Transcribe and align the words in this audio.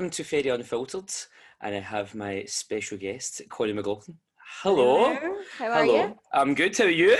welcome 0.00 0.10
to 0.10 0.24
Fairy 0.24 0.48
Unfiltered, 0.48 1.12
and 1.60 1.74
I 1.74 1.80
have 1.80 2.14
my 2.14 2.44
special 2.46 2.96
guest, 2.96 3.42
Connie 3.50 3.74
McLaughlin. 3.74 4.16
Hello. 4.62 5.12
Hello. 5.14 5.36
How 5.58 5.66
are 5.66 5.84
Hello. 5.84 5.94
you? 6.06 6.18
I'm 6.32 6.54
good. 6.54 6.74
How 6.78 6.84
are 6.84 6.88
you? 6.88 7.18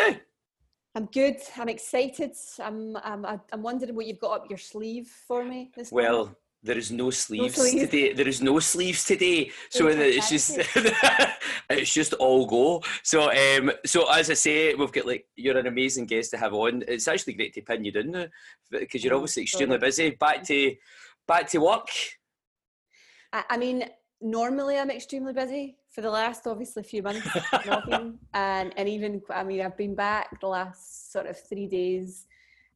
I'm 0.94 1.04
good. 1.04 1.36
I'm 1.58 1.68
excited. 1.68 2.32
I'm, 2.58 2.96
I'm, 3.04 3.26
I'm 3.52 3.62
wondering 3.62 3.94
what 3.94 4.06
you've 4.06 4.18
got 4.18 4.40
up 4.40 4.46
your 4.48 4.56
sleeve 4.56 5.08
for 5.28 5.44
me 5.44 5.70
this. 5.76 5.92
Well, 5.92 6.34
there 6.62 6.78
is 6.78 6.90
no 6.90 7.10
sleeves 7.10 7.56
sleeves. 7.56 7.84
today. 7.90 8.14
There 8.14 8.26
is 8.26 8.40
no 8.40 8.58
sleeves 8.60 9.04
today, 9.04 9.50
so 9.68 9.86
Oh, 9.86 9.90
it's 9.90 10.30
just 10.30 10.58
it's 11.68 11.92
just 11.92 12.14
all 12.14 12.46
go. 12.46 12.82
So 13.02 13.30
um, 13.30 13.72
so 13.84 14.10
as 14.10 14.30
I 14.30 14.34
say, 14.34 14.74
we've 14.74 14.90
got 14.90 15.04
like 15.04 15.26
you're 15.36 15.58
an 15.58 15.66
amazing 15.66 16.06
guest 16.06 16.30
to 16.30 16.38
have 16.38 16.54
on. 16.54 16.82
It's 16.88 17.08
actually 17.08 17.34
great 17.34 17.52
to 17.54 17.60
pin 17.60 17.84
you 17.84 17.92
down 17.92 18.10
now 18.10 18.26
because 18.70 19.04
you're 19.04 19.12
Oh, 19.12 19.18
obviously 19.18 19.42
extremely 19.42 19.76
busy. 19.76 20.16
Back 20.18 20.44
to 20.44 20.74
back 21.28 21.46
to 21.50 21.58
work. 21.58 21.88
I, 23.32 23.44
I 23.50 23.56
mean, 23.56 23.84
normally 24.20 24.78
I'm 24.78 24.90
extremely 24.90 25.32
busy 25.32 25.76
for 25.90 26.02
the 26.02 26.10
last 26.10 26.46
obviously 26.46 26.82
few 26.82 27.02
months, 27.02 27.26
I've 27.52 27.66
not 27.66 27.86
been, 27.86 28.18
and 28.34 28.72
and 28.76 28.88
even 28.88 29.22
I 29.30 29.42
mean 29.44 29.60
I've 29.60 29.76
been 29.76 29.94
back 29.94 30.40
the 30.40 30.46
last 30.46 31.12
sort 31.12 31.26
of 31.26 31.38
three 31.48 31.66
days, 31.66 32.26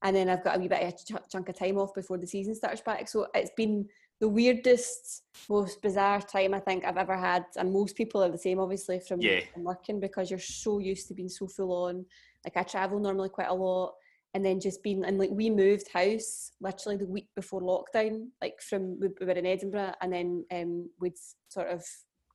and 0.03 0.15
then 0.17 0.29
I've 0.29 0.43
got 0.43 0.57
a 0.57 0.59
wee 0.59 0.69
bit 0.69 0.83
of 0.83 0.89
a 0.89 0.93
ch- 0.93 1.31
chunk 1.31 1.49
of 1.49 1.57
time 1.59 1.79
off 1.79 1.95
before 1.95 2.19
the 2.19 2.27
season 2.27 2.55
starts 2.55 2.81
back. 2.81 3.09
So 3.09 3.27
it's 3.35 3.53
been 3.57 3.89
the 4.21 4.29
weirdest, 4.29 5.23
most 5.49 5.83
bizarre 5.83 6.21
time 6.21 6.55
I 6.55 6.61
think 6.61 6.85
I've 6.85 6.97
ever 6.97 7.17
had, 7.17 7.45
and 7.57 7.73
most 7.73 7.97
people 7.97 8.23
are 8.23 8.31
the 8.31 8.39
same, 8.39 8.59
obviously 8.61 9.01
from, 9.01 9.21
Yeah. 9.21 9.41
from 9.53 9.65
working 9.65 10.01
because 10.01 10.31
you're 10.31 10.39
so 10.39 10.79
used 10.79 11.09
to 11.09 11.15
being 11.15 11.29
so 11.29 11.47
full 11.47 11.73
on. 11.73 12.07
Like 12.45 12.57
I 12.57 12.63
travel 12.63 12.99
normally 13.01 13.29
quite 13.29 13.49
a 13.49 13.55
lot, 13.55 13.95
and 14.35 14.45
then 14.45 14.61
just 14.61 14.83
being 14.83 15.05
and 15.05 15.19
like 15.19 15.31
we 15.31 15.49
moved 15.49 15.89
house 15.93 16.51
literally 16.61 16.97
the 16.97 17.07
week 17.07 17.29
before 17.37 17.63
lockdown, 17.63 18.27
like 18.43 18.61
from 18.61 18.99
we 19.01 19.09
we 19.21 19.27
were 19.27 19.33
in 19.33 19.47
Edinburgh, 19.47 19.95
and 20.01 20.13
then 20.13 20.45
um, 20.53 20.91
we'd 21.01 21.15
sort 21.49 21.69
of 21.69 21.85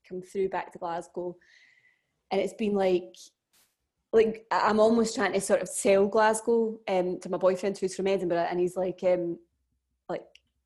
come 0.07 0.21
through 0.21 0.49
back 0.49 0.71
to 0.71 0.79
Glasgow, 0.79 1.35
and 2.31 2.39
it's 2.39 2.53
been 2.53 2.73
like 2.73 3.13
like 4.13 4.45
I'm 4.49 4.79
almost 4.79 5.13
trying 5.13 5.33
to 5.33 5.41
sort 5.41 5.61
of 5.61 5.67
sell 5.67 6.07
Glasgow 6.07 6.79
um, 6.87 7.19
to 7.19 7.29
my 7.29 7.37
boyfriend 7.37 7.77
who's 7.77 7.95
from 7.95 8.07
Edinburgh, 8.07 8.47
and 8.49 8.59
he's 8.59 8.77
like, 8.77 9.01
um, 9.03 9.37
like 10.07 10.23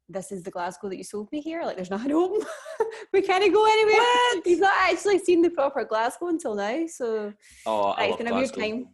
this 0.08 0.31
is 0.31 0.44
the 0.44 0.52
Glasgow 0.52 0.88
that 0.90 0.97
you 0.97 1.03
sold 1.03 1.31
me 1.31 1.42
here. 1.42 1.64
Like 1.64 1.75
there's 1.75 1.90
nothing 1.90 2.12
open. 2.12 2.45
we 3.12 3.23
can't 3.23 3.53
go 3.53 3.66
anywhere. 3.66 4.42
He's 4.45 4.59
not 4.59 4.73
actually 4.75 5.18
seen 5.18 5.42
the 5.42 5.50
proper 5.50 5.84
Glasgow 5.84 6.28
until 6.28 6.53
now. 6.53 6.86
So 6.86 7.34
Oh, 7.66 7.95
I 7.97 8.06
it's 8.06 8.18
been 8.18 8.28
a 8.28 8.36
weird 8.36 8.53
time. 8.53 8.90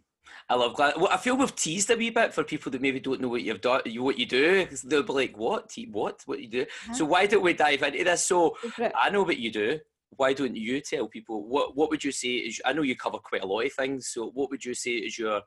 I 0.49 0.55
love 0.55 0.75
Glasgow. 0.75 1.01
Well, 1.01 1.09
I 1.11 1.17
feel 1.17 1.37
we've 1.37 1.55
teased 1.55 1.89
a 1.91 1.95
wee 1.95 2.09
bit 2.09 2.33
for 2.33 2.43
people 2.43 2.71
that 2.71 2.81
maybe 2.81 2.99
don't 2.99 3.21
know 3.21 3.29
what 3.29 3.43
you've 3.43 3.61
done, 3.61 3.81
you 3.85 4.03
what 4.03 4.17
you 4.17 4.25
do. 4.25 4.67
They'll 4.83 5.03
be 5.03 5.13
like, 5.13 5.37
"What? 5.37 5.71
What? 5.91 6.21
What 6.25 6.41
you 6.41 6.47
do?" 6.47 6.65
So 6.93 7.05
why 7.05 7.25
don't 7.25 7.43
we 7.43 7.53
dive 7.53 7.83
into 7.83 8.03
this? 8.03 8.25
So 8.25 8.57
go 8.61 8.69
for 8.69 8.83
it. 8.85 8.93
I 8.95 9.09
know 9.09 9.23
what 9.23 9.37
you 9.37 9.51
do. 9.51 9.79
Why 10.17 10.33
don't 10.33 10.55
you 10.55 10.81
tell 10.81 11.07
people 11.07 11.47
what 11.47 11.75
What 11.75 11.89
would 11.91 12.03
you 12.03 12.11
say 12.11 12.29
is? 12.29 12.61
I 12.65 12.73
know 12.73 12.81
you 12.81 12.95
cover 12.95 13.19
quite 13.19 13.43
a 13.43 13.47
lot 13.47 13.65
of 13.65 13.73
things. 13.73 14.09
So 14.09 14.31
what 14.31 14.49
would 14.49 14.65
you 14.65 14.73
say 14.73 14.91
is 14.91 15.17
your 15.17 15.41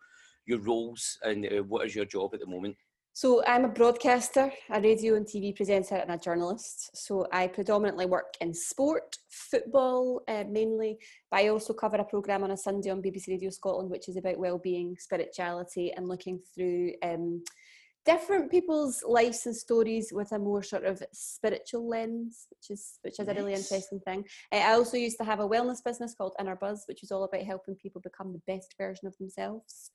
your 0.47 0.61
roles 0.61 1.19
and 1.23 1.47
uh, 1.47 1.63
what 1.63 1.87
is 1.87 1.95
your 1.95 2.05
job 2.05 2.35
at 2.35 2.41
the 2.41 2.47
moment? 2.47 2.77
So 3.15 3.45
I'm 3.45 3.67
a 3.67 3.69
broadcaster, 3.69 4.51
a 4.71 4.81
radio 4.81 5.17
and 5.17 5.27
TV 5.27 5.55
presenter, 5.55 5.97
and 5.97 6.11
a 6.11 6.17
journalist. 6.17 6.97
So 6.97 7.27
I 7.31 7.47
predominantly 7.47 8.07
work 8.07 8.33
in 8.41 8.55
sport, 8.55 9.19
football 9.29 10.23
uh, 10.29 10.45
mainly, 10.49 10.97
but 11.31 11.41
I 11.41 11.49
also 11.49 11.75
cover 11.75 11.99
a 11.99 12.05
programme 12.05 12.43
on 12.43 12.53
a 12.53 12.57
Sunday 12.57 12.89
on 12.89 13.03
BBC 13.03 13.29
Radio 13.29 13.51
Scotland, 13.51 13.91
which 13.91 14.09
is 14.09 14.17
about 14.17 14.39
well-being, 14.39 14.97
spirituality, 14.99 15.93
and 15.93 16.09
looking 16.09 16.41
through 16.55 16.93
um, 17.03 17.45
different 18.07 18.51
people's 18.51 19.03
lives 19.07 19.45
and 19.45 19.55
stories 19.55 20.09
with 20.11 20.33
a 20.33 20.39
more 20.39 20.63
sort 20.63 20.87
of 20.87 21.03
spiritual 21.13 21.87
lens, 21.87 22.47
which 22.49 22.71
is 22.71 22.99
which 23.03 23.21
is 23.21 23.29
a 23.29 23.35
really 23.35 23.53
interesting 23.53 24.01
thing. 24.07 24.25
Uh, 24.51 24.57
I 24.57 24.73
also 24.73 24.97
used 24.97 25.19
to 25.19 25.25
have 25.25 25.41
a 25.41 25.49
wellness 25.49 25.85
business 25.85 26.15
called 26.15 26.35
Inner 26.41 26.57
Buzz, 26.57 26.85
which 26.89 27.03
is 27.03 27.11
all 27.11 27.25
about 27.25 27.43
helping 27.43 27.75
people 27.75 28.01
become 28.01 28.33
the 28.33 28.41
best 28.47 28.75
version 28.79 29.07
of 29.07 29.15
themselves. 29.19 29.91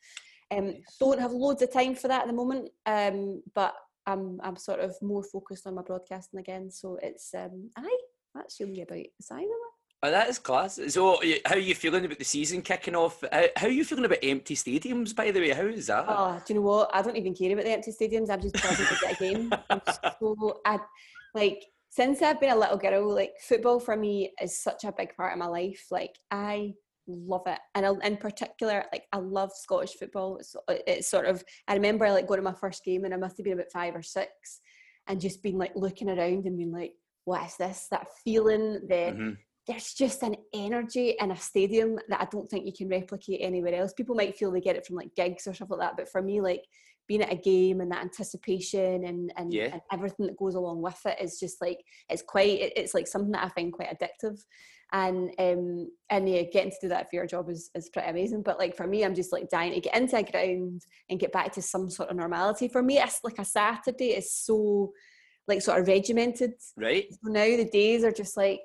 Um, 0.52 0.68
Nice. 0.68 0.98
Don't 1.00 1.20
have 1.20 1.32
loads 1.32 1.62
of 1.62 1.72
time 1.72 1.96
for 1.96 2.08
that 2.08 2.22
at 2.22 2.28
the 2.28 2.34
moment, 2.34 2.70
um, 2.86 3.42
but 3.54 3.76
I'm 4.06 4.40
I'm 4.42 4.56
sort 4.56 4.80
of 4.80 4.96
more 5.02 5.24
focused 5.24 5.68
on 5.68 5.76
my 5.76 5.82
broadcasting 5.82 6.40
again. 6.40 6.72
So 6.72 6.98
it's 7.02 7.34
um, 7.34 7.70
aye, 7.78 7.98
that's 8.34 8.60
really 8.60 8.82
about 8.82 8.96
the 8.96 9.24
size 9.24 9.40
of 9.40 9.46
it. 9.46 9.78
Oh, 10.04 10.12
that 10.12 10.30
is 10.30 10.38
class. 10.38 10.80
So 10.90 11.20
how 11.44 11.56
are 11.56 11.60
you 11.60 11.74
feeling 11.74 12.06
about 12.06 12.20
the 12.20 12.24
season 12.24 12.62
kicking 12.62 12.96
off? 12.96 13.24
How, 13.32 13.46
how 13.56 13.68
are 13.68 13.72
you 13.72 13.84
feeling 13.84 14.06
about 14.06 14.20
empty 14.22 14.56
stadiums? 14.56 15.16
By 15.16 15.32
the 15.32 15.40
way, 15.40 15.50
how 15.50 15.64
is 15.64 15.88
that? 15.88 16.06
Oh, 16.08 16.40
do 16.46 16.54
you 16.54 16.60
know 16.60 16.68
what? 16.68 16.92
I 16.94 17.02
don't 17.02 17.18
even 17.18 17.34
care 17.34 17.52
about 17.52 17.66
the 17.66 17.72
empty 17.72 17.92
stadiums. 17.92 18.30
I'm 18.30 18.42
just 18.42 18.54
buzzing 18.54 18.86
to 18.86 18.98
get 19.02 19.14
a 19.14 19.24
game. 19.24 19.54
I'm 19.70 19.82
so 20.20 20.62
I 20.66 20.80
like 21.34 21.66
since 21.90 22.22
I've 22.22 22.40
been 22.40 22.52
a 22.52 22.56
little 22.56 22.78
girl, 22.78 23.14
like 23.14 23.34
football 23.42 23.80
for 23.80 23.98
me 23.98 24.34
is 24.40 24.62
such 24.62 24.84
a 24.84 24.94
big 24.96 25.16
part 25.16 25.34
of 25.34 25.40
my 25.40 25.48
life. 25.48 25.88
Like 25.90 26.16
I 26.30 26.74
love 27.08 27.44
it, 27.48 27.60
and 27.76 27.86
I, 27.86 27.92
in 28.06 28.18
particular, 28.18 28.86
like 28.92 29.04
I 29.12 29.18
love 29.18 29.52
Scottish 29.54 29.94
football. 29.98 30.38
It's, 30.38 30.56
it's 30.70 31.10
sort 31.10 31.26
of 31.26 31.44
I 31.68 31.74
remember 31.74 32.10
like 32.12 32.28
going 32.28 32.40
to 32.40 32.44
my 32.44 32.54
first 32.54 32.84
game, 32.84 33.06
and 33.06 33.14
I 33.14 33.18
must 33.18 33.38
have 33.38 33.44
been 33.46 33.54
about 33.54 33.72
five 33.72 33.96
or 33.96 34.02
six, 34.02 34.62
and 35.08 35.22
just 35.22 35.42
been 35.44 35.58
like 35.58 35.72
looking 35.76 36.10
around 36.10 36.46
and 36.46 36.58
being 36.58 36.72
like, 36.72 36.94
"What 37.26 37.46
is 37.46 37.58
this?" 37.58 37.88
That 37.92 38.08
feeling, 38.24 38.74
the 38.88 39.14
Mhm. 39.14 39.38
there's 39.68 39.94
just 39.94 40.24
an 40.24 40.36
energy 40.54 41.16
in 41.20 41.32
a 41.32 41.36
stadium 41.38 42.00
that 42.08 42.22
I 42.22 42.28
don't 42.32 42.50
think 42.50 42.66
you 42.66 42.72
can 42.72 42.88
replicate 42.88 43.42
anywhere 43.42 43.76
else. 43.76 43.92
People 43.94 44.16
might 44.16 44.38
feel 44.38 44.50
they 44.50 44.62
get 44.62 44.78
it 44.78 44.86
from 44.86 44.96
like 44.96 45.14
gigs 45.16 45.46
or 45.46 45.54
stuff 45.54 45.70
like 45.72 45.82
that, 45.82 45.98
but 45.98 46.10
for 46.10 46.22
me, 46.22 46.40
like 46.40 46.64
being 47.08 47.22
at 47.22 47.32
a 47.32 47.36
game 47.38 47.80
and 47.80 47.90
that 47.92 48.02
anticipation 48.04 49.06
and 49.06 49.32
and, 49.38 49.54
Yeah. 49.54 49.70
and 49.74 49.82
everything 49.92 50.26
that 50.28 50.38
goes 50.38 50.56
along 50.56 50.82
with 50.82 51.00
it 51.06 51.18
is 51.22 51.40
just 51.40 51.62
like 51.62 51.84
it's 52.10 52.22
quite 52.22 52.60
it's 52.76 52.94
like 52.94 53.08
something 53.08 53.32
that 53.32 53.46
I 53.46 53.50
find 53.50 53.72
quite 53.72 53.90
addictive. 53.98 54.38
And 54.94 55.32
um 55.38 55.90
and 56.10 56.30
yeah, 56.30 56.44
getting 56.44 56.72
to 56.72 56.78
do 56.82 56.88
that 56.90 57.10
for 57.10 57.18
your 57.18 57.28
job 57.28 57.50
is, 57.50 57.70
is 57.76 57.90
pretty 57.90 58.10
amazing. 58.10 58.42
But 58.42 58.58
like 58.58 58.76
for 58.76 58.88
me, 58.88 59.04
I'm 59.04 59.16
just 59.16 59.34
like 59.34 59.50
dying 59.50 59.74
to 59.74 59.82
get 59.82 59.96
into 59.98 60.16
a 60.18 60.24
ground 60.24 60.84
and 61.10 61.20
get 61.20 61.34
back 61.34 61.52
to 61.54 61.62
some 61.62 61.90
sort 61.90 62.10
of 62.10 62.16
normality. 62.16 62.68
For 62.70 62.82
me, 62.82 62.98
it's 63.00 63.20
like 63.24 63.38
a 63.40 63.46
Saturday 63.46 64.12
is 64.12 64.32
so 64.34 64.94
like 65.48 65.62
sort 65.62 65.82
of 65.82 65.88
regimented. 65.88 66.54
Right. 66.78 67.06
So 67.12 67.30
now 67.32 67.44
the 67.58 67.70
days 67.72 68.04
are 68.06 68.12
just 68.12 68.38
like 68.38 68.62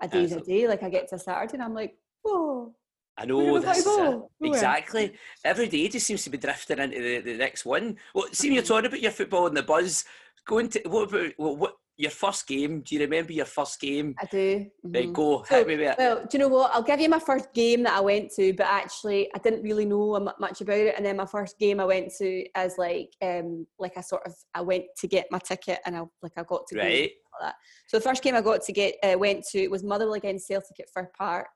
a 0.00 0.08
day's 0.08 0.32
a 0.32 0.40
day. 0.40 0.68
Like 0.68 0.82
I 0.82 0.90
get 0.90 1.08
to 1.08 1.18
Saturday 1.18 1.54
and 1.54 1.62
I'm 1.62 1.74
like, 1.74 1.96
whoa. 2.22 2.74
I 3.18 3.24
know 3.24 3.58
this 3.58 3.78
is 3.78 3.84
play 3.84 3.92
it. 3.94 3.96
ball. 3.96 4.30
Nowhere. 4.40 4.56
exactly. 4.56 5.12
Every 5.44 5.68
day 5.68 5.88
just 5.88 6.06
seems 6.06 6.22
to 6.24 6.30
be 6.30 6.36
drifting 6.38 6.78
into 6.78 7.00
the, 7.00 7.20
the 7.20 7.36
next 7.38 7.64
one. 7.64 7.96
Well, 8.14 8.26
seeing 8.32 8.52
you're 8.52 8.62
Mhm. 8.62 8.68
talking 8.68 8.86
about 8.86 9.00
your 9.00 9.10
football 9.12 9.46
and 9.46 9.56
the 9.56 9.62
buzz. 9.62 10.04
Going 10.46 10.68
to 10.68 10.80
what 10.86 11.08
about 11.08 11.32
what, 11.38 11.56
what 11.58 11.74
your 11.96 12.10
first 12.10 12.46
game? 12.46 12.80
Do 12.82 12.94
you 12.94 13.00
remember 13.00 13.32
your 13.32 13.46
first 13.46 13.80
game? 13.80 14.14
I 14.20 14.26
do. 14.26 14.66
Mhm. 14.86 15.12
go 15.12 15.42
So, 15.44 15.56
hit 15.56 15.66
me 15.66 15.76
with 15.76 15.88
it. 15.88 15.98
Well, 15.98 16.20
do 16.20 16.28
you 16.32 16.38
know 16.38 16.48
what? 16.48 16.70
I'll 16.74 16.82
give 16.82 17.00
you 17.00 17.08
my 17.08 17.18
first 17.18 17.52
game 17.54 17.82
that 17.84 17.94
I 17.96 18.00
went 18.00 18.30
to, 18.32 18.52
but 18.52 18.66
actually 18.66 19.30
I 19.34 19.38
didn't 19.38 19.62
really 19.62 19.86
know 19.86 20.18
much 20.38 20.60
about 20.60 20.76
it. 20.76 20.94
And 20.96 21.04
then 21.04 21.16
my 21.16 21.26
first 21.26 21.58
game 21.58 21.80
I 21.80 21.84
went 21.84 22.12
to 22.18 22.46
as 22.54 22.76
like 22.76 23.14
um 23.22 23.66
like 23.78 23.96
I 23.96 24.02
sort 24.02 24.26
of 24.26 24.34
I 24.54 24.60
went 24.60 24.84
to 24.98 25.08
get 25.08 25.26
my 25.30 25.38
ticket 25.38 25.80
and 25.86 25.96
I 25.96 26.02
like 26.22 26.32
I 26.36 26.42
got 26.42 26.66
to 26.68 26.74
go. 26.74 26.82
Right. 26.82 27.12
So 27.86 27.98
the 27.98 28.02
first 28.02 28.22
game 28.22 28.34
I 28.34 28.40
got 28.40 28.62
to 28.62 28.72
get 28.72 28.96
uh, 29.02 29.18
went 29.18 29.44
to 29.52 29.68
was 29.68 29.82
Motherwell 29.82 30.14
against 30.14 30.46
Celtic 30.46 30.80
at 30.80 30.90
Fir 30.90 31.10
Park. 31.16 31.48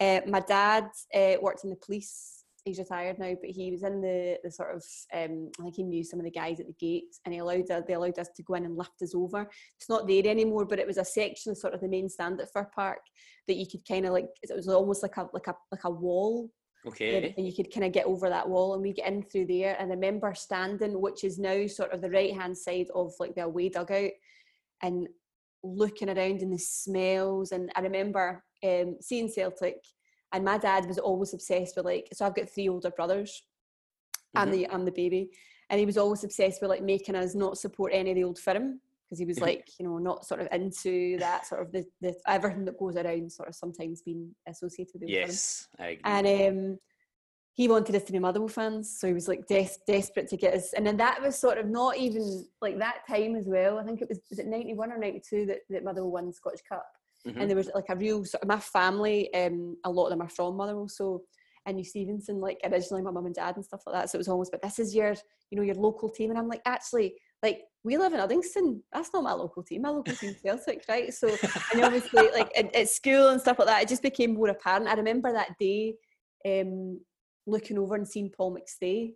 Uh, 0.00 0.20
my 0.26 0.40
dad 0.40 0.88
uh, 1.14 1.34
worked 1.42 1.64
in 1.64 1.70
the 1.70 1.76
police. 1.76 2.39
He's 2.64 2.78
retired 2.78 3.18
now, 3.18 3.34
but 3.40 3.50
he 3.50 3.70
was 3.70 3.82
in 3.82 4.00
the 4.00 4.38
the 4.44 4.50
sort 4.50 4.74
of 4.74 4.84
um, 5.14 5.50
I 5.58 5.62
think 5.62 5.76
he 5.76 5.82
knew 5.82 6.04
some 6.04 6.20
of 6.20 6.24
the 6.24 6.30
guys 6.30 6.60
at 6.60 6.66
the 6.66 6.74
gates, 6.78 7.20
and 7.24 7.32
he 7.32 7.40
allowed 7.40 7.70
us, 7.70 7.84
they 7.86 7.94
allowed 7.94 8.18
us 8.18 8.28
to 8.36 8.42
go 8.42 8.54
in 8.54 8.64
and 8.64 8.76
lift 8.76 9.02
us 9.02 9.14
over. 9.14 9.48
It's 9.78 9.88
not 9.88 10.06
there 10.06 10.26
anymore, 10.26 10.66
but 10.66 10.78
it 10.78 10.86
was 10.86 10.98
a 10.98 11.04
section, 11.04 11.54
sort 11.54 11.74
of 11.74 11.80
the 11.80 11.88
main 11.88 12.08
stand 12.08 12.40
at 12.40 12.52
Fir 12.52 12.70
Park, 12.74 13.00
that 13.48 13.56
you 13.56 13.66
could 13.66 13.86
kind 13.86 14.06
of 14.06 14.12
like 14.12 14.28
it 14.42 14.54
was 14.54 14.68
almost 14.68 15.02
like 15.02 15.16
a 15.16 15.28
like 15.32 15.46
a 15.46 15.54
like 15.72 15.84
a 15.84 15.90
wall 15.90 16.50
Okay. 16.86 17.34
and 17.36 17.46
you 17.46 17.54
could 17.54 17.72
kind 17.72 17.84
of 17.84 17.92
get 17.92 18.06
over 18.06 18.30
that 18.30 18.48
wall 18.48 18.72
and 18.72 18.82
we 18.82 18.94
get 18.94 19.06
in 19.06 19.22
through 19.22 19.46
there 19.46 19.76
and 19.78 19.92
I 19.92 19.94
remember 19.94 20.32
standing 20.34 20.98
which 20.98 21.24
is 21.24 21.38
now 21.38 21.66
sort 21.66 21.92
of 21.92 22.00
the 22.00 22.08
right 22.10 22.34
hand 22.34 22.56
side 22.56 22.86
of 22.94 23.12
like 23.20 23.34
the 23.34 23.44
away 23.44 23.68
dugout 23.68 24.12
and 24.82 25.06
looking 25.62 26.08
around 26.08 26.40
and 26.40 26.52
the 26.52 26.58
smells 26.58 27.52
and 27.52 27.70
I 27.76 27.80
remember 27.80 28.42
um, 28.64 28.96
seeing 29.02 29.28
Celtic 29.28 29.76
and 30.32 30.44
my 30.44 30.58
dad 30.58 30.86
was 30.86 30.98
always 30.98 31.34
obsessed 31.34 31.76
with 31.76 31.84
like 31.84 32.08
so 32.12 32.24
I've 32.26 32.34
got 32.34 32.48
three 32.50 32.68
older 32.68 32.90
brothers 32.90 33.42
I'm 34.34 34.48
Mhm. 34.48 34.52
the 34.52 34.70
I'm 34.70 34.84
the 34.84 34.92
baby 34.92 35.30
and 35.68 35.78
he 35.80 35.86
was 35.86 35.98
always 35.98 36.24
obsessed 36.24 36.60
with 36.60 36.70
like 36.70 36.82
making 36.82 37.14
us 37.16 37.34
not 37.34 37.58
support 37.58 37.92
any 37.94 38.10
of 38.10 38.16
the 38.16 38.24
old 38.24 38.38
firm 38.38 38.80
because 39.06 39.18
he 39.18 39.24
was 39.26 39.38
Mhm. 39.38 39.42
like 39.42 39.68
you 39.78 39.86
know 39.86 39.98
not 39.98 40.24
sort 40.24 40.40
of 40.40 40.48
into 40.52 41.18
that 41.18 41.46
sort 41.46 41.62
of 41.62 41.72
the, 41.72 41.84
the 42.00 42.14
everything 42.26 42.64
that 42.66 42.78
goes 42.78 42.96
around 42.96 43.32
sort 43.32 43.48
of 43.48 43.54
sometimes 43.54 44.02
being 44.02 44.34
associated 44.46 44.94
with 44.94 45.02
the 45.02 45.14
old 45.18 45.22
firm 45.22 45.30
Yes, 45.30 45.68
I 45.78 45.86
agree. 45.88 46.02
and 46.04 46.26
um, 46.58 46.78
he 47.52 47.66
wanted 47.68 47.94
us 47.96 48.04
to 48.04 48.12
be 48.12 48.18
Motherwell 48.20 48.48
fans, 48.48 48.98
so 48.98 49.08
he 49.08 49.12
was 49.12 49.26
like 49.28 49.46
des- 49.46 49.76
desperate 49.86 50.28
to 50.28 50.36
get 50.36 50.54
us. 50.54 50.72
And 50.72 50.86
then 50.86 50.96
that 50.98 51.20
was 51.20 51.36
sort 51.36 51.58
of 51.58 51.66
not 51.68 51.96
even 51.98 52.46
like 52.62 52.78
that 52.78 53.06
time 53.06 53.34
as 53.34 53.46
well. 53.46 53.78
I 53.78 53.84
think 53.84 54.00
it 54.00 54.08
was 54.08 54.20
was 54.30 54.38
it 54.38 54.46
ninety 54.46 54.72
one 54.72 54.92
or 54.92 54.96
ninety 54.98 55.20
two 55.20 55.44
that, 55.46 55.58
that 55.68 55.84
Motherwell 55.84 56.12
won 56.12 56.26
the 56.28 56.32
Scottish 56.32 56.62
Cup, 56.62 56.86
Mhm. 57.26 57.40
and 57.40 57.50
there 57.50 57.56
was 57.56 57.70
like 57.74 57.88
a 57.90 57.96
real 57.96 58.24
sort 58.24 58.42
of 58.42 58.48
my 58.48 58.58
family. 58.58 59.32
Um, 59.34 59.76
a 59.84 59.90
lot 59.90 60.04
of 60.06 60.10
them 60.10 60.22
are 60.22 60.28
from 60.28 60.56
Motherwell, 60.56 60.88
so 60.88 61.22
and 61.66 61.76
New 61.76 61.84
Stevenston, 61.84 62.40
like 62.40 62.58
originally 62.64 63.02
my 63.02 63.10
mum 63.10 63.26
and 63.26 63.34
dad 63.34 63.56
and 63.56 63.64
stuff 63.64 63.82
like 63.86 63.94
that. 63.94 64.10
So 64.10 64.16
it 64.16 64.20
was 64.20 64.28
almost, 64.28 64.50
but 64.50 64.62
this 64.62 64.78
is 64.78 64.94
your, 64.94 65.14
you 65.50 65.58
know, 65.58 65.62
your 65.62 65.74
local 65.74 66.08
team. 66.08 66.30
And 66.30 66.38
I'm 66.38 66.48
like, 66.48 66.62
actually, 66.66 67.14
like 67.42 67.62
we 67.84 67.96
live 67.96 68.12
in 68.12 68.20
Uddingston. 68.20 68.80
That's 68.92 69.12
not 69.12 69.24
my 69.24 69.32
local 69.32 69.62
team. 69.62 69.82
My 69.82 69.90
local 69.90 70.14
team 70.14 70.34
Celtic, 70.42 70.84
right? 70.88 71.12
So 71.12 71.28
and 71.72 71.82
obviously 71.82 72.30
like 72.32 72.50
at, 72.56 72.74
at, 72.74 72.88
school 72.88 73.28
and 73.28 73.40
stuff 73.40 73.58
like 73.58 73.68
that, 73.68 73.82
it 73.82 73.88
just 73.88 74.02
became 74.02 74.34
more 74.34 74.48
apparent. 74.48 74.88
I 74.88 74.94
remember 74.94 75.32
that 75.32 75.58
day 75.58 75.94
um, 76.46 77.00
looking 77.46 77.78
over 77.78 77.94
and 77.94 78.08
seeing 78.08 78.30
Paul 78.30 78.56
McStay. 78.56 79.14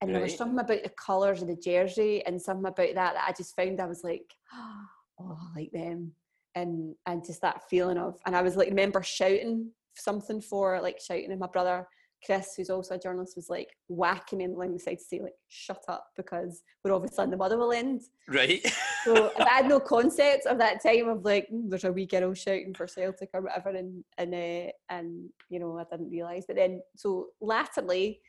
And 0.00 0.10
right. 0.10 0.14
there 0.14 0.22
was 0.22 0.36
something 0.36 0.58
about 0.58 0.84
the 0.84 0.90
colours 0.90 1.42
of 1.42 1.48
the 1.48 1.56
jersey 1.56 2.24
and 2.24 2.40
something 2.40 2.66
about 2.66 2.94
that 2.94 3.14
that 3.14 3.24
I 3.26 3.32
just 3.32 3.56
found 3.56 3.80
I 3.80 3.86
was 3.86 4.04
like, 4.04 4.32
oh, 4.54 5.38
I 5.40 5.58
like 5.58 5.72
them. 5.72 6.12
And 6.54 6.94
and 7.06 7.24
just 7.24 7.42
that 7.42 7.68
feeling 7.68 7.98
of 7.98 8.18
and 8.26 8.34
I 8.34 8.42
was 8.42 8.56
like 8.56 8.68
remember 8.68 9.02
shouting 9.02 9.70
something 9.94 10.40
for 10.40 10.80
like 10.80 11.00
shouting 11.00 11.30
and 11.30 11.40
my 11.40 11.46
brother 11.46 11.86
Chris, 12.24 12.54
who's 12.56 12.70
also 12.70 12.94
a 12.94 12.98
journalist, 12.98 13.36
was 13.36 13.48
like 13.48 13.68
whacking 13.88 14.38
me 14.38 14.44
in 14.44 14.52
the 14.52 14.58
line 14.58 14.72
beside 14.72 14.98
to 14.98 15.04
say 15.04 15.20
like 15.20 15.34
shut 15.48 15.84
up 15.88 16.08
because 16.16 16.62
we're 16.82 16.92
obviously 16.92 17.24
in 17.24 17.30
the 17.30 17.36
Motherwell 17.36 17.72
end. 17.72 18.02
Right. 18.26 18.66
so 19.04 19.32
I 19.38 19.48
had 19.48 19.68
no 19.68 19.78
concept 19.78 20.46
of 20.46 20.58
that 20.58 20.82
time 20.82 21.08
of 21.08 21.24
like 21.24 21.48
mm, 21.52 21.70
there's 21.70 21.84
a 21.84 21.92
wee 21.92 22.06
girl 22.06 22.34
shouting 22.34 22.74
for 22.74 22.86
Celtic 22.86 23.30
or 23.32 23.42
whatever, 23.42 23.70
and 23.70 24.04
and 24.18 24.34
uh, 24.34 24.72
and 24.90 25.28
you 25.48 25.60
know 25.60 25.78
I 25.78 25.84
didn't 25.90 26.10
realise. 26.10 26.44
But 26.46 26.56
then 26.56 26.82
so 26.96 27.28
latterly, 27.40 28.20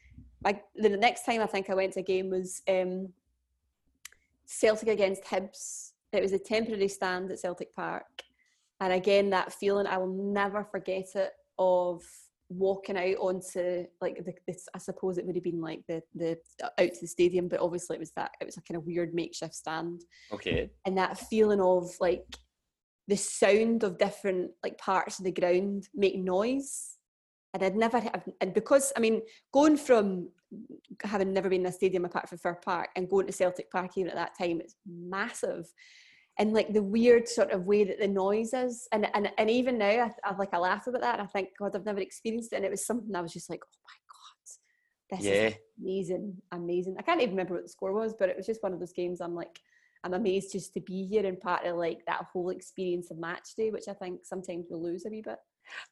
like 0.44 0.64
the 0.76 0.90
next 0.90 1.26
time 1.26 1.42
I 1.42 1.48
think 1.48 1.70
I 1.70 1.76
went 1.76 1.94
to 1.94 2.02
a 2.02 2.04
game 2.04 2.30
was 2.30 2.62
um, 2.68 3.10
Celtic 4.46 4.90
against 4.90 5.24
Hibs. 5.24 5.89
It 6.12 6.22
was 6.22 6.34
a 6.34 6.40
temporary 6.40 6.88
stand 6.88 7.32
at 7.32 7.40
Celtic 7.40 7.74
Park, 7.74 8.24
and 8.80 8.94
again 8.94 9.30
that 9.32 9.54
feeling 9.54 9.88
I 9.88 9.98
will 9.98 10.34
never 10.34 10.64
forget 10.64 11.08
it 11.16 11.32
of 11.58 12.02
walking 12.50 12.98
out 12.98 13.16
onto 13.20 13.86
like 14.02 14.26
the, 14.26 14.34
this 14.48 14.68
i 14.74 14.80
suppose 14.80 15.20
it 15.20 15.26
would 15.26 15.36
have 15.36 15.44
been 15.44 15.62
like 15.62 15.82
the 15.88 16.02
the 16.16 16.36
out 16.64 16.92
to 16.92 17.02
the 17.02 17.08
stadium 17.08 17.48
but 17.48 17.60
obviously 17.60 17.96
it 17.96 18.00
was 18.00 18.12
that 18.16 18.32
it 18.42 18.46
was 18.46 18.58
a 18.58 18.62
kind 18.62 18.76
of 18.76 18.86
weird 18.86 19.14
makeshift 19.14 19.54
stand. 19.54 20.02
Okay. 20.32 20.72
And 20.86 20.98
that 20.98 21.20
feeling 21.20 21.62
of 21.62 21.92
like 22.00 22.26
the 23.08 23.18
sound 23.18 23.84
of 23.84 23.98
different 23.98 24.52
like 24.64 24.78
parts 24.78 25.20
of 25.20 25.26
the 25.26 25.32
ground 25.32 25.88
make 25.94 26.18
noise 26.18 26.98
and 27.54 27.64
I'd 27.64 27.76
never 27.76 28.02
and 28.42 28.54
because 28.54 28.94
I 28.96 29.00
mean 29.00 29.22
going 29.52 29.78
from 29.78 30.30
having 31.04 31.34
never 31.34 31.50
been 31.50 31.62
in 31.62 31.68
a 31.68 31.72
stadium 31.72 32.06
apart 32.06 32.30
from 32.30 32.38
Fir 32.38 32.56
Park 32.56 32.90
and 32.96 33.10
going 33.10 33.28
to 33.28 33.34
Celtic 33.34 33.72
Park 33.72 33.98
even 33.98 34.10
at 34.10 34.16
that 34.16 34.38
time 34.38 34.62
it's 34.62 34.76
massive. 34.88 35.72
And 36.38 36.54
like 36.54 36.74
the 36.74 36.82
weird 36.82 37.28
sort 37.28 37.52
of 37.52 37.66
way 37.66 37.84
that 37.84 38.00
the 38.00 38.08
noise 38.08 38.54
is 38.54 38.88
and 38.92 39.08
and, 39.14 39.32
and 39.38 39.50
even 39.50 39.78
now 39.78 39.88
I, 39.88 40.12
I 40.24 40.36
like 40.36 40.54
I 40.54 40.58
laugh 40.58 40.88
about 40.88 41.02
that 41.02 41.20
I 41.20 41.26
think 41.26 41.50
God 41.58 41.76
I've 41.76 41.86
never 41.86 42.00
experienced 42.00 42.54
it. 42.54 42.58
And 42.58 42.66
it 42.66 42.72
was 42.72 42.86
something 42.86 43.16
I 43.16 43.22
was 43.22 43.34
just 43.34 43.50
like 43.50 43.62
oh 43.64 43.80
my 43.84 45.18
god 45.18 45.20
this 45.20 45.26
yeah. 45.26 45.48
is 45.48 45.54
amazing 45.82 46.38
amazing. 46.52 46.96
I 46.98 47.02
can't 47.02 47.22
even 47.22 47.32
remember 47.36 47.56
what 47.56 47.64
the 47.64 47.70
score 47.70 47.94
was 47.94 48.14
but 48.18 48.30
it 48.30 48.38
was 48.38 48.46
just 48.46 48.64
one 48.64 48.74
of 48.74 48.80
those 48.80 48.94
games 48.94 49.22
I'm 49.22 49.36
like 49.36 49.60
I'm 50.04 50.14
amazed 50.14 50.54
just 50.54 50.74
to 50.76 50.80
be 50.80 51.06
here 51.08 51.26
and 51.26 51.42
part 51.42 51.66
of 51.66 51.76
like 51.76 52.06
that 52.08 52.26
whole 52.32 52.52
experience 52.52 53.12
of 53.12 53.18
match 53.18 53.50
day 53.58 53.70
which 53.72 53.90
I 53.90 53.94
think 53.94 54.22
sometimes 54.24 54.68
we 54.70 54.78
lose 54.78 55.06
a 55.06 55.10
wee 55.10 55.22
bit 55.22 55.40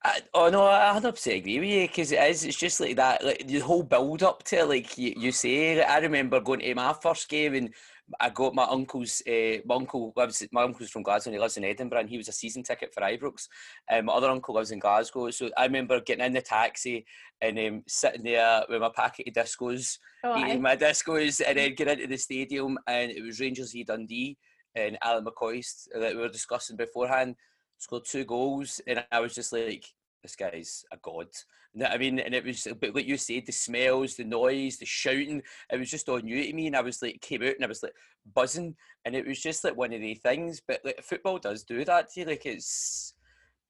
I, 0.04 0.22
oh 0.34 0.50
no, 0.50 0.66
I 0.66 0.94
100 0.94 1.12
percent 1.12 1.38
agree 1.38 1.60
with 1.60 1.70
you 1.70 1.88
because 1.88 2.12
it 2.12 2.30
is. 2.30 2.46
It's 2.46 2.58
just 2.58 2.80
like 2.80 2.96
that, 2.96 3.24
like 3.24 3.48
the 3.48 3.60
whole 3.60 3.84
build 3.84 4.24
up 4.24 4.44
to 4.44 4.66
like 4.66 4.98
you, 4.98 5.14
you 5.18 5.32
say. 5.32 5.82
I 5.84 6.00
remember 6.00 6.40
going 6.40 6.62
to 6.62 6.76
my 6.76 6.94
first 6.94 7.30
game 7.30 7.56
and 7.56 7.74
I 8.20 8.30
got 8.30 8.56
my 8.56 8.64
uncle's. 8.64 9.22
Uh, 9.28 9.58
my 9.66 9.76
uncle 9.76 10.14
lives. 10.16 10.46
My 10.52 10.64
uncle's 10.64 10.90
from 10.90 11.04
Glasgow. 11.04 11.30
and 11.30 11.36
He 11.36 11.42
lives 11.42 11.58
in 11.58 11.66
Edinburgh, 11.66 12.02
and 12.02 12.10
he 12.10 12.18
was 12.18 12.30
a 12.30 12.34
season 12.34 12.64
ticket 12.64 12.94
for 12.94 13.02
Ibrox. 13.02 13.48
Um, 13.92 14.06
my 14.06 14.14
other 14.14 14.30
uncle 14.30 14.56
lives 14.56 14.72
in 14.72 14.80
Glasgow, 14.80 15.30
so 15.32 15.50
I 15.58 15.66
remember 15.66 16.00
getting 16.00 16.26
in 16.26 16.34
the 16.34 16.42
taxi 16.42 17.06
and 17.42 17.60
um, 17.60 17.84
sitting 17.88 18.24
there 18.24 18.64
with 18.70 18.82
my 18.82 18.90
packet 18.96 19.28
of 19.28 19.34
discos, 19.34 19.98
oh, 20.24 20.38
eating 20.38 20.62
my 20.62 20.76
discos, 20.76 21.42
and 21.46 21.58
then 21.58 21.76
get 21.76 21.90
into 21.90 22.08
the 22.08 22.18
stadium, 22.18 22.78
and 22.88 23.12
it 23.12 23.24
was 23.24 23.40
Rangers 23.40 23.74
v 23.74 23.84
Dundee 23.84 24.38
and 24.76 24.98
Alan 25.02 25.26
McCoist 25.26 25.88
that 25.94 26.16
we 26.16 26.22
were 26.22 26.30
discussing 26.30 26.78
beforehand. 26.78 27.36
Scored 27.78 28.06
two 28.06 28.26
goals, 28.26 28.82
and 28.88 29.06
I 29.12 29.20
was 29.20 29.36
just 29.36 29.54
like, 29.54 29.86
this 30.24 30.36
guy's 30.36 30.84
a 30.92 30.98
god. 30.98 31.28
I 31.86 31.98
mean, 31.98 32.20
and 32.20 32.34
it 32.34 32.44
was, 32.44 32.68
but 32.82 32.96
like 32.96 33.06
you 33.06 33.18
said, 33.18 33.46
the 33.46 33.52
smells, 33.52 34.16
the 34.16 34.24
noise, 34.24 34.78
the 34.78 34.86
shouting, 34.86 35.44
it 35.72 35.78
was 35.78 35.92
just 35.92 36.10
all 36.10 36.20
new 36.20 36.44
to 36.44 36.54
me. 36.54 36.68
And 36.68 36.76
I 36.76 36.82
was 36.82 37.02
like, 37.02 37.22
came 37.22 37.44
out 37.44 37.56
and 37.56 37.64
I 37.64 37.68
was 37.68 37.84
like 37.84 37.94
buzzing, 38.34 38.76
and 39.06 39.16
it 39.16 39.28
was 39.28 39.40
just 39.40 39.64
like 39.64 39.78
one 39.78 39.94
of 39.94 40.02
the 40.02 40.16
things. 40.16 40.62
But 40.66 40.82
like 40.84 41.04
football 41.04 41.38
does 41.38 41.64
do 41.64 41.86
that 41.86 42.12
to 42.12 42.22
you. 42.22 42.26
Like 42.26 42.46
it's, 42.46 43.14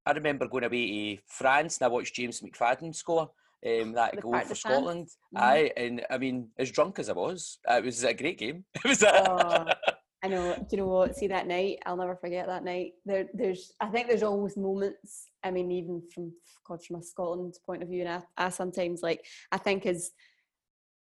I 0.06 0.12
remember 0.12 0.48
going 0.48 0.64
away 0.64 1.16
to 1.16 1.22
France 1.26 1.78
and 1.78 1.86
I 1.86 1.88
watched 1.88 2.14
James 2.14 2.40
McFadden 2.40 2.94
score. 2.94 3.30
Um, 3.66 3.92
that 3.94 4.14
the 4.14 4.22
goal 4.22 4.38
for 4.38 4.54
Scotland, 4.54 5.08
mm-hmm. 5.08 5.36
aye, 5.36 5.72
and 5.76 6.06
I 6.08 6.16
mean, 6.16 6.48
as 6.58 6.70
drunk 6.70 7.00
as 7.00 7.08
I 7.08 7.12
was, 7.12 7.58
it 7.68 7.84
was 7.84 8.04
a 8.04 8.14
great 8.14 8.38
game. 8.38 8.64
It 8.84 8.88
was. 8.88 9.02
A 9.02 9.30
oh. 9.30 9.92
I 10.22 10.28
know. 10.28 10.54
Do 10.54 10.66
you 10.72 10.78
know 10.78 10.88
what? 10.88 11.16
See 11.16 11.28
that 11.28 11.46
night, 11.46 11.78
I'll 11.86 11.96
never 11.96 12.16
forget 12.16 12.46
that 12.46 12.64
night. 12.64 12.92
There, 13.06 13.26
there's. 13.34 13.72
I 13.80 13.86
think 13.86 14.08
there's 14.08 14.24
always 14.24 14.56
moments. 14.56 15.28
I 15.44 15.50
mean, 15.50 15.70
even 15.70 16.02
from 16.12 16.32
God, 16.66 16.84
from 16.84 16.96
a 16.96 17.02
Scotland 17.02 17.54
point 17.64 17.82
of 17.82 17.88
view, 17.88 18.04
and 18.04 18.22
I, 18.36 18.46
I 18.46 18.48
sometimes 18.48 19.02
like. 19.02 19.24
I 19.52 19.58
think 19.58 19.86
as 19.86 20.10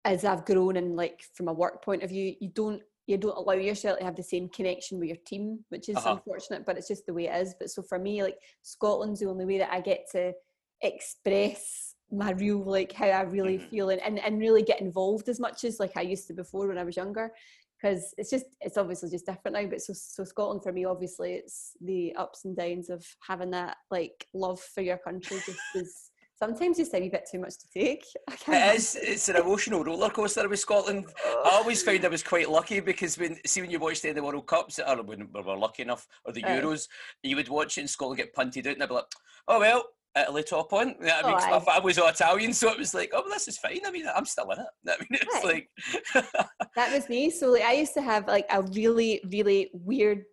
as 0.05 0.23
I've 0.23 0.45
grown 0.45 0.77
and 0.77 0.95
like 0.95 1.23
from 1.33 1.47
a 1.47 1.53
work 1.53 1.83
point 1.83 2.03
of 2.03 2.09
view, 2.09 2.35
you 2.39 2.49
don't 2.49 2.81
you 3.07 3.17
don't 3.17 3.37
allow 3.37 3.53
yourself 3.53 3.99
to 3.99 4.05
have 4.05 4.15
the 4.15 4.23
same 4.23 4.49
connection 4.49 4.99
with 4.99 5.07
your 5.07 5.17
team, 5.25 5.63
which 5.69 5.89
is 5.89 5.95
uh-huh. 5.95 6.13
unfortunate, 6.13 6.65
but 6.65 6.77
it's 6.77 6.89
just 6.89 7.05
the 7.05 7.13
way 7.13 7.27
it 7.27 7.41
is. 7.41 7.55
But 7.57 7.69
so 7.69 7.81
for 7.81 7.97
me, 7.97 8.21
like 8.21 8.37
Scotland's 8.61 9.21
the 9.21 9.29
only 9.29 9.45
way 9.45 9.57
that 9.59 9.71
I 9.71 9.81
get 9.81 10.05
to 10.11 10.33
express 10.81 11.95
my 12.11 12.31
real 12.31 12.63
like 12.63 12.91
how 12.93 13.07
I 13.07 13.21
really 13.21 13.57
mm-hmm. 13.57 13.69
feel 13.69 13.89
and, 13.89 14.01
and, 14.01 14.19
and 14.19 14.39
really 14.39 14.61
get 14.61 14.79
involved 14.79 15.27
as 15.27 15.39
much 15.39 15.63
as 15.63 15.79
like 15.79 15.97
I 15.97 16.01
used 16.01 16.27
to 16.27 16.33
before 16.33 16.67
when 16.67 16.77
I 16.77 16.83
was 16.83 16.95
younger 16.95 17.31
because 17.81 18.13
it's 18.17 18.29
just 18.29 18.45
it's 18.61 18.77
obviously 18.77 19.09
just 19.09 19.25
different 19.25 19.55
now 19.55 19.65
but 19.67 19.81
so 19.81 19.93
so 19.93 20.23
Scotland 20.23 20.63
for 20.63 20.71
me 20.71 20.85
obviously 20.85 21.33
it's 21.33 21.71
the 21.81 22.13
ups 22.15 22.45
and 22.45 22.55
downs 22.55 22.89
of 22.89 23.05
having 23.27 23.51
that 23.51 23.77
like 23.91 24.25
love 24.33 24.59
for 24.59 24.81
your 24.81 24.97
country 24.97 25.37
just 25.45 25.59
is 25.75 26.11
sometimes 26.37 26.77
just 26.77 26.93
a 26.93 26.99
wee 26.99 27.09
bit 27.09 27.27
too 27.29 27.39
much 27.39 27.53
to 27.57 27.67
take 27.73 28.05
it 28.47 28.75
is 28.75 28.97
it's 29.01 29.29
an 29.29 29.37
emotional 29.37 29.83
roller 29.83 30.09
coaster 30.09 30.47
with 30.47 30.59
Scotland. 30.59 31.05
I 31.25 31.41
oh. 31.45 31.57
always 31.57 31.81
found 31.81 32.05
I 32.05 32.09
was 32.09 32.23
quite 32.23 32.49
lucky 32.49 32.79
because 32.79 33.17
when 33.17 33.37
see 33.45 33.61
when 33.61 33.71
you 33.71 33.79
watched 33.79 34.03
the 34.03 34.21
World 34.21 34.47
Cups 34.47 34.79
or 34.79 35.01
when 35.03 35.27
we 35.33 35.41
were 35.41 35.57
lucky 35.57 35.83
enough 35.83 36.07
or 36.25 36.33
the 36.33 36.43
uh. 36.43 36.49
Euros 36.49 36.87
you 37.23 37.35
would 37.35 37.49
watch 37.49 37.77
it 37.77 37.81
and 37.81 37.89
Scotland 37.89 38.17
get 38.17 38.33
punted 38.33 38.67
out 38.67 38.73
and 38.73 38.83
I'd 38.83 38.89
be 38.89 38.95
like 38.95 39.05
oh 39.47 39.59
well 39.59 39.83
Italy 40.21 40.43
top 40.43 40.73
on. 40.73 40.95
I 41.01 41.23
mean, 41.23 41.37
oh, 41.51 41.59
family 41.59 41.85
was 41.85 41.97
all 41.97 42.09
Italian, 42.09 42.53
so 42.53 42.69
it 42.71 42.77
was 42.77 42.93
like, 42.93 43.11
oh, 43.13 43.21
well, 43.21 43.31
this 43.31 43.47
is 43.47 43.57
fine. 43.57 43.79
I 43.85 43.91
mean, 43.91 44.05
I'm 44.13 44.25
still 44.25 44.49
in 44.51 44.59
it. 44.59 44.65
I 44.87 44.97
mean, 44.99 45.19
it's 45.21 45.43
right. 45.43 45.67
like 46.13 46.25
that 46.75 46.93
was 46.93 47.09
me. 47.09 47.29
So 47.29 47.51
like, 47.51 47.63
I 47.63 47.73
used 47.73 47.93
to 47.95 48.01
have 48.01 48.27
like 48.27 48.45
a 48.51 48.61
really, 48.61 49.21
really 49.31 49.69
weird, 49.73 50.25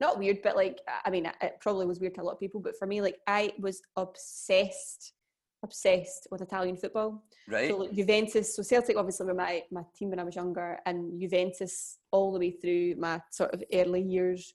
not 0.00 0.18
weird, 0.18 0.38
but 0.42 0.56
like, 0.56 0.80
I 1.04 1.10
mean, 1.10 1.30
it 1.40 1.58
probably 1.60 1.86
was 1.86 2.00
weird 2.00 2.14
to 2.14 2.22
a 2.22 2.24
lot 2.24 2.32
of 2.32 2.40
people, 2.40 2.60
but 2.60 2.76
for 2.78 2.86
me, 2.86 3.00
like, 3.00 3.16
I 3.26 3.52
was 3.58 3.80
obsessed, 3.96 5.12
obsessed 5.62 6.28
with 6.30 6.42
Italian 6.42 6.76
football. 6.76 7.24
Right. 7.48 7.70
So 7.70 7.78
like, 7.78 7.92
Juventus, 7.92 8.56
so 8.56 8.62
Celtic 8.62 8.96
obviously 8.96 9.26
were 9.26 9.34
my 9.34 9.62
my 9.70 9.82
team 9.96 10.10
when 10.10 10.20
I 10.20 10.24
was 10.24 10.36
younger, 10.36 10.78
and 10.86 11.20
Juventus 11.20 11.98
all 12.12 12.32
the 12.32 12.38
way 12.38 12.50
through 12.50 12.96
my 12.96 13.20
sort 13.30 13.52
of 13.52 13.62
early 13.72 14.02
years. 14.02 14.54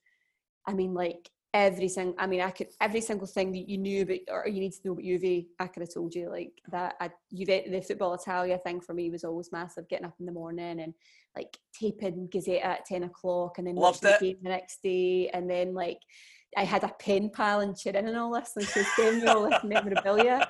I 0.66 0.74
mean, 0.74 0.94
like 0.94 1.30
every 1.54 1.88
single 1.88 2.16
i 2.18 2.26
mean 2.26 2.42
i 2.42 2.50
could 2.50 2.68
every 2.82 3.02
single 3.02 3.28
thing 3.28 3.52
that 3.52 3.70
you 3.70 3.78
knew 3.78 4.02
about 4.02 4.18
or 4.30 4.48
you 4.48 4.60
need 4.60 4.72
to 4.72 4.80
know 4.86 4.94
about 4.94 5.04
Juve 5.04 5.46
i 5.60 5.68
could 5.68 5.82
have 5.82 5.94
told 5.94 6.16
you 6.16 6.30
like 6.30 6.52
that 6.72 6.96
I, 7.00 7.12
Juve, 7.32 7.72
the 7.72 7.84
football 7.88 8.16
italia 8.16 8.58
thing 8.58 8.82
for 8.82 8.94
me 8.94 9.10
was 9.12 9.24
always 9.24 9.52
massive 9.52 9.88
getting 9.88 10.06
up 10.06 10.16
in 10.20 10.26
the 10.26 10.32
morning 10.32 10.80
and 10.80 10.94
like 11.36 11.58
taping 11.74 12.28
Gazzetta 12.32 12.64
at 12.64 12.86
10 12.86 13.04
o'clock 13.04 13.58
and 13.58 13.68
then 13.68 13.76
watching 13.76 14.10
the 14.10 14.18
game 14.20 14.38
the 14.42 14.50
next 14.50 14.82
day 14.84 15.30
and 15.34 15.50
then 15.50 15.74
like 15.74 16.00
I 16.56 16.64
had 16.64 16.84
a 16.84 16.94
pen 17.00 17.30
pal 17.30 17.62
and 17.62 17.76
Turin 17.76 18.08
and 18.08 18.18
all 18.18 18.34
this, 18.34 18.52
and 18.56 18.66
she'd 18.66 18.86
send 18.96 19.24
me 19.24 19.28
all 19.28 19.50
this 19.50 19.60
memorabilia, 19.64 20.48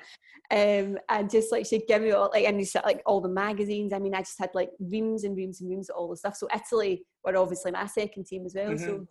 um, 0.51 0.98
and 1.10 1.29
just 1.29 1.51
like 1.51 1.65
she'd 1.65 1.88
give 1.88 2.01
me 2.01 2.12
all 2.12 2.29
like 2.33 2.45
and 2.45 2.67
said 2.67 2.83
like 2.83 3.01
all 3.05 3.22
the 3.22 3.29
magazines. 3.29 3.93
I 3.93 4.00
mean, 4.00 4.13
I 4.13 4.19
just 4.19 4.39
had 4.39 4.50
like 4.53 4.69
reams 4.79 5.24
and 5.24 5.36
reams 5.36 5.62
and 5.62 5.69
reams 5.69 5.89
of 5.89 5.95
all 5.95 6.10
the 6.10 6.17
stuff. 6.17 6.36
So 6.36 6.48
Italy 6.53 7.05
were 7.24 7.38
obviously 7.38 7.72
my 7.72 7.86
second 7.86 8.25
team 8.25 8.45
as 8.45 8.53
well. 8.55 8.72
Mm-hmm. 8.72 8.86
So 8.86 9.07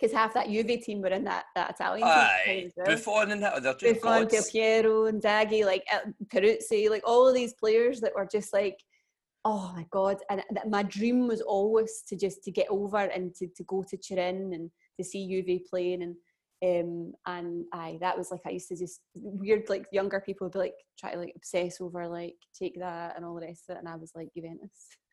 because 0.00 0.14
half 0.14 0.32
that 0.34 0.48
Juve 0.48 0.82
team 0.82 1.02
were 1.02 1.08
in 1.08 1.24
that, 1.24 1.44
that 1.54 1.70
Italian 1.70 2.06
Aye, 2.06 2.42
team. 2.46 2.70
Well. 2.76 2.86
Buffon 2.86 3.32
and 3.32 3.42
that, 3.42 3.62
they're 3.62 3.94
Buffon, 3.94 4.28
Del 4.28 4.44
Piero, 4.50 5.06
and 5.06 5.22
Zaghi, 5.22 5.64
like 5.64 5.84
uh, 5.92 6.10
Peruzzi, 6.26 6.88
like 6.88 7.02
all 7.04 7.28
of 7.28 7.34
these 7.34 7.54
players 7.54 8.00
that 8.00 8.14
were 8.14 8.28
just 8.30 8.52
like, 8.52 8.78
oh 9.44 9.72
my 9.74 9.86
god! 9.90 10.18
And 10.30 10.42
my 10.68 10.82
dream 10.82 11.28
was 11.28 11.40
always 11.40 12.02
to 12.08 12.16
just 12.16 12.42
to 12.44 12.50
get 12.50 12.66
over 12.70 12.98
and 12.98 13.34
to, 13.36 13.48
to 13.56 13.64
go 13.64 13.84
to 13.88 13.96
Turin 13.96 14.52
and 14.54 14.70
to 14.98 15.04
see 15.04 15.28
Juve 15.28 15.60
playing 15.68 16.02
and 16.02 16.14
um 16.62 17.12
and 17.26 17.64
I 17.72 17.96
that 18.02 18.18
was 18.18 18.30
like 18.30 18.42
I 18.46 18.50
used 18.50 18.68
to 18.68 18.76
just 18.76 19.00
weird 19.14 19.70
like 19.70 19.86
younger 19.92 20.20
people 20.20 20.44
would 20.44 20.52
be 20.52 20.58
like 20.58 20.74
try 20.98 21.12
to 21.12 21.18
like 21.18 21.32
obsess 21.34 21.80
over 21.80 22.06
like 22.06 22.36
take 22.54 22.78
that 22.78 23.16
and 23.16 23.24
all 23.24 23.34
the 23.34 23.46
rest 23.46 23.64
of 23.70 23.76
it 23.76 23.78
and 23.78 23.88
I 23.88 23.96
was 23.96 24.12
like 24.14 24.28
Juventus. 24.36 24.68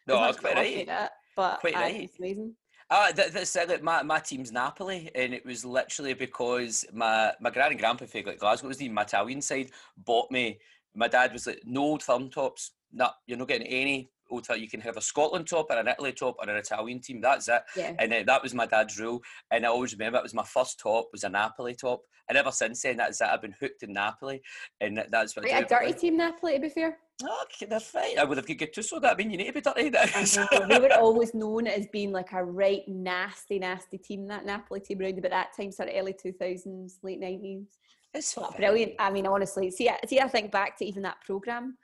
No, 0.07 0.19
that's 0.19 0.39
quite 0.39 0.55
right. 0.55 0.85
That, 0.87 1.11
but 1.37 1.61
quite 1.61 1.75
right. 1.75 2.01
It's 2.03 2.19
amazing. 2.19 2.53
Uh, 2.89 3.11
that, 3.11 3.33
that's 3.33 3.55
it. 3.55 3.83
my, 3.83 4.01
my 4.01 4.19
team's 4.19 4.51
Napoli, 4.51 5.09
and 5.13 5.33
it 5.33 5.45
was 5.45 5.65
literally 5.65 6.13
because 6.13 6.85
my, 6.93 7.33
my 7.41 7.49
grand 7.49 7.71
and 7.71 7.79
grandpa, 7.79 8.05
like 8.25 8.39
Glasgow, 8.39 8.67
was 8.67 8.77
the 8.77 8.85
Italian 8.85 9.41
side, 9.41 9.71
bought 9.97 10.31
me. 10.31 10.59
My 10.95 11.07
dad 11.07 11.33
was 11.33 11.47
like, 11.47 11.61
no 11.65 11.81
old 11.81 12.03
firm 12.03 12.29
tops. 12.29 12.71
No, 12.93 13.09
you're 13.27 13.37
not 13.37 13.49
getting 13.49 13.67
any 13.67 14.09
hotel 14.29 14.57
you 14.57 14.67
can 14.67 14.81
have 14.81 14.97
a 14.97 15.01
Scotland 15.01 15.47
top 15.47 15.67
or 15.69 15.77
an 15.77 15.87
Italy 15.87 16.11
top 16.11 16.35
or 16.39 16.49
an 16.49 16.57
Italian 16.57 16.99
team. 16.99 17.21
That's 17.21 17.47
it. 17.47 17.61
Yeah. 17.75 17.93
And 17.99 18.13
uh, 18.13 18.23
that 18.25 18.43
was 18.43 18.53
my 18.53 18.65
dad's 18.65 18.99
rule. 18.99 19.21
And 19.51 19.65
I 19.65 19.69
always 19.69 19.93
remember 19.93 20.17
it 20.19 20.23
was 20.23 20.33
my 20.33 20.43
first 20.43 20.79
top 20.79 21.09
was 21.11 21.23
a 21.23 21.29
Napoli 21.29 21.75
top. 21.75 22.01
And 22.29 22.37
ever 22.37 22.51
since 22.51 22.81
then, 22.81 22.97
that's 22.97 23.21
it. 23.21 23.27
I've 23.27 23.41
been 23.41 23.55
hooked 23.57 23.83
in 23.83 23.93
Napoli, 23.93 24.41
and 24.81 25.01
that's 25.09 25.35
what. 25.35 25.49
I 25.49 25.53
Right, 25.53 25.63
a 25.63 25.67
dirty 25.67 25.93
team 25.93 26.17
Napoli 26.17 26.55
to 26.55 26.59
be 26.59 26.69
fair. 26.69 26.97
Okay, 27.23 27.65
they're 27.65 27.79
fine. 27.79 28.19
I 28.19 28.23
would 28.25 28.37
have 28.37 28.45
good 28.45 28.73
to 28.73 28.83
so 28.83 28.99
that. 28.99 29.13
I 29.13 29.15
mean, 29.15 29.31
you 29.31 29.37
need 29.37 29.47
to 29.47 29.53
be 29.53 29.61
dirty 29.61 29.89
now. 29.89 30.05
They 30.67 30.79
were 30.79 30.93
always 30.99 31.33
known 31.33 31.65
as 31.65 31.87
being 31.87 32.11
like 32.11 32.31
a 32.31 32.43
right 32.43 32.87
nasty, 32.87 33.57
nasty 33.57 33.97
team. 33.97 34.27
That 34.27 34.45
Napoli 34.45 34.81
team 34.81 35.01
around 35.01 35.17
about 35.17 35.31
that 35.31 35.55
time, 35.57 35.71
sort 35.71 35.89
of 35.89 35.95
early 35.97 36.13
two 36.13 36.31
thousands, 36.33 36.99
late 37.01 37.19
nineties. 37.19 37.79
it's 38.13 38.35
But 38.35 38.51
fine. 38.51 38.57
brilliant. 38.57 38.93
I 38.99 39.09
mean, 39.09 39.25
honestly, 39.25 39.71
see, 39.71 39.89
I- 39.89 39.99
see, 40.07 40.19
I 40.19 40.27
think 40.27 40.51
back 40.51 40.77
to 40.77 40.85
even 40.85 41.01
that 41.03 41.21
program. 41.25 41.77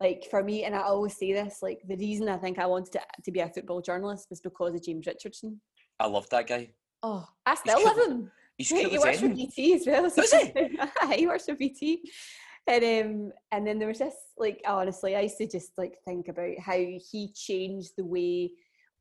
Like 0.00 0.26
for 0.30 0.42
me, 0.42 0.64
and 0.64 0.74
I 0.74 0.80
always 0.82 1.16
say 1.16 1.32
this, 1.32 1.60
like 1.62 1.80
the 1.88 1.96
reason 1.96 2.28
I 2.28 2.36
think 2.36 2.58
I 2.58 2.66
wanted 2.66 2.92
to, 2.94 3.00
to 3.24 3.30
be 3.30 3.40
a 3.40 3.48
football 3.48 3.80
journalist 3.80 4.26
was 4.28 4.40
because 4.40 4.74
of 4.74 4.82
James 4.82 5.06
Richardson. 5.06 5.60
I 6.00 6.06
love 6.08 6.28
that 6.30 6.48
guy. 6.48 6.70
Oh, 7.04 7.26
I 7.46 7.54
still 7.54 7.76
cool. 7.76 7.84
love 7.84 8.08
him. 8.08 8.30
He's 8.58 8.68
he 8.68 8.82
cool 8.84 8.98
works 8.98 9.06
as 9.16 9.20
for. 9.20 9.28
BT 9.28 9.74
as 9.74 9.86
well. 9.86 10.10
Does 10.10 10.32
he? 10.32 10.78
he 11.16 11.26
works 11.26 11.44
for 11.44 11.54
BT. 11.54 12.10
And 12.68 12.84
um, 13.06 13.32
and 13.52 13.66
then 13.66 13.78
there 13.78 13.88
was 13.88 13.98
this 14.00 14.14
like 14.36 14.60
honestly, 14.66 15.14
I 15.16 15.20
used 15.20 15.38
to 15.38 15.46
just 15.46 15.72
like 15.78 15.98
think 16.04 16.28
about 16.28 16.58
how 16.58 16.76
he 16.76 17.32
changed 17.34 17.92
the 17.96 18.04
way 18.04 18.50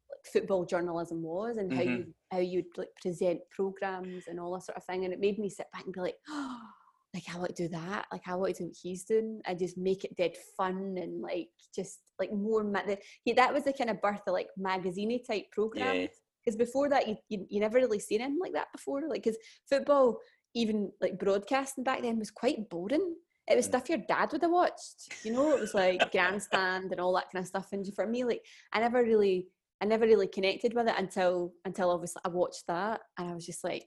like, 0.09 0.25
football 0.31 0.65
journalism 0.65 1.21
was 1.23 1.57
and 1.57 1.73
how 1.73 1.81
Mhm. 1.81 1.97
you 1.97 2.13
how 2.31 2.39
you'd 2.39 2.77
like 2.77 2.89
present 3.01 3.39
programs 3.49 4.27
and 4.27 4.39
all 4.39 4.53
that 4.53 4.63
sort 4.63 4.77
of 4.77 4.83
thing. 4.85 5.03
And 5.05 5.13
it 5.13 5.19
made 5.19 5.39
me 5.39 5.49
sit 5.49 5.67
back 5.73 5.85
and 5.85 5.93
be 5.93 5.99
like, 5.99 6.17
oh, 6.29 6.59
like 7.15 7.23
I 7.33 7.37
want 7.39 7.55
to 7.55 7.63
do 7.63 7.69
that. 7.69 8.05
Like 8.11 8.27
I 8.27 8.35
want 8.35 8.55
to 8.55 8.63
do 8.63 8.67
what 8.67 8.77
he's 8.81 9.03
doing. 9.05 9.41
I 9.47 9.55
just 9.55 9.77
make 9.77 10.03
it 10.03 10.15
dead 10.15 10.35
fun 10.57 10.95
and 11.01 11.21
like 11.21 11.49
just 11.73 11.99
like 12.19 12.31
more. 12.31 12.63
Ma- 12.63 12.85
the, 12.85 12.99
he, 13.23 13.33
that 13.33 13.53
was 13.53 13.63
the 13.63 13.73
kind 13.73 13.89
of 13.89 14.01
birth 14.01 14.21
of 14.27 14.33
like 14.33 14.47
magazine 14.57 15.23
type 15.23 15.45
programs 15.51 15.99
Yeah. 16.01 16.07
because 16.43 16.55
before 16.55 16.87
that 16.89 17.07
you, 17.07 17.15
you 17.29 17.47
you 17.49 17.59
never 17.59 17.79
really 17.79 17.99
seen 17.99 18.21
anything 18.21 18.39
like 18.39 18.53
that 18.53 18.67
before 18.71 19.01
like 19.09 19.23
because 19.23 19.37
football 19.67 20.19
even 20.53 20.91
like 21.01 21.17
broadcasting 21.17 21.83
back 21.83 22.01
then 22.03 22.19
was 22.19 22.31
quite 22.31 22.69
boring 22.69 23.15
it 23.47 23.55
was 23.55 23.65
Mm. 23.65 23.69
stuff 23.69 23.89
your 23.89 23.99
dad 23.99 24.31
would 24.31 24.41
have 24.41 24.51
watched 24.51 25.13
you 25.23 25.31
know 25.31 25.55
it 25.55 25.59
was 25.59 25.73
like 25.73 26.11
grandstand 26.11 26.91
and 26.91 26.99
all 26.99 27.13
that 27.13 27.31
kind 27.31 27.43
of 27.43 27.47
stuff 27.47 27.67
and 27.71 27.85
for 27.93 28.07
me 28.07 28.23
like 28.23 28.41
i 28.73 28.79
never 28.79 29.03
really 29.03 29.47
i 29.81 29.85
never 29.85 30.05
really 30.05 30.27
connected 30.27 30.73
with 30.73 30.87
it 30.87 30.95
until 30.97 31.53
until 31.65 31.91
obviously 31.91 32.21
i 32.25 32.29
watched 32.29 32.63
that 32.67 33.01
and 33.17 33.29
i 33.29 33.33
was 33.33 33.45
just 33.45 33.63
like 33.63 33.85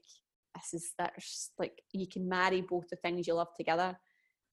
this 0.55 0.73
is 0.73 0.93
that's 0.97 1.51
like 1.59 1.73
you 1.91 2.07
can 2.07 2.27
marry 2.27 2.61
both 2.61 2.87
the 2.89 2.95
things 2.97 3.27
you 3.27 3.33
love 3.33 3.53
together 3.57 3.97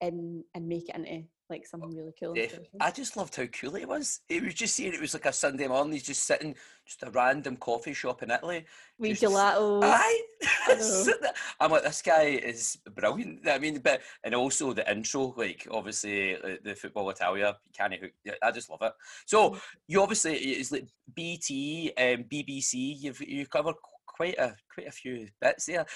and 0.00 0.42
and 0.54 0.68
make 0.68 0.88
it 0.88 0.96
into 0.96 1.22
like 1.48 1.66
something 1.66 1.94
really 1.96 2.12
cool 2.20 2.34
special. 2.34 2.64
I 2.80 2.90
just 2.90 3.16
loved 3.16 3.36
how 3.36 3.46
cool 3.46 3.76
it 3.76 3.88
was. 3.88 4.20
It 4.28 4.42
was 4.44 4.54
just 4.54 4.74
saying 4.74 4.94
it 4.94 5.00
was 5.00 5.14
like 5.14 5.26
a 5.26 5.32
Sunday 5.32 5.68
morning. 5.68 5.92
He's 5.92 6.02
just 6.02 6.24
sitting, 6.24 6.54
just 6.84 7.02
a 7.02 7.10
random 7.10 7.56
coffee 7.56 7.92
shop 7.94 8.22
in 8.22 8.30
Italy. 8.30 8.64
Just- 9.02 9.22
gelato 9.22 9.80
Aye, 9.84 10.22
I 10.68 10.74
know. 10.74 10.80
Sitting 10.80 11.20
there. 11.22 11.32
I'm 11.60 11.70
like, 11.70 11.84
this 11.84 12.02
guy 12.02 12.22
is 12.24 12.78
brilliant. 12.94 13.46
I 13.48 13.58
mean, 13.58 13.78
but 13.78 14.00
and 14.24 14.34
also 14.34 14.72
the 14.72 14.90
intro, 14.90 15.34
like 15.36 15.66
obviously 15.70 16.36
uh, 16.36 16.56
the 16.64 16.74
football 16.74 17.10
Italia, 17.10 17.56
can't. 17.76 17.94
hook- 17.94 18.36
I 18.42 18.50
just 18.50 18.70
love 18.70 18.82
it. 18.82 18.92
So 19.26 19.50
Mm. 19.50 19.60
you 19.86 20.02
obviously 20.02 20.34
it's 20.36 20.72
like 20.72 20.88
BT, 21.14 21.92
um, 21.96 22.24
BBC. 22.24 22.96
You've 22.98 23.20
you 23.20 23.46
covered 23.46 23.74
quite 24.06 24.38
a 24.38 24.56
quite 24.72 24.88
a 24.88 24.92
few 24.92 25.28
bits 25.40 25.66
there. 25.66 25.86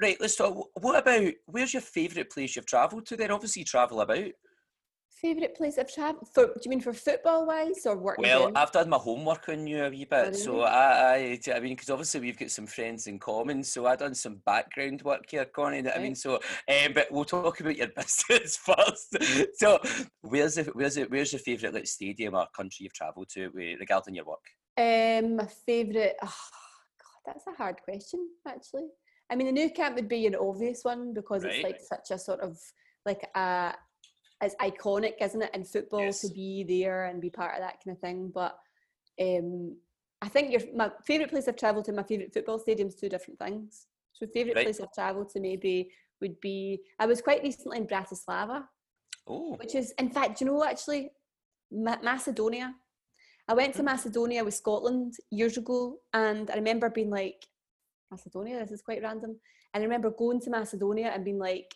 Right, 0.00 0.16
let's 0.20 0.36
talk. 0.36 0.70
What 0.80 0.96
about 0.98 1.30
where's 1.44 1.74
your 1.74 1.82
favourite 1.82 2.30
place 2.30 2.56
you've 2.56 2.64
travelled 2.64 3.04
to? 3.06 3.16
Then 3.16 3.30
obviously 3.30 3.62
travel 3.64 4.00
about. 4.00 4.24
Favorite 5.20 5.56
place 5.56 5.78
i've 5.78 5.90
traveled 5.92 6.28
for 6.34 6.44
do 6.46 6.52
you 6.64 6.68
mean 6.70 6.80
for 6.80 6.92
football 6.92 7.46
wise 7.46 7.86
or 7.86 7.96
work 7.96 8.18
in 8.18 8.22
Well, 8.24 8.40
general? 8.40 8.58
I've 8.58 8.70
done 8.72 8.90
my 8.90 8.98
homework 8.98 9.48
on 9.48 9.66
you 9.66 9.82
a 9.84 9.88
wee 9.88 10.04
bit, 10.04 10.36
so? 10.36 10.60
I, 10.60 11.38
I, 11.46 11.52
I 11.54 11.60
mean, 11.60 11.72
because 11.74 11.88
obviously 11.88 12.20
we've 12.20 12.38
got 12.38 12.50
some 12.50 12.66
friends 12.66 13.06
in 13.06 13.18
common, 13.18 13.64
so 13.64 13.86
I 13.86 13.96
done 13.96 14.14
some 14.14 14.42
background 14.44 15.00
work 15.02 15.24
here, 15.30 15.46
Connie. 15.46 15.80
that 15.80 15.96
I 15.96 16.02
mean, 16.02 16.14
so, 16.14 16.34
um, 16.34 16.92
but 16.94 17.10
we'll 17.10 17.24
talk 17.24 17.60
about 17.60 17.76
your 17.78 17.88
business 17.96 18.58
first. 18.58 19.16
so, 19.54 19.78
where's 20.20 20.56
the, 20.56 20.64
where's 20.74 20.98
it, 20.98 21.10
where's 21.10 21.32
your 21.32 21.40
favourite 21.40 21.74
like 21.74 21.86
stadium 21.86 22.34
or 22.34 22.46
country 22.54 22.84
you've 22.84 22.92
travelled 22.92 23.30
to 23.30 23.48
regarding 23.48 24.14
your 24.16 24.26
work? 24.26 24.44
Um, 24.76 25.36
my 25.36 25.46
favourite. 25.46 26.12
Oh, 26.22 26.26
God, 26.26 27.22
that's 27.24 27.46
a 27.46 27.52
hard 27.56 27.76
question, 27.82 28.28
actually. 28.46 28.88
I 29.30 29.34
mean, 29.36 29.46
the 29.46 29.62
Nou 29.62 29.70
Camp 29.70 29.96
would 29.96 30.08
be 30.10 30.26
an 30.26 30.36
obvious 30.36 30.84
one 30.84 31.14
because 31.14 31.42
Right. 31.42 31.54
it's 31.54 31.64
like 31.64 31.80
such 31.80 32.10
a 32.14 32.18
sort 32.18 32.40
of 32.40 32.58
like 33.06 33.26
a. 33.34 33.72
It's 34.42 34.54
iconic, 34.56 35.14
isn't 35.20 35.42
it, 35.42 35.54
in 35.54 35.64
football 35.64 36.00
Yes. 36.02 36.20
to 36.20 36.28
be 36.34 36.64
there 36.68 37.06
and 37.06 37.20
be 37.20 37.30
part 37.30 37.54
of 37.54 37.60
that 37.60 37.78
kind 37.82 37.96
of 37.96 38.00
thing. 38.00 38.30
But 38.34 38.58
um, 39.20 39.76
I 40.20 40.28
think 40.28 40.52
your 40.52 40.60
my 40.74 40.90
favourite 41.06 41.30
place 41.30 41.48
I've 41.48 41.56
travelled 41.56 41.86
to, 41.86 41.92
my 41.92 42.02
favourite 42.02 42.34
football 42.34 42.58
stadium, 42.58 42.88
is 42.88 42.96
two 42.96 43.08
different 43.08 43.38
things. 43.38 43.86
So 44.12 44.26
favourite 44.26 44.56
Right. 44.56 44.66
place 44.66 44.80
I've 44.80 44.92
travelled 44.92 45.30
to 45.30 45.40
maybe 45.40 45.90
would 46.20 46.38
be 46.40 46.80
I 46.98 47.06
was 47.06 47.20
quite 47.22 47.42
recently 47.42 47.78
in 47.78 47.86
Bratislava, 47.86 48.64
Oh, 49.26 49.54
which 49.56 49.74
is 49.74 49.92
in 49.98 50.10
fact, 50.10 50.38
do 50.38 50.44
you 50.44 50.50
know 50.50 50.64
actually 50.64 51.10
Ma- 51.70 52.02
Macedonia. 52.02 52.74
I 53.48 53.54
went 53.54 53.74
to 53.76 53.82
Mm. 53.82 53.86
Macedonia 53.86 54.44
with 54.44 54.54
Scotland 54.54 55.14
years 55.30 55.56
ago, 55.56 56.00
and 56.12 56.50
I 56.50 56.54
remember 56.56 56.90
being 56.90 57.10
like, 57.10 57.46
Macedonia, 58.10 58.58
this 58.60 58.72
is 58.72 58.82
quite 58.82 59.02
random. 59.02 59.38
And 59.72 59.82
I 59.82 59.84
remember 59.84 60.10
going 60.10 60.40
to 60.40 60.50
Macedonia 60.50 61.08
and 61.14 61.24
being 61.24 61.38
like, 61.38 61.72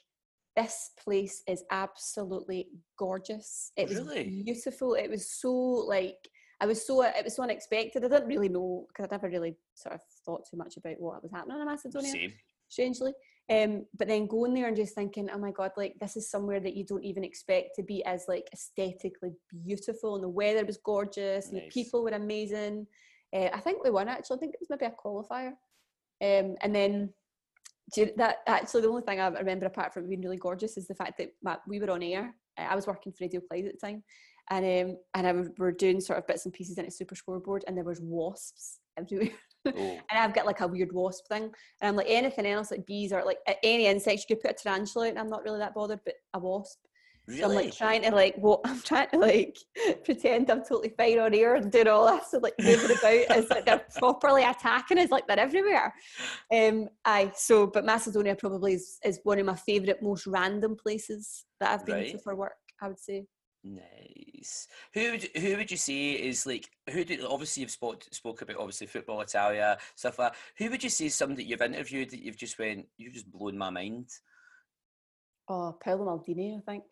this 0.56 0.90
place 1.02 1.42
is 1.46 1.64
absolutely 1.70 2.68
gorgeous. 2.98 3.72
It 3.76 3.88
was 3.88 3.98
Really? 3.98 4.42
beautiful. 4.44 4.94
It 4.94 5.08
was 5.10 5.30
so 5.30 5.52
like 5.52 6.28
I 6.60 6.66
was 6.66 6.86
so 6.86 7.02
it 7.02 7.24
was 7.24 7.36
so 7.36 7.42
unexpected. 7.42 8.04
I 8.04 8.08
didn't 8.08 8.28
really 8.28 8.48
know 8.48 8.84
because 8.88 9.04
I'd 9.04 9.12
never 9.12 9.28
really 9.28 9.56
sort 9.74 9.94
of 9.94 10.00
thought 10.26 10.44
too 10.50 10.56
much 10.58 10.76
about 10.76 11.00
what 11.00 11.22
was 11.22 11.32
happening 11.32 11.58
in 11.60 11.64
Macedonia 11.66 12.10
same. 12.10 12.32
strangely. 12.68 13.12
Um, 13.48 13.86
but 13.98 14.06
then 14.06 14.26
going 14.28 14.54
there 14.54 14.68
and 14.68 14.76
just 14.76 14.94
thinking, 14.94 15.28
oh 15.32 15.38
my 15.38 15.50
god, 15.50 15.72
like 15.76 15.94
this 16.00 16.16
is 16.16 16.30
somewhere 16.30 16.60
that 16.60 16.76
you 16.76 16.84
don't 16.84 17.02
even 17.04 17.24
expect 17.24 17.70
to 17.76 17.82
be 17.82 18.04
as 18.04 18.26
like 18.28 18.46
aesthetically 18.52 19.32
beautiful, 19.64 20.14
and 20.16 20.24
the 20.24 20.28
weather 20.28 20.64
was 20.64 20.76
gorgeous, 20.78 21.46
and 21.46 21.54
Nice. 21.54 21.64
the 21.64 21.70
people 21.82 22.04
were 22.04 22.10
amazing. 22.10 22.86
Uh, 23.32 23.48
I 23.52 23.60
think 23.60 23.82
we 23.82 23.90
won 23.90 24.08
actually. 24.08 24.36
I 24.36 24.40
think 24.40 24.54
it 24.54 24.60
was 24.60 24.70
maybe 24.70 24.86
a 24.86 24.90
qualifier. 25.04 25.52
Um, 26.22 26.56
and 26.60 26.74
then 26.74 27.14
you- 27.96 28.12
that 28.16 28.38
actually 28.46 28.82
the 28.82 28.88
only 28.88 29.02
thing 29.02 29.20
I 29.20 29.28
remember 29.28 29.66
apart 29.66 29.92
from 29.94 30.08
being 30.08 30.20
really 30.22 30.36
gorgeous 30.36 30.76
is 30.76 30.86
the 30.86 30.94
fact 30.94 31.18
that 31.18 31.30
my, 31.42 31.58
we 31.66 31.80
were 31.80 31.90
on 31.90 32.02
air. 32.02 32.34
Uh, 32.58 32.62
I 32.70 32.74
was 32.74 32.86
working 32.86 33.12
for 33.12 33.24
Radio 33.24 33.40
Clyde 33.40 33.66
at 33.66 33.72
the 33.80 33.86
time, 33.86 34.02
and 34.50 34.90
um, 34.90 34.96
and 35.14 35.26
I 35.26 35.32
we 35.32 35.48
were 35.58 35.72
doing 35.72 36.00
sort 36.00 36.18
of 36.18 36.26
bits 36.26 36.44
and 36.44 36.54
pieces 36.54 36.78
into 36.78 36.90
Super 36.90 37.14
Scoreboard, 37.14 37.64
and 37.66 37.76
there 37.76 37.84
was 37.84 38.00
wasps 38.00 38.78
everywhere. 38.96 39.30
Oh, 39.66 39.72
and 39.76 40.18
I've 40.18 40.32
got 40.32 40.46
like 40.46 40.62
a 40.62 40.66
weird 40.66 40.90
wasp 40.90 41.28
thing. 41.28 41.42
And 41.42 41.52
I'm 41.82 41.94
like 41.94 42.06
anything 42.08 42.46
else, 42.46 42.70
like 42.70 42.86
bees 42.86 43.12
or 43.12 43.22
like 43.26 43.36
any 43.62 43.88
insects, 43.88 44.24
you 44.26 44.34
could 44.34 44.42
put 44.42 44.58
a 44.58 44.62
tarantula 44.62 45.08
and 45.08 45.18
I'm 45.18 45.28
not 45.28 45.42
really 45.42 45.58
that 45.58 45.74
bothered, 45.74 46.00
but 46.02 46.14
a 46.32 46.38
wasp. 46.38 46.78
So 47.30 47.44
I'm 47.44 47.54
like 47.54 47.76
trying 47.76 48.02
to 48.02 48.10
like 48.10 48.36
what 48.36 48.60
I'm 48.64 48.80
trying 48.80 49.08
to 49.10 49.18
like 49.18 49.58
pretend 50.04 50.50
I'm 50.50 50.60
totally 50.60 50.92
fine 50.96 51.18
on 51.18 51.34
air 51.34 51.54
and 51.54 51.70
doing 51.70 51.88
all 51.88 52.06
this 52.16 52.32
and 52.32 52.42
like 52.42 52.54
moving 52.60 52.96
about 52.96 53.36
as 53.36 53.50
like 53.50 53.66
they're 53.66 53.86
properly 53.98 54.44
attacking 54.44 54.98
us 54.98 55.10
like 55.10 55.26
they're 55.26 55.38
everywhere. 55.38 55.94
Um 56.52 56.88
aye, 57.04 57.32
so 57.34 57.66
but 57.66 57.84
Macedonia 57.84 58.34
probably 58.34 58.74
is, 58.74 58.98
is 59.04 59.20
one 59.22 59.38
of 59.38 59.46
my 59.46 59.56
favourite, 59.56 60.02
most 60.02 60.26
random 60.26 60.76
places 60.76 61.44
that 61.60 61.70
I've 61.70 61.86
been 61.86 62.12
to 62.12 62.18
for 62.18 62.34
work, 62.34 62.52
I 62.80 62.88
would 62.88 62.98
say. 62.98 63.26
Nice. 63.62 64.68
Who 64.94 65.10
would 65.10 65.28
who 65.36 65.56
would 65.56 65.70
you 65.70 65.76
say 65.76 66.12
is 66.12 66.46
like 66.46 66.66
who 66.88 67.04
do 67.04 67.26
obviously 67.28 67.60
you've 67.60 67.70
spoke 67.70 68.04
spoke 68.10 68.40
about 68.40 68.56
obviously 68.56 68.86
football 68.86 69.20
Italia 69.20 69.76
stuff 69.96 70.18
like 70.18 70.32
that. 70.32 70.38
Who 70.56 70.70
would 70.70 70.82
you 70.82 70.88
say 70.88 71.06
is 71.06 71.14
somebody 71.14 71.42
that 71.42 71.48
you've 71.50 71.60
interviewed 71.60 72.10
that 72.10 72.22
you've 72.22 72.38
just 72.38 72.58
went 72.58 72.86
you've 72.96 73.12
just 73.12 73.30
blown 73.30 73.58
my 73.58 73.68
mind? 73.68 74.08
Oh, 75.48 75.76
Paolo 75.82 76.06
Maldini, 76.06 76.56
I 76.56 76.60
think. 76.60 76.84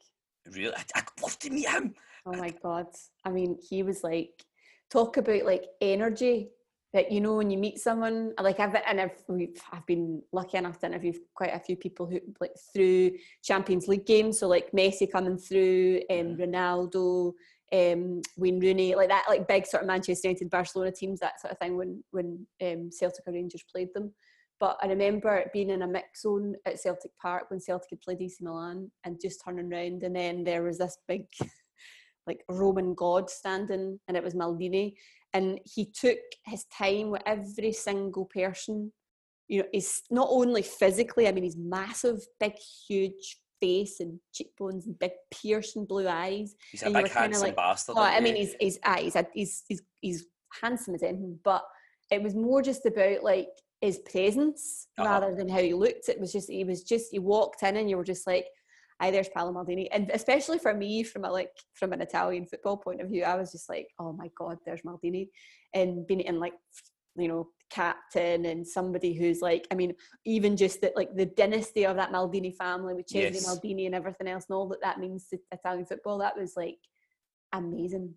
Really, 0.53 0.75
I'd, 0.75 0.85
I'd 0.95 1.05
love 1.23 1.39
to 1.41 1.51
meet 1.51 1.69
him. 1.69 1.95
Oh 2.27 2.33
my 2.33 2.51
god! 2.51 2.87
I 3.25 3.31
mean, 3.31 3.59
he 3.69 3.83
was 3.83 4.03
like, 4.03 4.45
talk 4.91 5.17
about 5.17 5.45
like 5.45 5.65
energy 5.81 6.51
that 6.95 7.13
you 7.13 7.21
know 7.21 7.35
when 7.37 7.51
you 7.51 7.59
meet 7.59 7.79
someone. 7.79 8.33
Like 8.41 8.61
I've 8.61 8.75
and 8.87 9.01
I've 9.01 9.23
we've, 9.29 9.61
I've 9.73 9.87
been 9.87 10.23
lucky 10.33 10.57
enough 10.59 10.79
to 10.81 10.87
interview 10.87 11.13
quite 11.35 11.55
a 11.55 11.61
few 11.61 11.77
people 11.77 12.07
who 12.07 12.21
like 12.41 12.53
through 12.75 13.13
Champions 13.43 13.89
League 13.89 14.07
games. 14.07 14.39
So 14.39 14.49
like 14.49 14.73
Messi 14.73 15.11
coming 15.11 15.39
through, 15.39 16.03
and 16.09 16.37
Mhm. 16.39 16.41
Ronaldo, 16.41 17.33
um, 17.73 18.23
Wayne 18.37 18.61
Rooney, 18.61 18.95
like 18.95 19.09
that, 19.11 19.27
like 19.29 19.47
big 19.47 19.67
sort 19.67 19.83
of 19.83 19.87
Manchester 19.87 20.29
United, 20.29 20.51
Barcelona 20.51 20.93
teams, 20.93 21.21
that 21.21 21.41
sort 21.41 21.53
of 21.53 21.59
thing. 21.59 21.77
When 21.77 22.03
when 22.11 22.47
um, 22.63 22.91
Celtic 22.91 23.27
or 23.27 23.33
Rangers 23.33 23.65
played 23.71 23.93
them. 23.95 24.15
But 24.61 24.77
I 24.83 24.89
remember 24.89 25.45
being 25.53 25.71
in 25.71 25.83
a 25.83 25.87
mix 25.87 26.23
zone 26.23 26.57
at 26.67 26.81
Celtic 26.81 27.13
Park 27.21 27.51
when 27.51 27.61
Celtic 27.61 27.91
had 27.91 28.01
played 28.01 28.21
AC 28.21 28.37
Milan 28.41 28.91
and 29.05 29.21
just 29.21 29.43
turning 29.45 29.73
around 29.73 30.03
and 30.03 30.17
then 30.17 30.43
there 30.43 30.65
was 30.65 30.79
this 30.79 30.99
big 31.07 31.27
like 32.27 32.45
Roman 32.49 32.95
god 32.95 33.31
standing, 33.31 33.99
and 34.07 34.17
it 34.17 34.23
was 34.23 34.35
Maldini. 34.35 34.95
And 35.33 35.61
he 35.65 35.87
took 35.87 36.19
his 36.45 36.65
time 36.67 37.11
with 37.11 37.23
every 37.27 37.73
single 37.73 38.27
person. 38.27 38.93
You 39.49 39.63
know, 39.63 39.69
he's 39.73 40.03
not 40.11 40.29
only 40.31 40.63
physically, 40.63 41.27
I 41.27 41.33
mean, 41.33 41.45
he's 41.45 41.57
massive, 41.57 42.21
big, 42.39 42.55
huge, 42.87 43.39
face 43.61 44.01
and 44.01 44.19
cheekbones 44.33 44.87
and 44.87 44.99
big 44.99 45.13
piercing 45.31 45.85
blue 45.85 46.09
eyes. 46.09 46.55
He's 46.71 46.83
and 46.83 46.95
you 46.95 47.03
big 47.03 47.13
handsome 47.13 47.43
like, 47.43 47.57
bastard. 47.57 47.97
Oh, 47.99 48.03
I 48.03 48.21
mean, 48.21 48.37
he? 48.37 48.43
he's 48.43 48.55
he's 48.61 48.79
ah, 48.85 48.97
he's, 48.99 49.17
a, 49.17 49.27
he's 49.35 49.65
he's 49.69 49.83
he's 50.01 50.27
handsome 50.63 50.95
as 50.95 51.03
anything, 51.03 51.39
but 51.45 51.65
it 52.11 52.23
was 52.23 52.35
more 52.35 52.63
just 52.63 52.87
about 52.87 53.23
like 53.23 53.49
his 53.81 53.99
presence 53.99 54.89
Uh-huh. 54.99 55.09
rather 55.09 55.35
than 55.35 55.49
how 55.49 55.61
he 55.61 55.73
looked. 55.75 56.09
It 56.09 56.21
was 56.21 56.33
just 56.33 56.51
he 56.51 56.65
was 56.65 56.83
just 56.83 57.13
you 57.13 57.23
walked 57.23 57.63
in 57.63 57.77
and 57.77 57.89
you 57.89 57.97
were 57.97 58.05
just 58.05 58.27
like, 58.27 58.47
"Hi, 59.01 59.11
there's 59.11 59.29
Paolo 59.29 59.53
Maldini," 59.53 59.87
and 59.93 60.11
especially 60.13 60.59
for 60.59 60.75
me 60.75 61.03
from 61.05 61.25
a 61.25 61.31
like 61.31 61.53
from 61.75 61.93
an 61.93 62.01
Italian 62.01 62.47
football 62.47 62.77
point 62.77 63.01
of 63.01 63.09
view, 63.09 63.23
I 63.25 63.37
was 63.37 63.53
just 63.53 63.69
like, 63.69 63.89
"Oh 63.99 64.13
my 64.13 64.29
god, 64.39 64.59
there's 64.65 64.83
Maldini," 64.83 65.29
and 65.75 66.07
being 66.07 66.21
in 66.21 66.41
like 66.41 66.55
you 67.17 67.29
know 67.29 67.49
captain 67.71 68.45
and 68.47 68.67
somebody 68.67 69.13
who's 69.13 69.41
like 69.43 69.67
i 69.71 69.75
mean 69.75 69.93
even 70.25 70.57
just 70.57 70.81
that 70.81 70.95
like 70.97 71.15
the 71.17 71.27
dynasty 71.27 71.85
of 71.85 71.97
that 71.97 72.13
maldini 72.13 72.55
family 72.55 72.95
with 72.95 73.07
Cesare 73.07 73.33
Yes. 73.33 73.45
maldini 73.47 73.87
and 73.87 73.95
everything 73.95 74.29
else 74.29 74.47
and 74.49 74.55
all 74.57 74.69
that 74.69 74.81
that 74.83 74.99
means 75.01 75.27
to 75.29 75.37
italian 75.53 75.85
football 75.85 76.19
that 76.19 76.39
was 76.39 76.53
like 76.57 76.79
amazing 77.53 78.15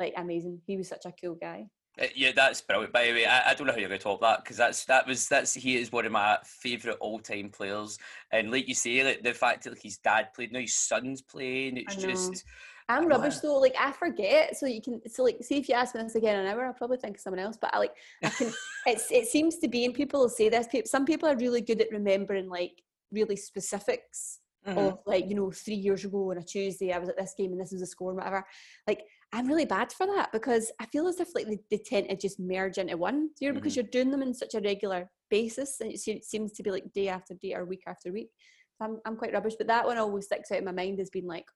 like 0.00 0.14
amazing 0.16 0.60
he 0.66 0.76
was 0.76 0.88
such 0.88 1.04
a 1.04 1.12
cool 1.20 1.34
guy 1.34 1.66
yeah, 2.14 2.32
that's 2.34 2.60
brilliant. 2.60 2.92
By 2.92 3.06
the 3.06 3.12
way, 3.12 3.26
I, 3.26 3.50
I 3.50 3.54
don't 3.54 3.66
know 3.66 3.72
how 3.72 3.78
you're 3.78 3.88
going 3.88 3.98
to 3.98 4.04
top 4.04 4.20
that 4.20 4.44
because 4.44 4.56
that's 4.56 4.84
that 4.86 5.06
was 5.06 5.28
that's 5.28 5.54
he 5.54 5.76
is 5.76 5.92
one 5.92 6.06
of 6.06 6.12
my 6.12 6.38
favourite 6.44 6.98
all 7.00 7.18
time 7.18 7.50
players. 7.50 7.98
And 8.32 8.50
like 8.50 8.68
you 8.68 8.74
say, 8.74 9.04
like 9.04 9.22
the 9.22 9.34
fact 9.34 9.64
that 9.64 9.70
like 9.70 9.82
his 9.82 9.98
dad 9.98 10.32
played, 10.34 10.52
now 10.52 10.60
his 10.60 10.74
son's 10.74 11.22
playing, 11.22 11.76
it's 11.76 11.96
just 11.96 12.44
i'm 12.90 13.02
I 13.02 13.06
know 13.06 13.16
rubbish 13.16 13.36
though 13.40 13.58
like 13.58 13.74
i 13.78 13.92
forget 13.92 14.56
so 14.56 14.64
you 14.64 14.80
can 14.80 14.98
so 15.10 15.22
like 15.22 15.36
see 15.42 15.58
if 15.58 15.68
you 15.68 15.74
ask 15.74 15.94
me 15.94 16.02
this 16.02 16.14
again 16.14 16.38
in 16.38 16.46
an 16.46 16.52
hour 16.54 16.64
i'll 16.64 16.72
probably 16.72 16.96
think 16.96 17.16
of 17.16 17.20
someone 17.20 17.38
else 17.38 17.58
but 17.60 17.68
i 17.74 17.78
like 17.78 17.92
i 18.24 18.30
can 18.30 18.50
it's 18.86 19.12
it 19.12 19.26
seems 19.28 19.58
to 19.58 19.68
be 19.68 19.84
and 19.84 19.92
people 19.92 20.20
will 20.20 20.28
say 20.30 20.48
this 20.48 20.66
people 20.66 20.88
some 20.88 21.04
people 21.04 21.28
are 21.28 21.36
really 21.36 21.60
good 21.60 21.82
at 21.82 21.90
remembering 21.92 22.48
like 22.48 22.82
really 23.12 23.36
specifics 23.36 24.40
Mhm. 24.66 24.88
of 24.88 24.98
like 25.06 25.28
you 25.28 25.34
know 25.34 25.50
three 25.50 25.74
years 25.74 26.04
ago 26.04 26.30
on 26.30 26.38
a 26.38 26.42
Tuesday 26.42 26.92
I 26.92 26.98
was 26.98 27.08
at 27.08 27.16
this 27.16 27.34
game 27.38 27.52
and 27.52 27.60
this 27.60 27.70
was 27.70 27.80
the 27.80 27.86
score 27.86 28.10
and 28.10 28.18
whatever. 28.18 28.44
Like 28.86 29.02
I'm 29.32 29.46
really 29.46 29.66
bad 29.66 29.92
for 29.92 30.06
that 30.06 30.32
because 30.32 30.72
I 30.80 30.86
feel 30.86 31.06
as 31.06 31.20
if 31.20 31.34
like 31.34 31.46
they, 31.46 31.58
they 31.70 31.78
tend 31.78 32.08
to 32.08 32.16
just 32.16 32.40
merge 32.40 32.78
into 32.78 32.96
one. 32.96 33.30
You 33.40 33.48
know, 33.48 33.54
because 33.54 33.72
mm-hmm. 33.74 33.80
you're 33.80 33.90
doing 33.90 34.10
them 34.10 34.22
in 34.22 34.32
such 34.32 34.54
a 34.54 34.60
regular 34.60 35.10
basis 35.30 35.80
and 35.80 35.92
it 35.92 36.24
seems 36.24 36.52
to 36.52 36.62
be 36.62 36.70
like 36.70 36.92
day 36.94 37.08
after 37.08 37.34
day 37.34 37.54
or 37.54 37.64
week 37.64 37.82
after 37.86 38.12
week. 38.12 38.30
So 38.78 38.86
I'm 38.86 38.98
I'm 39.04 39.16
quite 39.16 39.32
rubbish, 39.32 39.54
but 39.58 39.66
that 39.66 39.86
one 39.86 39.98
always 39.98 40.26
sticks 40.26 40.50
out 40.50 40.58
in 40.58 40.64
my 40.64 40.72
mind 40.72 41.00
as 41.00 41.10
being 41.10 41.26
like, 41.26 41.46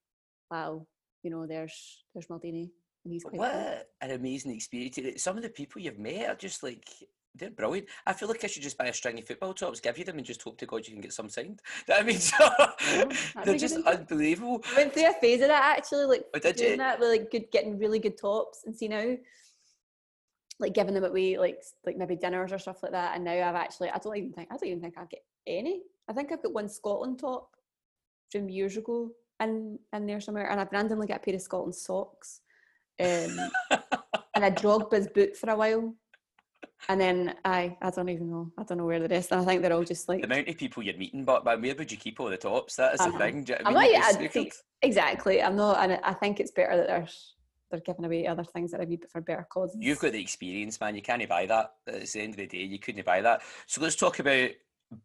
wow, 0.51 0.87
you 1.23 1.31
know, 1.31 1.47
there's 1.47 2.05
there's 2.15 2.27
Maldini 2.27 2.71
and 3.05 3.13
he's 3.13 3.25
quite 3.25 3.39
cool. 3.39 3.83
an 4.01 4.11
amazing 4.11 4.53
experience! 4.53 5.23
Some 5.23 5.37
of 5.37 5.43
the 5.43 5.49
people 5.49 5.81
you've 5.81 5.99
met 5.99 6.29
are 6.29 6.37
just 6.37 6.63
like 6.63 6.85
they're 7.35 7.51
brilliant. 7.51 7.89
I 8.07 8.13
feel 8.13 8.29
like 8.29 8.45
I 8.45 8.47
should 8.47 8.63
just 8.63 8.77
buy 8.77 8.87
a 8.87 8.93
string 8.93 9.19
of 9.19 9.27
football 9.27 9.55
tops, 9.55 9.81
give 9.81 9.97
you 9.99 10.05
them, 10.05 10.19
and 10.19 10.27
just 10.27 10.43
hope 10.43 10.59
to 10.59 10.67
God 10.67 10.87
you 10.87 10.93
can 10.93 11.01
get 11.01 11.13
some 11.13 11.29
signed. 11.29 11.61
You 11.89 11.95
know 11.95 12.01
I 12.01 12.03
mean, 12.03 12.19
so 12.19 12.37
that'd 12.39 13.45
they're 13.45 13.57
just 13.57 13.77
unbelievable. 13.87 14.63
I 14.73 14.77
went 14.77 14.93
through 14.93 15.09
a 15.09 15.13
phase 15.15 15.41
of 15.41 15.49
that 15.49 15.77
actually, 15.79 16.05
like 16.07 16.25
Oh, 16.35 16.39
did 16.39 16.57
doing 16.57 16.71
you? 16.73 16.77
that 16.79 17.01
with 17.01 17.09
like 17.09 17.31
good, 17.31 17.51
getting 17.51 17.79
really 17.79 17.99
good 17.99 18.19
tops, 18.19 18.65
and 18.67 18.77
see 18.77 18.89
now, 18.89 19.17
like 20.61 20.75
giving 20.75 20.95
them 20.95 21.05
away, 21.05 21.39
like 21.39 21.63
like 21.87 21.97
maybe 21.97 22.17
dinners 22.17 22.53
or 22.53 22.59
stuff 22.59 22.83
like 22.83 22.93
that. 22.93 23.15
And 23.15 23.25
now 23.25 23.33
I've 23.33 23.55
actually, 23.55 23.91
I 23.91 23.99
don't 23.99 24.17
even 24.17 24.33
think, 24.33 24.49
I 24.51 24.57
don't 24.57 24.69
even 24.69 24.83
think 24.83 24.99
I 24.99 25.05
get 25.07 25.25
any. 25.47 25.83
I 26.09 26.13
think 26.13 26.33
I've 26.33 26.43
got 26.43 26.53
one 26.53 26.69
Scotland 26.69 27.19
top 27.19 27.51
from 28.31 28.49
years 28.51 28.77
ago, 28.77 29.11
in 29.41 29.79
in 29.93 30.07
there 30.07 30.21
somewhere, 30.21 30.51
and 30.51 30.61
I've 30.61 30.73
randomly 30.73 31.07
got 31.07 31.17
a 31.17 31.21
pair 31.21 31.35
of 31.35 31.43
Scotland 31.43 31.75
socks, 31.75 32.41
um, 33.01 33.39
and 34.35 34.45
a 34.45 34.51
Drogba's 34.61 35.09
boot 35.09 35.37
for 35.37 35.51
a 35.51 35.57
while. 35.57 35.95
And 36.89 37.01
then 37.01 37.37
I, 37.45 37.77
I 37.81 37.91
don't 37.91 38.09
even 38.09 38.31
know. 38.31 38.53
I 38.59 38.65
don't 38.65 38.79
know 38.79 38.87
where 38.87 39.01
the 39.01 39.09
rest. 39.09 39.31
And 39.33 39.41
I 39.41 39.45
think 39.45 39.63
they're 39.63 39.73
all 39.73 39.85
just 39.85 40.09
like 40.09 40.21
The 40.21 40.27
amount 40.27 40.49
of 40.49 40.57
people 40.57 40.83
you're 40.83 40.97
meeting, 40.97 41.25
but, 41.25 41.45
but 41.45 41.61
where 41.63 41.75
would 41.77 41.91
you 41.93 41.97
keep 41.97 42.19
all 42.19 42.29
the 42.29 42.37
tops? 42.37 42.77
That 42.77 42.95
is 42.95 43.01
I 43.01 43.05
the 43.05 43.11
uh-huh. 43.11 43.19
thing. 43.25 43.45
Do 43.45 43.53
you 43.53 43.59
know 43.59 43.65
I'm 43.71 43.77
I 43.77 43.87
not. 43.87 44.05
I'd 44.05 44.17
snookered. 44.17 44.33
see- 44.33 44.53
Exactly. 44.83 45.41
I'm 45.43 45.55
not, 45.55 45.79
and 45.79 46.01
I 46.03 46.13
think 46.13 46.41
it's 46.41 46.51
better 46.51 46.77
that 46.77 46.89
they're 46.89 47.09
they're 47.71 47.81
giving 47.81 48.05
away 48.05 48.27
other 48.27 48.45
things 48.45 48.71
that 48.73 48.81
are 48.81 48.87
bit 48.87 49.09
for 49.11 49.21
better 49.23 49.47
causes. 49.51 49.79
You've 49.81 49.99
got 50.01 50.13
the 50.13 50.21
experience, 50.21 50.79
man. 50.81 50.95
You 50.95 51.03
can't 51.03 51.27
buy 51.29 51.47
that. 51.47 51.71
At 51.87 52.07
the 52.07 52.21
end 52.21 52.33
of 52.33 52.37
the 52.37 52.47
day, 52.47 52.65
you 52.65 52.79
couldn't 52.79 53.07
buy 53.07 53.23
that. 53.23 53.43
So 53.67 53.81
let's 53.81 53.97
talk 53.97 54.19
about 54.19 54.51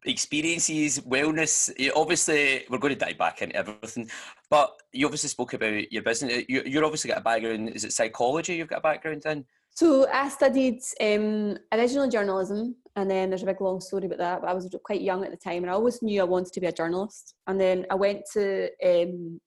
experiences, 0.05 0.99
wellness. 0.99 1.71
You- 1.79 1.93
Obviously, 1.95 2.65
we're 2.69 2.77
going 2.79 2.93
to 2.93 2.99
dive 3.05 3.17
back 3.17 3.41
into 3.41 3.55
everything, 3.55 4.09
but 4.49 4.73
you 4.91 5.05
obviously 5.05 5.29
spoke 5.29 5.53
about 5.53 5.91
your 5.91 6.01
business. 6.01 6.43
You, 6.49 6.63
you're 6.65 6.85
obviously 6.85 7.09
got 7.09 7.19
a 7.19 7.21
background. 7.21 7.69
Is 7.69 7.83
it 7.85 7.93
psychology? 7.93 8.55
You've 8.55 8.67
got 8.67 8.79
a 8.79 8.81
background 8.81 9.23
in. 9.25 9.45
So 9.77 10.09
I 10.11 10.27
studied 10.29 10.79
um, 10.99 11.55
original 11.71 12.09
journalism, 12.09 12.77
and 12.95 13.07
then 13.07 13.29
there's 13.29 13.43
a 13.43 13.45
big 13.45 13.61
long 13.61 13.79
story 13.79 14.07
about 14.07 14.17
that. 14.17 14.41
But 14.41 14.49
I 14.49 14.53
was 14.55 14.75
quite 14.83 15.01
young 15.01 15.23
at 15.23 15.29
the 15.29 15.37
time, 15.37 15.61
and 15.63 15.69
I 15.69 15.75
always 15.75 16.01
knew 16.01 16.19
I 16.19 16.23
wanted 16.23 16.51
to 16.53 16.59
be 16.59 16.65
a 16.65 16.71
journalist. 16.71 17.35
And 17.45 17.61
then 17.61 17.85
I 17.91 17.93
went 17.93 18.23
to 18.33 18.69
um, 18.83 19.39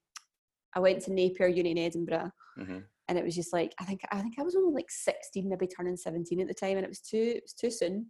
I 0.72 0.78
went 0.78 1.02
to 1.02 1.12
Napier 1.12 1.48
Uni 1.48 1.72
in 1.72 1.78
Edinburgh, 1.78 2.30
hmm 2.56 2.78
and 3.08 3.18
it 3.18 3.24
was 3.24 3.34
just 3.34 3.52
like 3.52 3.74
I 3.80 3.84
think 3.84 4.02
I 4.12 4.20
think 4.20 4.34
I 4.38 4.42
was 4.42 4.54
only 4.54 4.72
like 4.72 4.88
16, 4.88 5.48
maybe 5.48 5.66
turning 5.66 5.96
17 5.96 6.40
at 6.40 6.46
the 6.46 6.54
time, 6.54 6.76
and 6.76 6.84
it 6.84 6.88
was 6.88 7.00
too 7.00 7.32
it 7.36 7.42
was 7.42 7.52
too 7.52 7.72
soon. 7.72 8.06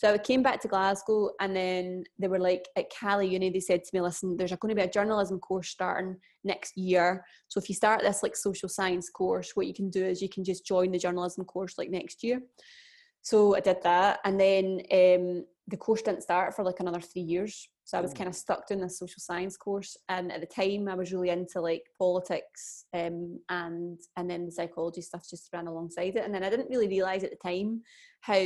So 0.00 0.14
I 0.14 0.16
came 0.16 0.42
back 0.42 0.62
to 0.62 0.68
Glasgow, 0.68 1.28
and 1.42 1.54
then 1.54 2.04
they 2.18 2.26
were 2.26 2.38
like 2.38 2.66
at 2.74 2.88
Cali 2.88 3.28
Uni. 3.28 3.50
They 3.50 3.60
said 3.60 3.84
to 3.84 3.90
me, 3.92 4.00
"Listen, 4.00 4.34
there's 4.34 4.50
going 4.56 4.74
to 4.74 4.74
be 4.74 4.88
a 4.88 4.90
journalism 4.90 5.38
course 5.38 5.68
starting 5.68 6.16
next 6.42 6.74
year. 6.74 7.22
So 7.48 7.60
if 7.60 7.68
you 7.68 7.74
start 7.74 8.00
this 8.00 8.22
like 8.22 8.34
social 8.34 8.70
science 8.70 9.10
course, 9.10 9.50
what 9.54 9.66
you 9.66 9.74
can 9.74 9.90
do 9.90 10.02
is 10.02 10.22
you 10.22 10.30
can 10.30 10.42
just 10.42 10.64
join 10.64 10.90
the 10.90 10.98
journalism 10.98 11.44
course 11.44 11.76
like 11.76 11.90
next 11.90 12.24
year." 12.24 12.40
So 13.20 13.54
I 13.54 13.60
did 13.60 13.82
that, 13.82 14.20
and 14.24 14.40
then 14.40 14.64
um, 14.90 15.44
the 15.68 15.76
course 15.76 16.00
didn't 16.00 16.22
start 16.22 16.54
for 16.56 16.64
like 16.64 16.80
another 16.80 17.02
three 17.02 17.20
years. 17.20 17.68
So 17.84 17.98
I 17.98 18.00
was 18.00 18.12
Oh. 18.12 18.14
kind 18.14 18.28
of 18.28 18.34
stuck 18.34 18.66
doing 18.66 18.80
this 18.80 18.98
social 18.98 19.20
science 19.20 19.58
course, 19.58 19.98
and 20.08 20.32
at 20.32 20.40
the 20.40 20.46
time 20.46 20.88
I 20.88 20.94
was 20.94 21.12
really 21.12 21.28
into 21.28 21.60
like 21.60 21.82
politics, 21.98 22.86
um, 22.94 23.38
and 23.50 23.98
and 24.16 24.30
then 24.30 24.46
the 24.46 24.52
psychology 24.52 25.02
stuff 25.02 25.28
just 25.28 25.52
ran 25.52 25.66
alongside 25.66 26.16
it. 26.16 26.24
And 26.24 26.34
then 26.34 26.42
I 26.42 26.48
didn't 26.48 26.70
really 26.70 26.88
realize 26.88 27.22
at 27.22 27.32
the 27.32 27.48
time 27.50 27.82
how 28.22 28.42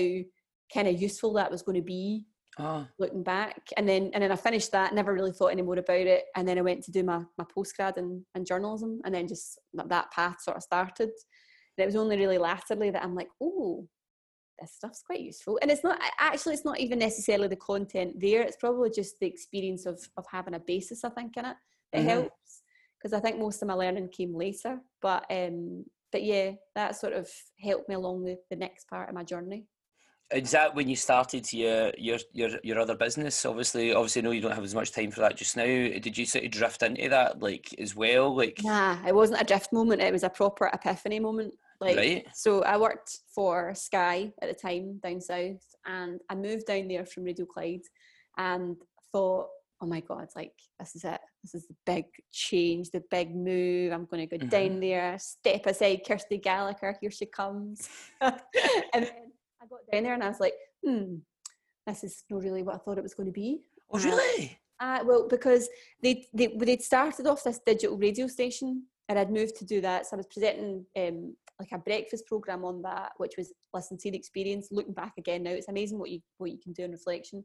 kind 0.73 0.89
of 0.89 1.01
useful 1.01 1.33
that 1.35 1.51
was 1.51 1.63
going 1.63 1.77
to 1.77 1.83
be 1.83 2.27
Oh, 2.57 2.87
looking 3.01 3.25
back. 3.25 3.63
And 3.77 3.89
then 3.89 4.11
and 4.15 4.23
then 4.23 4.31
I 4.31 4.37
finished 4.37 4.71
that, 4.73 4.95
never 4.95 5.13
really 5.13 5.33
thought 5.33 5.49
any 5.49 5.63
more 5.63 5.77
about 5.77 6.07
it. 6.07 6.27
And 6.37 6.47
then 6.47 6.57
I 6.57 6.63
went 6.63 6.85
to 6.85 6.93
do 6.93 7.03
my 7.03 7.23
my 7.37 7.45
postgrad 7.45 7.99
in, 7.99 8.25
in 8.37 8.45
journalism, 8.45 9.01
and 9.05 9.13
then 9.13 9.27
just 9.27 9.59
that- 9.75 10.11
path 10.13 10.41
sort 10.41 10.57
of 10.57 10.63
started. 10.63 11.09
And 11.77 11.83
it 11.83 11.87
was 11.87 11.97
only 11.97 12.17
really 12.17 12.39
latterly 12.39 12.91
that 12.91 13.03
I'm 13.03 13.17
like, 13.17 13.27
oh, 13.43 13.89
this 14.61 14.73
stuff's 14.77 15.03
quite 15.03 15.19
useful. 15.21 15.59
And 15.63 15.71
it's 15.71 15.83
not 15.83 15.99
actually 16.21 16.55
it's 16.55 16.65
not 16.65 16.79
even 16.79 17.01
necessarily 17.01 17.49
the 17.49 17.57
content 17.57 18.21
there. 18.21 18.43
It's 18.43 18.57
probably 18.57 18.91
just 18.91 19.19
the 19.19 19.27
experience 19.27 19.85
of 19.85 20.01
of 20.17 20.25
having 20.31 20.55
a 20.55 20.61
basis, 20.61 21.03
I 21.03 21.11
think, 21.11 21.37
in 21.37 21.47
it 21.47 21.57
that 21.93 22.03
Mhm. 22.03 22.09
helps. 22.09 22.63
Because 23.03 23.13
I 23.13 23.21
think 23.21 23.39
most 23.41 23.61
of 23.63 23.69
my 23.69 23.75
learning 23.75 24.11
came 24.11 24.33
later. 24.33 24.81
But 25.03 25.27
um 25.29 25.87
but 26.13 26.23
yeah, 26.23 26.53
that 26.77 26.95
sort 26.95 27.15
of 27.15 27.29
helped 27.61 27.89
me 27.89 27.97
along 27.97 28.23
the, 28.23 28.39
the 28.49 28.55
next 28.55 28.87
part 28.89 29.09
of 29.09 29.17
my 29.17 29.25
journey. 29.25 29.67
Is 30.33 30.51
that 30.53 30.75
when 30.75 30.89
you 30.89 30.97
started 30.97 31.53
your 31.53 31.93
your 31.99 32.19
your 32.33 32.51
your 32.63 32.79
other 32.79 32.97
business? 32.97 33.45
Obviously, 33.45 33.93
obviously, 33.93 34.23
no, 34.23 34.31
you 34.31 34.41
don't 34.41 34.55
have 34.55 34.65
as 34.65 34.75
much 34.75 34.93
time 34.93 35.11
for 35.11 35.21
that 35.21 35.37
just 35.37 35.57
now. 35.57 35.65
Did 35.65 36.17
you 36.17 36.27
sort 36.27 36.45
of 36.45 36.51
drift 36.51 36.83
into 36.83 37.09
that 37.09 37.41
like 37.41 37.75
as 37.79 37.95
well? 37.95 38.35
Like, 38.35 38.61
Nah, 38.63 38.99
it 39.07 39.15
wasn't 39.15 39.41
a 39.41 39.45
drift 39.45 39.73
moment. 39.73 40.01
It 40.01 40.13
was 40.13 40.23
a 40.25 40.31
proper 40.31 40.67
epiphany 40.73 41.21
moment. 41.21 41.55
Like, 41.81 41.97
Right. 41.97 42.27
so 42.33 42.63
I 42.63 42.77
worked 42.79 43.19
for 43.35 43.75
Sky 43.75 44.33
at 44.41 44.49
the 44.49 44.55
time 44.55 44.99
down 45.03 45.21
south, 45.21 45.63
and 45.85 46.21
I 46.31 46.35
moved 46.35 46.67
down 46.67 46.89
there 46.89 47.05
from 47.05 47.25
Radio 47.25 47.45
Clyde, 47.47 47.83
and 48.39 48.77
thought, 49.13 49.49
oh 49.83 49.87
my 49.87 50.01
god, 50.01 50.29
like 50.35 50.55
this 50.79 50.97
is 50.97 51.05
it. 51.05 51.21
This 51.43 51.55
is 51.55 51.67
the 51.67 51.75
big 51.85 52.07
change, 52.33 52.91
the 52.91 53.03
big 53.11 53.35
move. 53.37 53.93
I'm 53.93 54.07
going 54.07 54.27
to 54.27 54.39
go 54.39 54.45
Mhm. 54.45 54.49
down 54.51 54.81
there, 54.81 55.19
step 55.19 55.67
aside, 55.67 56.03
Kirsty 56.07 56.39
Gallagher, 56.39 56.97
here 57.01 57.11
she 57.11 57.27
comes, 57.27 57.89
and 58.21 59.11
got 59.75 59.93
down 59.93 60.05
there, 60.05 60.15
and 60.15 60.23
I 60.25 60.29
was 60.29 60.41
like, 60.41 60.55
hmm, 60.85 61.17
this 61.87 62.05
is 62.05 62.25
not 62.31 62.43
really 62.43 62.63
what 62.63 62.75
I 62.77 62.79
thought 62.79 62.99
it 62.99 63.03
was 63.03 63.15
going 63.15 63.27
to 63.27 63.33
be. 63.33 63.61
oh 63.91 63.99
Uh, 63.99 64.05
really? 64.05 64.59
uh, 64.81 65.01
well, 65.05 65.29
because 65.29 65.69
they 66.03 66.27
they 66.33 66.49
they'd 66.59 66.83
started 66.83 67.27
off 67.27 67.45
this 67.45 67.61
digital 67.65 67.97
radio 67.97 68.27
station, 68.27 68.85
and 69.09 69.19
I'd 69.19 69.31
moved 69.31 69.57
to 69.57 69.65
do 69.65 69.81
that. 69.81 70.07
So 70.07 70.17
I 70.17 70.19
was 70.19 70.27
presenting 70.27 70.87
um, 70.97 71.37
like 71.61 71.73
a 71.73 71.79
breakfast 71.79 72.27
program 72.27 72.65
on 72.65 72.83
that, 72.83 73.13
which 73.19 73.35
was 73.37 73.53
listen 73.73 73.99
to 73.99 74.11
the 74.11 74.17
experience. 74.19 74.69
Looking 74.71 74.95
back 74.95 75.15
again 75.19 75.43
now, 75.43 75.51
it's 75.51 75.69
amazing 75.69 75.99
what 75.99 76.11
you 76.11 76.21
what 76.39 76.51
you 76.51 76.59
can 76.63 76.73
do 76.73 76.85
in 76.85 76.93
reflection. 76.93 77.45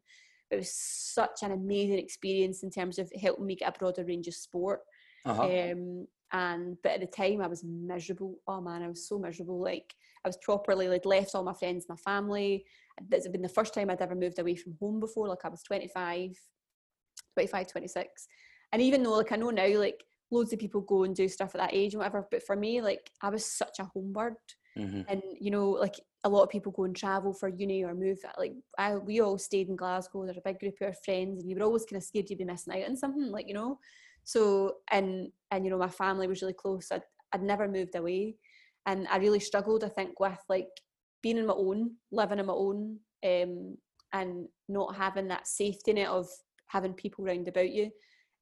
It 0.52 0.56
was 0.56 0.74
such 0.74 1.44
an 1.44 1.52
amazing 1.52 2.00
experience 2.00 2.63
in 2.63 2.72
terms 2.72 2.98
of 2.98 3.12
helping 3.22 3.46
me 3.46 3.56
get 3.56 3.76
a 3.76 3.78
broader 3.78 4.04
range 4.04 4.28
of 4.28 4.34
sport. 4.34 4.80
Uh-huh. 5.26 5.44
Um, 5.44 6.08
and 6.32 6.78
but 6.84 6.94
at 6.94 7.02
the 7.02 7.08
time 7.08 7.42
I 7.42 7.48
was 7.48 7.63
miserable. 7.63 8.36
Oh 8.48 8.62
man, 8.62 8.84
I 8.84 8.88
was 8.88 9.08
so 9.08 9.18
miserable. 9.18 9.62
Like 9.62 9.94
I 10.24 10.30
was 10.30 10.38
properly 10.38 10.88
like 10.88 11.06
left 11.06 11.34
all 11.34 11.44
my 11.44 11.54
friends, 11.54 11.88
my 11.89 11.96
family. 11.96 12.65
This 13.08 13.24
had 13.24 13.32
been 13.32 13.42
the 13.42 13.50
first 13.50 13.74
time 13.74 13.89
I'd 13.89 14.02
ever 14.02 14.15
moved 14.15 14.39
away 14.39 14.56
from 14.56 14.76
home 14.80 15.00
before. 15.00 15.28
Like 15.28 15.46
I 15.46 15.50
was 15.50 15.63
25, 15.63 16.32
25, 17.34 17.68
26. 17.68 18.28
And 18.72 18.82
even 18.82 19.04
though 19.04 19.13
like 19.18 19.32
I 19.32 19.38
know 19.38 19.50
now 19.50 19.68
like 19.78 20.04
loads 20.32 20.54
of 20.54 20.60
people 20.60 20.82
go 20.82 21.04
and 21.04 21.15
do 21.15 21.28
stuff 21.28 21.56
at 21.56 21.62
that 21.62 21.74
age 21.74 21.94
and 21.94 22.00
whatever, 22.00 22.28
but 22.30 22.44
for 22.44 22.56
me 22.56 22.82
like 22.82 23.10
I 23.22 23.30
was 23.30 23.46
such 23.46 23.80
a 23.80 23.86
home 23.86 24.13
bird. 24.13 24.36
hmm 24.76 25.02
And 25.08 25.24
you 25.39 25.52
know, 25.52 25.70
like 25.72 25.96
a 26.24 26.30
lot 26.30 26.44
of 26.44 26.50
people 26.50 26.72
go 26.72 26.84
and 26.84 26.96
travel 26.96 27.34
for 27.34 27.48
uni 27.48 27.84
or 27.84 27.96
move. 27.96 28.20
Like 28.38 28.54
I, 28.78 28.98
we 28.98 29.22
all 29.22 29.38
stayed 29.38 29.70
in 29.70 29.76
Glasgow. 29.76 30.26
There's 30.26 30.38
a 30.38 30.42
big 30.44 30.60
group 30.60 30.76
of 30.82 30.88
our 30.88 30.94
friends, 30.94 31.42
and 31.42 31.50
you 31.50 31.56
were 31.56 31.63
always 31.63 31.86
kind 31.86 31.98
of 31.98 32.04
scared 32.04 32.30
you'd 32.30 32.39
be 32.39 32.46
missing 32.46 32.74
out 32.76 32.88
on 32.89 32.98
something. 32.98 33.32
Like 33.32 33.48
you 33.48 33.54
know, 33.54 33.80
So 34.30 34.76
and 34.92 35.30
and 35.50 35.65
you 35.65 35.72
know 35.72 35.80
my 35.80 35.89
family 35.89 36.28
was 36.28 36.44
really 36.44 36.54
close. 36.54 36.92
I'd 36.92 37.02
I'd 37.34 37.42
never 37.42 37.68
moved 37.68 37.96
away, 37.96 38.36
and 38.86 39.08
I 39.08 39.18
really 39.18 39.39
struggled. 39.39 39.84
I 39.84 39.89
think 39.89 40.20
with 40.20 40.38
like 40.48 40.68
being 41.24 41.38
in 41.39 41.48
my 41.48 41.54
own, 41.56 41.96
living 42.12 42.39
on 42.39 42.46
my 42.46 42.54
own, 42.54 43.00
um, 43.26 43.76
and 44.13 44.48
not 44.68 44.96
having 44.96 45.30
that 45.30 45.48
safety 45.48 45.94
net 45.94 46.10
of 46.10 46.28
having 46.68 46.94
people 46.94 47.26
round 47.26 47.48
about 47.48 47.72
you 47.72 47.89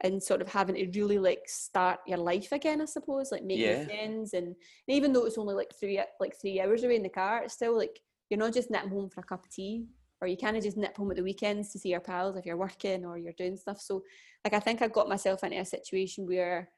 and 0.02 0.22
sort 0.22 0.42
of 0.42 0.50
having 0.50 0.76
to 0.76 1.00
really 1.00 1.20
like 1.20 1.44
start 1.48 2.00
your 2.06 2.18
life 2.18 2.52
again, 2.52 2.82
I 2.82 2.86
suppose, 2.86 3.32
like 3.32 3.46
making 3.46 3.62
Yeah. 3.62 3.86
friends 3.86 4.34
and, 4.34 4.48
and 4.48 4.56
even 4.90 5.14
though 5.14 5.26
it's 5.26 5.38
only 5.38 5.56
like 5.56 5.72
three 5.80 6.02
like 6.20 6.36
three 6.42 6.60
hours 6.60 6.84
away 6.84 6.98
in 6.98 7.04
the 7.04 7.10
car, 7.10 7.44
it's 7.44 7.54
still 7.54 7.78
like 7.78 7.98
you're 8.30 8.38
not 8.38 8.54
just 8.54 8.70
nipping 8.70 8.90
home 8.90 9.10
for 9.10 9.22
a 9.22 9.24
cup 9.24 9.46
of 9.46 9.50
tea, 9.52 9.86
or 10.22 10.28
you 10.28 10.38
kind 10.38 10.58
of 10.58 10.64
just 10.64 10.78
nip 10.78 10.98
home 10.98 11.12
at 11.12 11.18
the 11.18 11.24
weekends 11.24 11.72
to 11.72 11.80
see 11.80 11.90
your 11.90 12.00
pals 12.00 12.36
if 12.36 12.46
you're 12.46 12.58
working 12.58 13.06
or 13.06 13.18
you're 13.18 13.34
doing 13.34 13.56
stuff. 13.58 13.80
So 13.80 14.04
like 14.44 14.54
I 14.54 14.60
think 14.60 14.82
I 14.82 14.88
got 14.88 15.10
myself 15.10 15.44
into 15.44 15.60
a 15.60 15.66
situation 15.66 16.26
where 16.26 16.70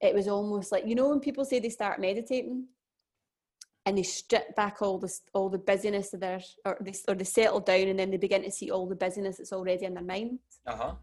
it 0.00 0.14
was 0.14 0.28
almost 0.28 0.72
like 0.72 0.86
you 0.86 0.94
know 0.94 1.08
when 1.08 1.20
people 1.20 1.44
say 1.44 1.58
they 1.58 1.68
start 1.70 2.00
meditating 2.00 2.66
and 3.86 3.98
they 3.98 4.02
strip 4.02 4.54
back 4.56 4.80
all 4.80 4.98
this 4.98 5.22
all 5.34 5.48
the 5.50 5.58
busyness 5.58 6.12
of 6.14 6.20
their 6.20 6.40
or 6.64 6.76
they 6.80 6.94
or 7.08 7.14
they 7.14 7.24
settle 7.24 7.60
down 7.60 7.88
and 7.88 7.98
then 7.98 8.10
they 8.10 8.16
begin 8.16 8.42
to 8.42 8.50
see 8.50 8.70
all 8.70 8.86
the 8.86 8.96
busyness 8.96 9.36
that's 9.36 9.52
already 9.52 9.84
in 9.84 9.94
their 9.94 10.02
mind 10.02 10.38
Uh 10.66 10.76
huh. 10.76 10.94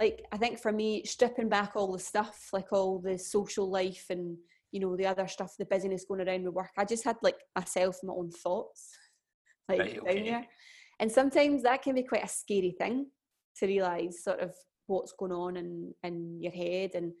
like 0.00 0.24
I 0.32 0.36
think 0.36 0.58
for 0.60 0.72
me, 0.72 1.04
stripping 1.04 1.48
back 1.48 1.72
all 1.74 1.92
the 1.92 1.98
stuff, 1.98 2.48
like 2.52 2.72
all 2.72 2.98
the 3.00 3.18
social 3.18 3.68
life 3.68 4.06
and 4.10 4.36
you 4.72 4.80
know 4.80 4.96
the 4.96 5.06
other 5.06 5.26
stuff, 5.26 5.56
the 5.58 5.64
busyness 5.64 6.04
going 6.08 6.26
around 6.26 6.44
with 6.44 6.54
work, 6.54 6.70
I 6.78 6.84
just 6.84 7.04
had 7.04 7.16
like 7.22 7.40
myself, 7.56 7.98
my 8.02 8.12
own 8.14 8.30
thoughts, 8.30 8.96
like 9.70 9.78
Right, 9.78 9.94
down 9.94 10.08
okay. 10.08 10.30
there. 10.30 10.46
And 11.00 11.10
sometimes 11.10 11.62
that 11.62 11.82
can 11.82 11.94
be 11.94 12.02
quite 12.02 12.24
a 12.24 12.28
scary 12.28 12.74
thing 12.78 13.06
to 13.58 13.66
realise, 13.66 14.22
sort 14.22 14.40
of 14.40 14.54
what's 14.86 15.12
going 15.12 15.32
on 15.32 15.56
in 15.56 15.94
in 16.02 16.40
your 16.42 16.52
head 16.52 16.90
and 16.94 17.12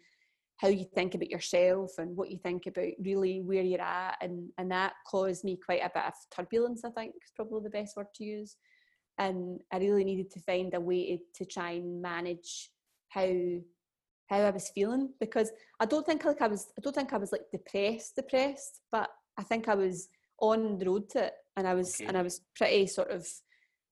how 0.60 0.68
you 0.68 0.84
think 0.94 1.14
about 1.14 1.30
yourself 1.30 1.92
and 1.96 2.14
what 2.14 2.30
you 2.30 2.38
think 2.38 2.66
about 2.66 2.92
really 3.02 3.40
where 3.40 3.62
you're 3.62 3.80
at 3.80 4.16
and 4.20 4.50
and 4.58 4.70
that 4.70 4.92
caused 5.10 5.42
me 5.42 5.58
quite 5.64 5.80
a 5.80 5.90
bit 5.94 6.04
of 6.04 6.12
turbulence 6.34 6.82
i 6.84 6.90
think 6.90 7.14
is 7.14 7.32
probably 7.34 7.62
the 7.62 7.70
best 7.70 7.96
word 7.96 8.06
to 8.14 8.24
use 8.24 8.56
and 9.18 9.58
i 9.72 9.78
really 9.78 10.04
needed 10.04 10.30
to 10.30 10.40
find 10.40 10.74
a 10.74 10.80
way 10.80 11.16
to, 11.16 11.44
to 11.44 11.50
try 11.50 11.72
and 11.72 12.02
manage 12.02 12.70
how 13.08 13.32
how 14.28 14.36
i 14.36 14.50
was 14.50 14.70
feeling 14.74 15.08
because 15.18 15.50
i 15.80 15.86
don't 15.86 16.04
think 16.04 16.24
like 16.24 16.42
i 16.42 16.46
was 16.46 16.66
i 16.78 16.80
don't 16.82 16.94
think 16.94 17.12
i 17.12 17.18
was 17.18 17.32
like 17.32 17.50
depressed 17.50 18.16
depressed 18.16 18.80
but 18.92 19.08
i 19.38 19.42
think 19.42 19.66
i 19.66 19.74
was 19.74 20.08
on 20.40 20.78
the 20.78 20.86
road 20.86 21.08
to 21.08 21.24
it 21.24 21.32
and 21.56 21.66
i 21.66 21.74
was 21.74 21.94
Okay. 21.96 22.06
and 22.06 22.16
i 22.16 22.22
was 22.22 22.40
pretty 22.56 22.86
sort 22.86 23.10
of 23.10 23.26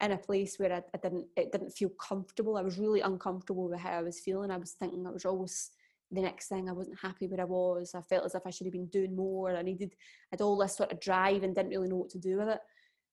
in 0.01 0.13
a 0.13 0.19
place 0.19 0.59
where 0.59 0.73
I, 0.73 0.83
I 0.95 0.99
didn't 1.03 1.27
it 1.37 1.51
didn't 1.53 1.71
feel 1.71 1.91
comfortable 2.01 2.57
i 2.57 2.63
was 2.63 2.79
really 2.79 3.01
uncomfortable 3.01 3.69
with 3.69 3.81
how 3.81 3.91
i 3.99 4.03
was 4.03 4.21
feeling 4.21 4.51
i 4.51 4.57
was 4.57 4.73
thinking 4.73 5.07
i 5.07 5.11
was 5.11 5.25
always 5.25 5.71
the 6.11 6.23
next 6.23 6.49
thing 6.49 6.71
I 6.71 6.73
wasn't 6.73 6.99
happy 7.01 7.27
where 7.27 7.43
I 7.43 7.45
was. 7.45 7.95
I 7.95 8.01
felt 8.01 8.25
as 8.25 8.35
if 8.35 8.47
I 8.47 8.51
should 8.51 8.67
have 8.67 8.73
been 8.73 8.87
doing 8.87 9.15
more. 9.15 9.55
I 9.55 9.61
needed, 9.61 9.93
I 9.93 10.27
had 10.33 10.41
all 10.41 10.57
this 10.57 10.75
sort 10.75 10.91
of 10.91 11.01
drive 11.01 11.43
and 11.43 11.55
didn't 11.55 11.71
really 11.71 11.89
know 11.89 11.97
what 11.97 12.09
to 12.11 12.19
do 12.19 12.39
with 12.39 12.49
it. 12.49 12.61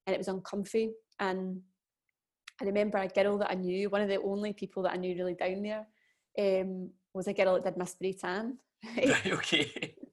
And 0.07 0.13
it 0.13 0.17
was 0.17 0.29
uncomfy. 0.29 0.91
And 1.19 1.59
I 2.61 2.63
remember 2.63 2.97
a 2.97 3.09
girl 3.09 3.37
that 3.39 3.51
I 3.51 3.55
knew, 3.55 3.89
one 3.89 4.01
of 4.01 4.07
the 4.07 4.21
only 4.21 4.53
people 4.53 4.83
that 4.83 4.93
I 4.93 4.95
knew 4.95 5.13
really 5.13 5.33
down 5.33 5.61
there, 5.61 6.61
um, 6.61 6.89
was 7.13 7.27
a 7.27 7.33
girl 7.33 7.55
that 7.55 7.65
did 7.65 7.77
my 7.77 7.83
spray 7.83 8.13
tan. 8.13 8.59
Okay. 9.27 9.95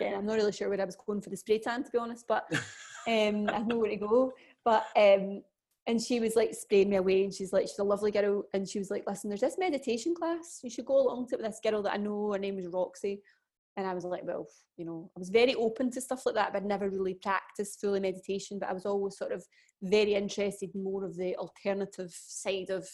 Yeah, 0.00 0.16
I'm 0.16 0.26
not 0.26 0.34
really 0.36 0.50
sure 0.50 0.68
where 0.70 0.80
I 0.80 0.84
was 0.84 0.96
going 0.96 1.20
for 1.20 1.30
the 1.30 1.36
spray 1.36 1.58
tan 1.60 1.84
to 1.84 1.90
be 1.90 1.98
honest, 1.98 2.26
but 2.26 2.48
um, 3.06 3.48
I 3.52 3.62
know 3.62 3.78
where 3.78 3.90
to 3.90 3.96
go. 3.96 4.32
But 4.64 4.86
um, 4.96 5.42
and 5.86 6.00
she 6.00 6.20
was 6.20 6.36
like 6.36 6.54
spraying 6.54 6.90
me 6.90 6.96
away, 6.96 7.24
and 7.24 7.34
she's 7.34 7.52
like, 7.52 7.68
she's 7.68 7.78
a 7.78 7.84
lovely 7.84 8.10
girl, 8.10 8.44
and 8.54 8.68
she 8.68 8.78
was 8.78 8.90
like, 8.90 9.04
listen, 9.06 9.28
there's 9.28 9.40
this 9.40 9.58
meditation 9.58 10.14
class, 10.14 10.60
you 10.62 10.70
should 10.70 10.86
go 10.86 11.00
along 11.00 11.28
to 11.28 11.34
it 11.34 11.42
with 11.42 11.50
this 11.50 11.60
girl 11.62 11.82
that 11.82 11.92
I 11.92 11.98
know. 11.98 12.32
Her 12.32 12.38
name 12.38 12.56
was 12.56 12.68
Roxy, 12.68 13.20
and 13.76 13.86
I 13.86 13.92
was 13.92 14.04
like, 14.04 14.24
well, 14.24 14.46
you 14.76 14.84
know, 14.84 15.10
I 15.16 15.18
was 15.18 15.28
very 15.28 15.54
open 15.54 15.90
to 15.90 16.00
stuff 16.00 16.24
like 16.24 16.34
that, 16.36 16.52
but 16.52 16.62
I'd 16.62 16.68
never 16.68 16.88
really 16.88 17.14
practiced 17.14 17.80
fully 17.80 18.00
meditation. 18.00 18.58
But 18.58 18.70
I 18.70 18.72
was 18.72 18.86
always 18.86 19.18
sort 19.18 19.32
of 19.32 19.44
very 19.82 20.14
interested 20.14 20.74
more 20.74 21.04
of 21.04 21.16
the 21.16 21.36
alternative 21.36 22.14
side 22.14 22.70
of 22.70 22.88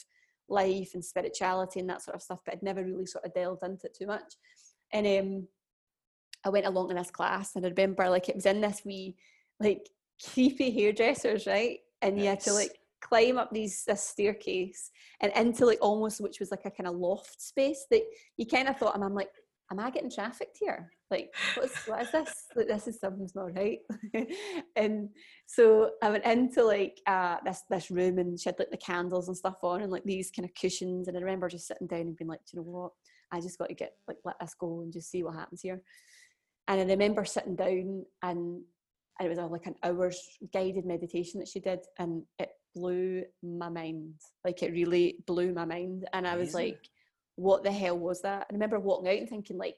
life 0.48 0.90
and 0.94 1.04
spirituality 1.04 1.78
and 1.78 1.88
that 1.88 2.02
sort 2.02 2.16
of 2.16 2.22
stuff, 2.22 2.40
but 2.44 2.54
I'd 2.54 2.62
never 2.62 2.84
really 2.84 3.06
sort 3.06 3.24
of 3.24 3.32
delved 3.32 3.62
into 3.62 3.86
it 3.86 3.94
too 3.94 4.06
much. 4.06 4.34
And 4.92 5.06
um, 5.06 5.48
I 6.44 6.48
went 6.48 6.66
along 6.66 6.88
to 6.88 6.94
this 6.94 7.12
class, 7.12 7.54
and 7.54 7.64
I 7.64 7.68
remember 7.68 8.10
like 8.10 8.28
it 8.28 8.34
was 8.34 8.46
in 8.46 8.60
this 8.60 8.82
wee 8.84 9.14
like 9.60 9.88
creepy 10.32 10.70
hairdressers, 10.70 11.46
right? 11.46 11.78
And 12.02 12.18
you 12.18 12.26
had 12.26 12.40
to 12.40 12.52
like 12.52 12.78
climb 13.00 13.38
up 13.38 13.50
these 13.52 13.84
this 13.84 14.02
staircase 14.02 14.90
and 15.20 15.32
into 15.34 15.64
like 15.64 15.78
almost 15.80 16.20
which 16.20 16.38
was 16.38 16.50
like 16.50 16.64
a 16.66 16.70
kind 16.70 16.86
of 16.86 16.96
loft 16.96 17.40
space 17.40 17.86
that 17.90 18.02
you 18.36 18.46
kind 18.46 18.68
of 18.68 18.76
thought, 18.76 18.94
and 18.94 19.04
I'm 19.04 19.14
like, 19.14 19.30
am 19.70 19.80
I 19.80 19.90
getting 19.90 20.10
trafficked 20.10 20.58
here? 20.58 20.90
Like, 21.10 21.32
what's 21.56 21.86
what 21.86 22.02
is 22.02 22.10
this? 22.10 22.46
Like, 22.56 22.68
this 22.68 22.86
is 22.88 23.00
something's 23.00 23.34
not 23.34 23.54
right. 23.54 23.78
and 24.76 25.08
so 25.46 25.92
I 26.02 26.10
went 26.10 26.24
into 26.24 26.64
like 26.64 26.98
uh, 27.06 27.36
this 27.44 27.62
this 27.70 27.90
room 27.90 28.18
and 28.18 28.38
she 28.38 28.48
had 28.48 28.58
like 28.58 28.70
the 28.70 28.76
candles 28.76 29.28
and 29.28 29.36
stuff 29.36 29.58
on 29.62 29.82
and 29.82 29.92
like 29.92 30.04
these 30.04 30.30
kind 30.30 30.48
of 30.48 30.54
cushions. 30.54 31.08
And 31.08 31.16
I 31.16 31.20
remember 31.20 31.48
just 31.48 31.66
sitting 31.66 31.86
down 31.86 32.00
and 32.00 32.16
being 32.16 32.28
like, 32.28 32.40
"Do 32.40 32.56
you 32.56 32.62
know 32.62 32.70
what? 32.70 32.92
I 33.32 33.40
just 33.40 33.58
got 33.58 33.68
to 33.68 33.74
get 33.74 33.92
like 34.08 34.18
let 34.24 34.38
this 34.40 34.54
go 34.58 34.80
and 34.80 34.92
just 34.92 35.10
see 35.10 35.22
what 35.22 35.34
happens 35.34 35.62
here. 35.62 35.82
And 36.68 36.80
I 36.80 36.84
remember 36.84 37.24
sitting 37.24 37.56
down 37.56 38.04
and 38.22 38.62
and 39.20 39.26
it 39.26 39.28
was 39.28 39.38
a, 39.38 39.44
like 39.44 39.66
an 39.66 39.74
hour's 39.82 40.38
guided 40.50 40.86
meditation 40.86 41.40
that 41.40 41.48
she 41.48 41.60
did, 41.60 41.80
and 41.98 42.22
it 42.38 42.48
blew 42.74 43.22
my 43.42 43.68
mind. 43.68 44.14
Like 44.44 44.62
it 44.62 44.72
really 44.72 45.18
blew 45.26 45.52
my 45.52 45.66
mind, 45.66 46.08
and 46.14 46.26
I 46.26 46.36
was 46.36 46.54
Amazing. 46.54 46.72
like, 46.72 46.88
"What 47.36 47.62
the 47.62 47.70
hell 47.70 47.98
was 47.98 48.22
that?" 48.22 48.46
I 48.50 48.52
remember 48.52 48.80
walking 48.80 49.10
out 49.10 49.18
and 49.18 49.28
thinking, 49.28 49.58
like, 49.58 49.76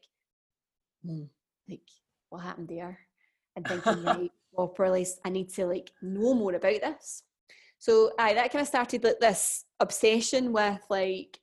hmm, 1.05 1.25
like 1.69 1.89
what 2.31 2.43
happened 2.43 2.69
there, 2.69 3.01
and 3.57 3.67
thinking, 3.67 4.03
right, 4.05 4.31
well, 4.53 4.69
probably 4.69 5.07
I 5.25 5.29
need 5.29 5.53
to 5.55 5.67
like 5.67 5.91
know 6.01 6.35
more 6.35 6.55
about 6.55 6.81
this. 6.81 7.25
So, 7.81 8.13
aye, 8.21 8.35
that 8.35 8.53
kind 8.53 8.63
of 8.63 8.69
started 8.69 9.03
like 9.03 9.19
this 9.19 9.65
obsession 9.81 10.53
with 10.53 10.81
like 10.89 11.37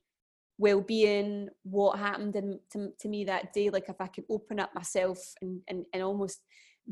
well-being 0.56 1.48
what 1.64 1.98
happened 1.98 2.34
in, 2.36 2.60
to, 2.70 2.92
to 2.98 3.08
me 3.08 3.24
that 3.24 3.50
day 3.54 3.70
like 3.70 3.88
if 3.88 3.98
i 3.98 4.06
could 4.06 4.24
open 4.28 4.60
up 4.60 4.74
myself 4.74 5.18
and, 5.40 5.62
and, 5.68 5.86
and 5.94 6.02
almost 6.02 6.42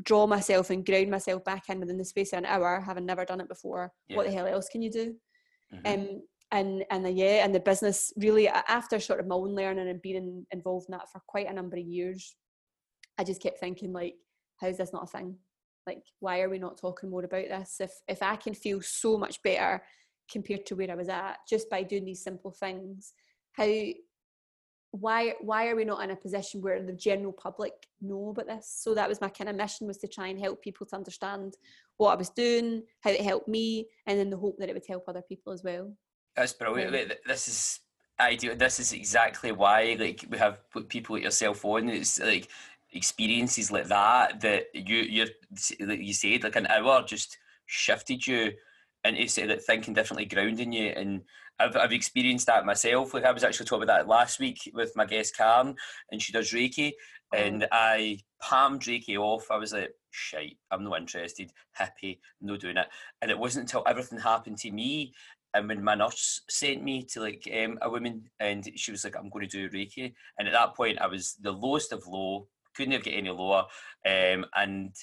draw 0.03 0.25
myself 0.27 0.69
and 0.69 0.85
ground 0.85 1.09
myself 1.09 1.43
back 1.43 1.63
in 1.69 1.79
within 1.79 1.97
the 1.97 2.05
space 2.05 2.33
of 2.33 2.39
an 2.39 2.45
hour 2.45 2.79
having 2.79 3.05
never 3.05 3.25
done 3.25 3.41
it 3.41 3.49
before 3.49 3.91
what 4.17 4.25
the 4.25 4.31
hell 4.31 4.47
else 4.47 4.67
can 4.69 4.81
you 4.81 4.91
do? 4.91 5.15
Mhm. 5.73 5.93
um, 5.93 6.21
and 6.51 6.83
and 6.89 7.05
the, 7.05 7.11
yeah 7.11 7.45
and 7.45 7.53
the 7.53 7.59
business 7.59 8.11
really 8.17 8.47
after 8.47 8.99
sort 8.99 9.19
of 9.19 9.27
my 9.27 9.35
own 9.35 9.53
learning 9.53 9.87
and 9.87 10.01
being 10.01 10.45
involved 10.51 10.87
in 10.89 10.93
that 10.93 11.09
for 11.11 11.21
quite 11.27 11.47
a 11.47 11.53
number 11.53 11.77
of 11.77 11.85
years 11.85 12.35
i 13.19 13.23
just 13.23 13.41
kept 13.41 13.59
thinking 13.59 13.93
like 13.93 14.15
how 14.59 14.67
is 14.67 14.77
this 14.77 14.93
not 14.93 15.03
a 15.03 15.07
thing? 15.07 15.37
Like 15.87 16.03
why 16.19 16.41
are 16.41 16.49
we 16.49 16.59
not 16.59 16.77
talking 16.77 17.09
more 17.09 17.23
about 17.23 17.47
this? 17.47 17.77
If 17.79 17.91
if 18.07 18.21
i 18.21 18.35
can 18.35 18.53
feel 18.53 18.81
so 18.81 19.17
much 19.17 19.41
better 19.43 19.83
compared 20.31 20.65
to 20.67 20.75
where 20.75 20.91
i 20.91 20.95
was 20.95 21.09
at 21.09 21.37
just 21.49 21.69
by 21.69 21.83
doing 21.83 22.05
these 22.05 22.23
simple 22.23 22.51
things 22.51 23.13
how 23.53 23.65
why 24.91 25.33
why 25.41 25.67
are 25.67 25.75
we 25.75 25.85
not 25.85 26.03
in 26.03 26.11
a 26.11 26.15
position 26.15 26.61
where 26.61 26.81
the 26.81 26.93
general 26.93 27.31
public 27.31 27.73
know 28.01 28.29
about 28.29 28.47
this 28.47 28.79
so 28.83 28.95
that 28.95 29.07
was 29.07 29.21
my 29.21 29.29
kind 29.29 29.49
of 29.49 29.55
mission 29.55 29.85
was 29.85 29.97
to 29.97 30.07
try 30.07 30.27
and 30.27 30.39
help 30.39 30.61
people 30.63 30.85
to 30.85 30.95
understand 30.95 31.53
what 31.97 32.11
i 32.11 32.15
was 32.15 32.29
doing 32.29 32.81
how 33.01 33.11
it 33.11 33.21
helped 33.21 33.47
me 33.47 33.85
and 34.07 34.19
in 34.19 34.31
the 34.31 34.37
hope 34.37 34.57
that 34.57 34.67
it 34.67 34.73
would 34.73 34.87
help 34.87 35.03
other 35.07 35.21
people 35.21 35.53
as 35.53 35.63
well 35.63 35.93
That's 36.35 36.53
brilliant. 36.53 36.93
Yeah. 36.93 37.15
This 37.25 37.47
is 37.47 37.79
ideal. 38.19 38.55
This 38.55 38.79
is 38.79 38.93
exactly 38.93 39.51
why 39.51 39.95
like 39.99 40.25
we 40.29 40.37
have 40.37 40.69
put 40.71 40.89
people 40.89 41.15
like 41.15 41.23
yourself 41.23 41.65
on. 41.65 41.89
It's 41.89 42.19
like 42.19 42.47
experiences 42.93 43.71
like 43.71 43.87
that 43.87 44.41
that 44.41 44.67
you 44.73 44.97
you're 44.97 45.27
like 45.81 45.99
you 45.99 46.13
said 46.13 46.43
like 46.43 46.55
an 46.55 46.67
hour 46.67 47.03
just 47.03 47.37
shifted 47.65 48.25
you 48.25 48.51
into 49.03 49.27
say 49.27 49.45
like 49.47 49.61
thinking 49.61 49.93
differently, 49.93 50.25
grounding 50.25 50.71
you. 50.71 50.87
And 50.89 51.21
I've 51.59 51.75
I've 51.75 51.91
experienced 51.91 52.47
that 52.47 52.65
myself. 52.65 53.13
Like 53.13 53.25
I 53.25 53.31
was 53.31 53.43
actually 53.43 53.65
talking 53.65 53.83
about 53.83 53.99
that 53.99 54.07
last 54.07 54.39
week 54.39 54.71
with 54.73 54.95
my 54.95 55.05
guest 55.05 55.35
Karen, 55.35 55.75
and 56.11 56.21
she 56.21 56.31
does 56.31 56.51
Reiki, 56.51 56.91
and 57.33 57.67
I 57.71 58.19
palmed 58.41 58.81
Reiki 58.81 59.17
off. 59.17 59.51
I 59.51 59.57
was 59.57 59.73
like, 59.73 59.91
shite, 60.11 60.57
I'm 60.71 60.83
not 60.83 60.99
interested. 60.99 61.51
Hippie, 61.79 62.19
no 62.41 62.57
doing 62.57 62.77
it. 62.77 62.87
And 63.21 63.29
it 63.29 63.37
wasn't 63.37 63.63
until 63.63 63.83
everything 63.87 64.19
happened 64.19 64.57
to 64.59 64.71
me 64.71 65.13
and 65.53 65.67
when 65.67 65.83
my 65.83 65.95
nurse 65.95 66.41
sent 66.49 66.83
me 66.83 67.03
to 67.03 67.21
like 67.21 67.47
um, 67.63 67.77
a 67.81 67.89
woman 67.89 68.23
and 68.39 68.69
she 68.75 68.91
was 68.91 69.03
like 69.03 69.15
i'm 69.17 69.29
going 69.29 69.47
to 69.47 69.69
do 69.69 69.75
reiki 69.75 70.13
and 70.37 70.47
at 70.47 70.53
that 70.53 70.75
point 70.75 70.99
i 71.01 71.07
was 71.07 71.35
the 71.41 71.51
lowest 71.51 71.91
of 71.91 72.05
low 72.07 72.47
couldn't 72.75 72.93
have 72.93 73.03
get 73.03 73.15
any 73.15 73.29
lower 73.29 73.65
um, 74.05 74.45
and 74.55 74.93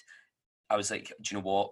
i 0.71 0.77
was 0.77 0.91
like 0.91 1.13
do 1.23 1.35
you 1.35 1.41
know 1.41 1.47
what 1.47 1.71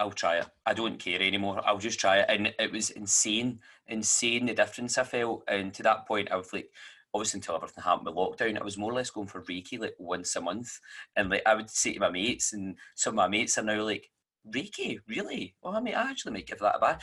i'll 0.00 0.10
try 0.10 0.38
it. 0.38 0.46
I 0.66 0.74
don't 0.74 0.98
care 0.98 1.22
anymore. 1.22 1.60
I'll 1.64 1.78
just 1.78 2.00
try 2.00 2.18
it. 2.18 2.26
And 2.28 2.52
it 2.58 2.72
was 2.72 2.90
insane 2.90 3.60
insane 3.86 4.46
the 4.46 4.54
difference 4.54 4.98
i 4.98 5.04
felt. 5.04 5.44
And 5.46 5.72
to 5.74 5.82
that 5.84 6.06
point 6.08 6.32
i 6.32 6.36
was 6.36 6.52
like 6.52 6.70
obviously 7.14 7.38
until 7.38 7.56
everything 7.56 7.84
happened 7.84 8.06
with 8.06 8.14
lockdown 8.14 8.60
i 8.60 8.64
was 8.64 8.78
more 8.78 8.92
or 8.92 8.94
less 8.94 9.10
going 9.10 9.26
for 9.26 9.42
reiki 9.42 9.78
like 9.78 9.94
once 9.98 10.34
a 10.36 10.40
month. 10.40 10.80
And 11.16 11.30
like 11.30 11.42
i 11.46 11.54
would 11.54 11.70
say 11.70 11.92
to 11.94 12.00
my 12.00 12.10
mates 12.10 12.52
and 12.52 12.76
some 12.96 13.12
of 13.12 13.16
my 13.16 13.28
mates 13.28 13.58
are 13.58 13.62
now 13.62 13.82
like 13.84 14.10
reiki? 14.52 14.98
Really? 15.06 15.54
Well 15.62 15.76
i 15.76 15.80
mean 15.80 15.94
i 15.94 16.10
actually 16.10 16.32
might 16.32 16.46
give 16.46 16.58
that 16.60 16.76
a 16.76 16.80
back 16.80 17.02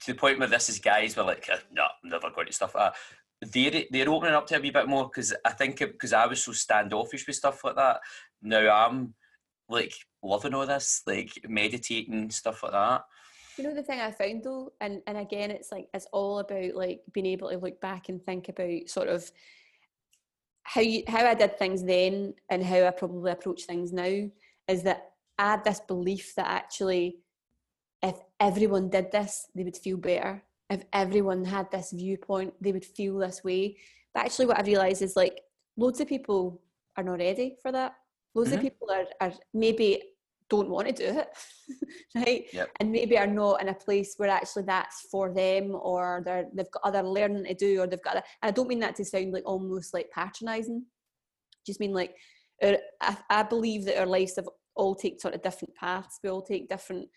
to 0.00 0.12
the 0.12 0.18
point 0.18 0.38
where 0.38 0.48
this 0.48 0.68
is 0.68 0.78
guys 0.78 1.16
were 1.16 1.24
like, 1.24 1.48
uh, 1.52 1.56
no, 1.72 1.82
I'm 1.82 2.10
never 2.10 2.30
going 2.30 2.46
to 2.46 2.52
stuff 2.52 2.74
like 2.74 2.92
that. 2.92 3.52
they're 3.52 3.84
they're 3.90 4.08
opening 4.08 4.34
up 4.34 4.46
to 4.48 4.56
a 4.56 4.60
wee 4.60 4.70
bit 4.70 4.88
more 4.88 5.04
because 5.04 5.34
I 5.44 5.50
think 5.52 5.78
because 5.78 6.12
I 6.12 6.26
was 6.26 6.42
so 6.42 6.52
standoffish 6.52 7.26
with 7.26 7.36
stuff 7.36 7.64
like 7.64 7.76
that. 7.76 8.00
Now 8.42 8.86
I'm 8.86 9.14
like 9.68 9.94
loving 10.22 10.54
all 10.54 10.66
this, 10.66 11.02
like 11.06 11.32
meditating 11.48 12.30
stuff 12.30 12.62
like 12.62 12.72
that. 12.72 13.04
You 13.56 13.64
know 13.64 13.74
the 13.74 13.82
thing 13.82 14.00
I 14.00 14.10
found 14.10 14.44
though, 14.44 14.72
and 14.80 15.02
and 15.06 15.18
again, 15.18 15.50
it's 15.50 15.70
like 15.70 15.88
it's 15.92 16.06
all 16.12 16.38
about 16.38 16.74
like 16.74 17.02
being 17.12 17.26
able 17.26 17.50
to 17.50 17.58
look 17.58 17.80
back 17.80 18.08
and 18.08 18.24
think 18.24 18.48
about 18.48 18.88
sort 18.88 19.08
of 19.08 19.30
how 20.62 20.80
you 20.80 21.02
how 21.06 21.26
I 21.26 21.34
did 21.34 21.58
things 21.58 21.84
then 21.84 22.34
and 22.48 22.64
how 22.64 22.84
I 22.86 22.90
probably 22.90 23.30
approach 23.30 23.64
things 23.64 23.92
now. 23.92 24.30
Is 24.68 24.82
that 24.84 25.12
I 25.38 25.50
had 25.52 25.64
this 25.64 25.80
belief 25.80 26.34
that 26.36 26.46
actually, 26.46 27.18
if 28.02 28.16
everyone 28.40 28.88
did 28.88 29.12
this, 29.12 29.48
they 29.54 29.64
would 29.64 29.76
feel 29.76 29.98
better. 29.98 30.42
If 30.70 30.84
everyone 30.92 31.44
had 31.44 31.70
this 31.70 31.90
viewpoint, 31.92 32.54
they 32.60 32.72
would 32.72 32.84
feel 32.84 33.18
this 33.18 33.44
way. 33.44 33.76
But 34.14 34.24
actually, 34.24 34.46
what 34.46 34.58
I've 34.58 34.66
realised 34.66 35.02
is 35.02 35.16
like 35.16 35.42
loads 35.76 36.00
of 36.00 36.08
people 36.08 36.62
are 36.96 37.04
not 37.04 37.18
ready 37.18 37.56
for 37.62 37.72
that. 37.72 37.96
Loads 38.34 38.50
mm-hmm. 38.50 38.58
of 38.58 38.62
people 38.62 38.90
are, 38.90 39.06
are 39.20 39.32
maybe 39.52 40.02
don't 40.52 40.68
want 40.68 40.86
to 40.86 40.92
do 40.92 41.18
it, 41.18 41.28
right? 42.14 42.44
Yep. 42.52 42.70
And 42.78 42.92
maybe 42.92 43.16
are 43.16 43.26
not 43.26 43.62
in 43.62 43.68
a 43.68 43.74
place 43.74 44.14
where 44.18 44.28
actually 44.28 44.64
that's 44.64 45.06
for 45.10 45.32
them, 45.32 45.74
or 45.74 46.22
they're 46.24 46.46
they've 46.54 46.70
got 46.70 46.82
other 46.84 47.02
learning 47.02 47.44
to 47.44 47.54
do, 47.54 47.80
or 47.80 47.86
they've 47.86 48.02
got. 48.02 48.22
I 48.42 48.50
don't 48.50 48.68
mean 48.68 48.80
that 48.80 48.96
to 48.96 49.04
sound 49.04 49.32
like 49.32 49.44
almost 49.46 49.94
like 49.94 50.10
patronising. 50.10 50.84
Just 51.66 51.80
mean 51.80 51.94
like, 51.94 52.14
I, 52.62 52.78
I 53.30 53.42
believe 53.44 53.84
that 53.86 53.98
our 53.98 54.06
lives 54.06 54.36
have 54.36 54.48
all 54.76 54.94
take 54.94 55.20
sort 55.20 55.34
of 55.34 55.42
different 55.42 55.74
paths. 55.74 56.18
We 56.22 56.28
all 56.28 56.42
take 56.42 56.68
different 56.68 57.08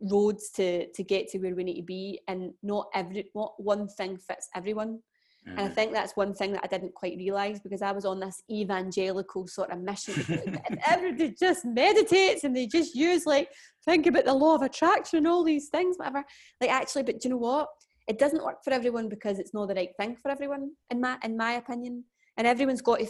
roads 0.00 0.50
to 0.50 0.86
to 0.92 1.02
get 1.02 1.28
to 1.30 1.38
where 1.38 1.56
we 1.56 1.64
need 1.64 1.80
to 1.80 1.82
be, 1.82 2.20
and 2.28 2.52
not 2.62 2.88
every 2.94 3.28
not 3.34 3.54
one 3.58 3.88
thing 3.88 4.18
fits 4.18 4.48
everyone. 4.54 5.00
Mm-hmm. 5.46 5.58
And 5.58 5.68
I 5.68 5.72
think 5.72 5.92
that's 5.92 6.16
one 6.16 6.32
thing 6.32 6.52
that 6.52 6.64
I 6.64 6.66
didn't 6.66 6.94
quite 6.94 7.18
realise 7.18 7.60
because 7.60 7.82
I 7.82 7.92
was 7.92 8.04
on 8.04 8.18
this 8.18 8.42
evangelical 8.50 9.46
sort 9.46 9.70
of 9.70 9.80
mission. 9.80 10.24
and 10.68 10.80
everybody 10.86 11.34
just 11.38 11.64
meditates 11.64 12.44
and 12.44 12.56
they 12.56 12.66
just 12.66 12.94
use 12.94 13.26
like 13.26 13.50
think 13.84 14.06
about 14.06 14.24
the 14.24 14.34
law 14.34 14.54
of 14.54 14.62
attraction 14.62 15.18
and 15.18 15.28
all 15.28 15.44
these 15.44 15.68
things, 15.68 15.96
whatever. 15.98 16.24
Like 16.60 16.70
actually, 16.70 17.02
but 17.02 17.20
do 17.20 17.28
you 17.28 17.34
know 17.34 17.38
what? 17.38 17.68
It 18.08 18.18
doesn't 18.18 18.44
work 18.44 18.64
for 18.64 18.72
everyone 18.72 19.08
because 19.08 19.38
it's 19.38 19.54
not 19.54 19.68
the 19.68 19.74
right 19.74 19.94
thing 19.98 20.16
for 20.16 20.30
everyone, 20.30 20.72
in 20.90 21.00
my 21.00 21.18
in 21.22 21.36
my 21.36 21.52
opinion. 21.52 22.04
And 22.36 22.46
everyone's 22.48 22.82
got 22.82 22.98
to 22.98 23.06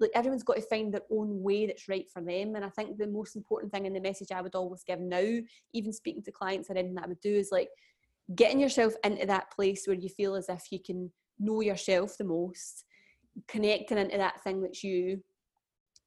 like 0.00 0.10
everyone's 0.14 0.42
got 0.42 0.56
to 0.56 0.62
find 0.62 0.92
their 0.92 1.02
own 1.10 1.42
way 1.42 1.66
that's 1.66 1.88
right 1.88 2.06
for 2.10 2.20
them. 2.20 2.56
And 2.56 2.64
I 2.64 2.70
think 2.70 2.96
the 2.96 3.06
most 3.06 3.36
important 3.36 3.72
thing 3.72 3.86
in 3.86 3.92
the 3.92 4.00
message 4.00 4.32
I 4.32 4.40
would 4.40 4.54
always 4.54 4.82
give 4.82 4.98
now, 4.98 5.38
even 5.72 5.92
speaking 5.92 6.22
to 6.22 6.32
clients 6.32 6.68
or 6.68 6.76
anything 6.76 6.94
that 6.94 7.04
I 7.04 7.08
would 7.08 7.20
do, 7.20 7.34
is 7.34 7.50
like 7.52 7.68
getting 8.34 8.60
yourself 8.60 8.94
into 9.04 9.26
that 9.26 9.50
place 9.52 9.86
where 9.86 9.96
you 9.96 10.08
feel 10.08 10.34
as 10.34 10.48
if 10.48 10.66
you 10.70 10.78
can 10.84 11.10
know 11.40 11.60
yourself 11.60 12.16
the 12.16 12.24
most, 12.24 12.84
connecting 13.48 13.98
into 13.98 14.18
that 14.18 14.42
thing 14.42 14.60
that's 14.62 14.84
you, 14.84 15.22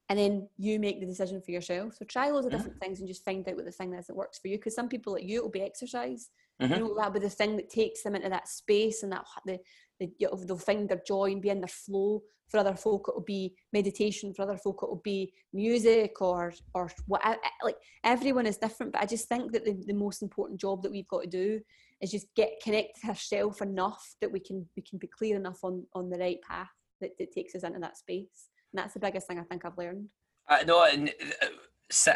and 0.09 0.19
then 0.19 0.47
you 0.57 0.79
make 0.79 0.99
the 0.99 1.05
decision 1.05 1.41
for 1.41 1.51
yourself. 1.51 1.95
So 1.95 2.05
try 2.05 2.29
loads 2.29 2.45
of 2.45 2.51
different 2.51 2.79
things 2.79 2.99
and 2.99 3.07
just 3.07 3.23
find 3.25 3.47
out 3.47 3.55
what 3.55 3.65
the 3.65 3.71
thing 3.71 3.93
is 3.93 4.07
that 4.07 4.15
works 4.15 4.37
for 4.37 4.49
you. 4.49 4.57
Because 4.57 4.75
some 4.75 4.89
people 4.89 5.13
like 5.13 5.23
you, 5.23 5.39
it 5.39 5.43
will 5.43 5.49
be 5.49 5.61
exercise. 5.61 6.29
Mm-hmm. 6.61 6.73
You 6.73 6.79
know, 6.79 6.95
that'll 6.95 7.13
be 7.13 7.19
the 7.19 7.29
thing 7.29 7.55
that 7.55 7.69
takes 7.69 8.03
them 8.03 8.15
into 8.15 8.29
that 8.29 8.47
space 8.47 9.03
and 9.03 9.11
that 9.11 9.25
the, 9.45 9.59
the 9.99 10.11
they'll 10.19 10.57
find 10.57 10.89
their 10.89 11.01
joy 11.07 11.31
and 11.31 11.41
be 11.41 11.49
in 11.49 11.61
their 11.61 11.67
flow. 11.67 12.21
For 12.49 12.59
other 12.59 12.75
folk, 12.75 13.07
it 13.07 13.15
will 13.15 13.23
be 13.23 13.55
meditation. 13.71 14.33
For 14.33 14.43
other 14.43 14.57
folk, 14.57 14.81
it 14.83 14.89
will 14.89 15.01
be 15.03 15.33
music 15.53 16.21
or 16.21 16.53
or 16.75 16.91
what. 17.07 17.21
Like 17.63 17.77
everyone 18.03 18.45
is 18.45 18.57
different, 18.57 18.91
but 18.91 19.01
I 19.01 19.05
just 19.05 19.27
think 19.27 19.51
that 19.53 19.65
the, 19.65 19.81
the 19.87 19.93
most 19.93 20.21
important 20.21 20.59
job 20.59 20.83
that 20.83 20.91
we've 20.91 21.07
got 21.07 21.23
to 21.23 21.29
do 21.29 21.61
is 22.03 22.11
just 22.11 22.27
get 22.35 22.51
connect 22.61 23.01
herself 23.03 23.61
enough 23.61 24.15
that 24.21 24.31
we 24.31 24.39
can 24.39 24.67
we 24.75 24.83
can 24.83 24.99
be 24.99 25.07
clear 25.07 25.35
enough 25.35 25.63
on 25.63 25.85
on 25.93 26.09
the 26.09 26.17
right 26.17 26.41
path 26.47 26.69
that, 27.01 27.11
that 27.17 27.31
takes 27.31 27.55
us 27.55 27.63
into 27.63 27.79
that 27.79 27.97
space 27.97 28.49
and 28.71 28.77
that's 28.77 28.93
the 28.93 28.99
biggest 28.99 29.25
thing 29.25 29.39
i 29.39 29.43
think 29.43 29.65
i've 29.65 29.77
learned 29.77 30.07
i 30.49 30.63
know 30.63 30.83
and 30.83 31.09
uh, 31.41 31.47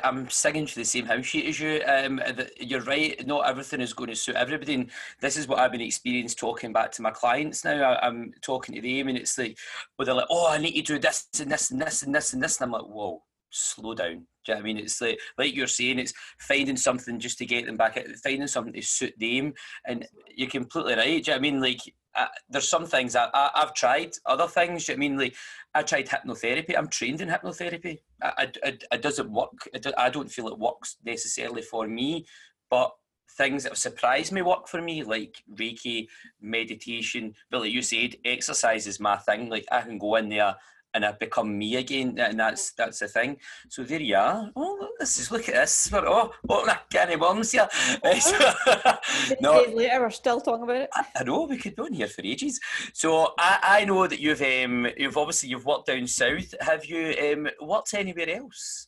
I'm 0.04 0.30
singing 0.30 0.66
to 0.66 0.76
the 0.76 0.86
same 0.86 1.06
house 1.06 1.26
sheet 1.26 1.46
as 1.46 1.60
you. 1.60 1.82
Um, 1.86 2.20
you're 2.60 2.82
right. 2.82 3.28
Not 3.28 3.48
everything 3.48 3.82
is 3.82 3.94
going 3.94 4.10
to 4.10 4.16
suit 4.16 4.36
everybody. 4.36 4.74
And 4.74 4.90
this 5.22 5.38
is 5.38 5.48
what 5.48 5.60
I've 5.60 5.72
been 5.72 5.82
experiencing 5.82 6.38
talking 6.38 6.74
back 6.74 6.92
to 6.94 7.02
my 7.02 7.12
clients 7.12 7.64
now. 7.64 7.84
I, 7.84 8.08
am 8.08 8.32
talking 8.42 8.74
to 8.74 8.82
them, 8.82 9.10
and 9.10 9.18
it's 9.18 9.38
like, 9.38 9.58
well, 9.98 10.06
they're 10.06 10.16
like, 10.16 10.28
"Oh, 10.32 10.50
I 10.50 10.58
need 10.58 10.74
to 10.86 10.94
do 10.94 11.00
this 11.00 11.28
and 11.40 11.52
this 11.52 11.70
and 11.70 11.82
this 11.82 12.02
and 12.02 12.16
this 12.16 12.34
and 12.34 12.42
this," 12.42 12.60
and 12.60 12.66
I'm 12.66 12.72
like, 12.72 12.90
"Whoa, 12.90 13.22
slow 13.52 13.94
down. 13.94 14.26
Do 14.48 14.54
you 14.54 14.56
know 14.56 14.62
I 14.62 14.64
mean? 14.64 14.78
It's 14.78 15.02
like 15.02 15.20
like 15.38 15.56
you're 15.56 15.68
saying, 15.68 16.00
it's 16.00 16.14
finding 16.40 16.78
something 16.78 17.20
just 17.20 17.38
to 17.40 17.46
get 17.46 17.66
them 17.66 17.76
back, 17.76 17.98
at 17.98 18.08
finding 18.18 18.48
something 18.48 18.74
to 18.74 18.82
suit 18.82 19.14
them, 19.20 19.54
and 19.86 20.08
you're 20.34 20.50
completely 20.50 20.96
right. 20.96 21.24
Do 21.24 21.32
you 21.32 21.36
know 21.36 21.36
I 21.36 21.40
mean? 21.40 21.62
Like 21.62 21.82
uh, 22.16 22.28
there's 22.50 22.70
some 22.70 22.86
things 22.86 23.16
I, 23.16 23.30
I, 23.34 23.52
have 23.56 23.74
tried, 23.74 24.14
other 24.26 24.48
things. 24.48 24.86
Do 24.86 24.94
you 24.94 24.98
know 24.98 25.06
I 25.06 25.08
mean? 25.08 25.18
Like 25.18 25.36
I 25.76 25.84
tried 25.84 26.08
hypnotherapy. 26.08 26.78
I'm 26.78 26.88
trained 26.88 27.20
in 27.20 27.28
hypnotherapy. 27.28 28.00
I, 28.24 28.48
I, 28.64 28.78
it 28.92 29.02
doesn't 29.02 29.32
work. 29.32 29.70
It, 29.74 29.86
I 29.98 30.10
don't 30.10 30.32
feel 30.32 30.48
it 30.48 30.58
works 30.58 30.96
necessarily 31.04 31.62
for 31.62 31.88
me, 31.88 32.26
but 32.70 32.92
things 33.38 33.64
that 33.64 33.74
have 33.74 33.78
surprised 33.78 34.32
me 34.32 34.42
work 34.42 34.68
for 34.68 34.82
me, 34.82 35.04
like 35.04 35.44
Reiki, 35.54 36.08
meditation. 36.42 37.34
But 37.52 37.62
like 37.62 37.74
you 37.74 37.82
said, 37.82 38.16
exercise 38.24 38.88
is 38.88 39.00
my 39.00 39.18
thing. 39.18 39.50
Like 39.50 39.66
I 39.72 39.82
can 39.82 39.98
go 39.98 40.16
in 40.16 40.30
there 40.30 40.56
and 40.94 41.06
I've 41.06 41.20
become 41.20 41.58
me 41.58 41.76
again, 41.76 42.18
and 42.20 42.40
that's 42.40 42.72
that's 42.72 43.00
the 43.00 43.08
thing. 43.08 43.38
So 43.70 43.84
there 43.84 44.02
you 44.02 44.16
are. 44.16 44.52
Oh, 44.56 44.90
this 45.00 45.20
is 45.20 45.32
look 45.32 45.48
at 45.50 45.56
this. 45.56 45.90
Oh, 45.94 46.32
what 46.44 46.70
a 46.70 46.80
can 46.90 47.12
of 47.12 47.20
worms 47.20 47.52
here. 47.52 47.68
no, 49.42 49.64
later, 49.74 50.02
we're 50.02 50.10
still 50.10 50.42
talking 50.42 50.64
about 50.64 50.76
it. 50.78 50.90
I, 50.94 51.06
I, 51.18 51.24
know 51.24 51.44
we 51.44 51.58
could 51.58 51.76
go 51.76 51.86
in 51.86 51.94
here 51.94 52.08
for 52.08 52.22
ages. 52.24 52.60
So 52.94 53.34
I, 53.38 53.60
I 53.64 53.86
know 53.86 54.08
that 54.08 54.20
you've 54.20 54.42
um, 54.42 54.88
you've 54.98 55.18
obviously 55.18 55.50
you've 55.50 55.66
worked 55.66 55.88
down 55.88 56.08
south. 56.08 56.54
Have 56.62 56.86
you 56.86 57.14
um, 57.34 57.50
worked 57.62 57.94
anywhere 57.94 58.30
else? 58.30 58.88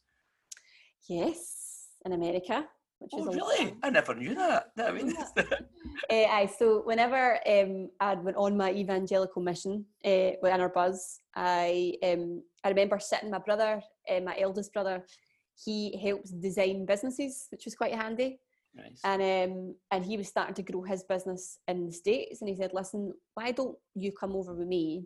Yes, 1.07 1.87
in 2.05 2.13
America 2.13 2.65
which 2.99 3.11
oh, 3.13 3.29
is 3.29 3.35
really? 3.35 3.73
I 3.81 3.89
never 3.89 4.13
knew 4.13 4.35
that. 4.35 4.71
I 4.77 4.91
mean, 4.91 5.13
uh, 5.37 5.43
aye. 6.09 6.49
So 6.57 6.81
whenever 6.83 7.39
um, 7.47 7.89
I 7.99 8.15
went 8.15 8.37
on 8.37 8.57
my 8.57 8.71
evangelical 8.71 9.41
mission 9.41 9.85
uh, 10.05 10.31
with 10.41 10.53
Inner 10.53 10.69
Buzz, 10.69 11.21
I 11.35 11.93
um, 12.03 12.43
I 12.63 12.69
remember 12.69 12.99
sitting. 12.99 13.31
My 13.31 13.39
brother, 13.39 13.81
uh, 14.09 14.19
my 14.19 14.37
eldest 14.37 14.73
brother, 14.73 15.05
he 15.63 15.97
helps 15.97 16.31
design 16.31 16.85
businesses, 16.85 17.47
which 17.51 17.65
was 17.65 17.75
quite 17.75 17.95
handy. 17.95 18.39
Nice. 18.75 18.99
And 19.03 19.21
um, 19.21 19.75
and 19.91 20.05
he 20.05 20.17
was 20.17 20.27
starting 20.27 20.55
to 20.55 20.63
grow 20.63 20.83
his 20.83 21.03
business 21.03 21.57
in 21.67 21.85
the 21.85 21.93
states, 21.93 22.41
and 22.41 22.49
he 22.49 22.55
said, 22.55 22.71
"Listen, 22.73 23.13
why 23.33 23.51
don't 23.51 23.77
you 23.95 24.11
come 24.11 24.35
over 24.35 24.53
with 24.53 24.67
me?" 24.67 25.05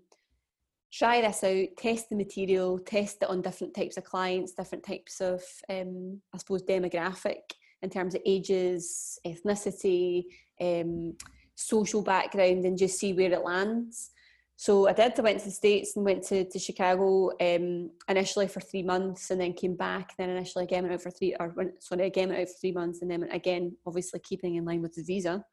try 0.92 1.22
this 1.22 1.44
out, 1.44 1.68
test 1.76 2.10
the 2.10 2.16
material, 2.16 2.78
test 2.78 3.18
it 3.24 3.30
on 3.30 3.42
different 3.42 3.74
types 3.74 3.98
of 3.98 4.04
clients, 4.04 4.54
different 4.54 4.86
types 4.86 5.22
of, 5.22 5.42
um, 5.68 6.22
I 6.32 6.38
suppose, 6.38 6.62
demographic, 6.62 7.42
in 7.84 7.90
terms 7.90 8.16
of 8.16 8.22
ages, 8.26 9.20
ethnicity, 9.26 10.24
um, 10.60 11.16
social 11.56 12.02
background, 12.02 12.66
and 12.66 12.78
just 12.78 12.98
see 12.98 13.14
where 13.14 13.32
it 13.32 13.44
lands. 13.44 14.10
So 14.56 14.88
I 14.88 14.94
did. 14.94 15.20
I 15.20 15.22
went 15.22 15.40
to 15.40 15.46
the 15.46 15.52
States 15.52 15.96
and 15.96 16.06
went 16.06 16.24
to, 16.26 16.46
to 16.46 16.60
Chicago 16.60 17.32
um, 17.42 17.92
initially 18.08 18.48
for 18.48 18.62
three 18.62 18.84
months 18.84 19.30
and 19.30 19.42
then 19.42 19.54
came 19.54 19.76
back. 19.76 20.16
Then 20.18 20.30
initially 20.30 20.64
again 20.64 20.84
went 20.84 20.94
out 20.94 21.02
for 21.02 21.12
three, 21.12 21.36
or 21.40 21.50
went, 21.50 21.84
sorry, 21.84 22.06
again 22.06 22.30
went 22.30 22.42
out 22.42 22.48
for 22.48 22.60
three 22.62 22.72
months 22.72 23.02
and 23.02 23.12
then 23.12 23.24
again, 23.32 23.76
obviously 23.86 24.20
keeping 24.22 24.56
in 24.56 24.66
line 24.66 24.82
with 24.82 24.94
the 24.96 25.04
visa 25.04 25.44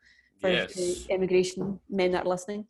for 0.41 0.51
yes. 0.51 0.75
the 0.75 1.07
immigration 1.15 1.79
men 1.89 2.13
that 2.13 2.27
are 2.27 2.29
listening. 2.29 2.67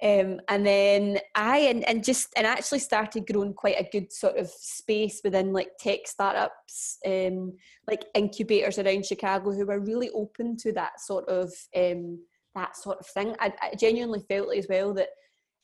Um, 0.00 0.40
and 0.48 0.64
then 0.64 1.18
I 1.34 1.58
and, 1.58 1.82
and 1.88 2.04
just 2.04 2.28
and 2.36 2.46
actually 2.46 2.78
started 2.78 3.26
growing 3.26 3.52
quite 3.52 3.80
a 3.80 3.88
good 3.90 4.12
sort 4.12 4.36
of 4.36 4.48
space 4.48 5.20
within 5.24 5.52
like 5.52 5.70
tech 5.80 6.00
startups, 6.06 6.98
um, 7.04 7.54
like 7.88 8.04
incubators 8.14 8.78
around 8.78 9.06
Chicago 9.06 9.50
who 9.50 9.66
were 9.66 9.80
really 9.80 10.10
open 10.10 10.56
to 10.58 10.72
that 10.74 11.00
sort 11.00 11.28
of 11.28 11.52
um, 11.76 12.20
that 12.54 12.76
sort 12.76 12.98
of 13.00 13.06
thing. 13.06 13.34
I, 13.40 13.52
I 13.60 13.74
genuinely 13.74 14.24
felt 14.28 14.54
as 14.54 14.66
well 14.68 14.94
that 14.94 15.08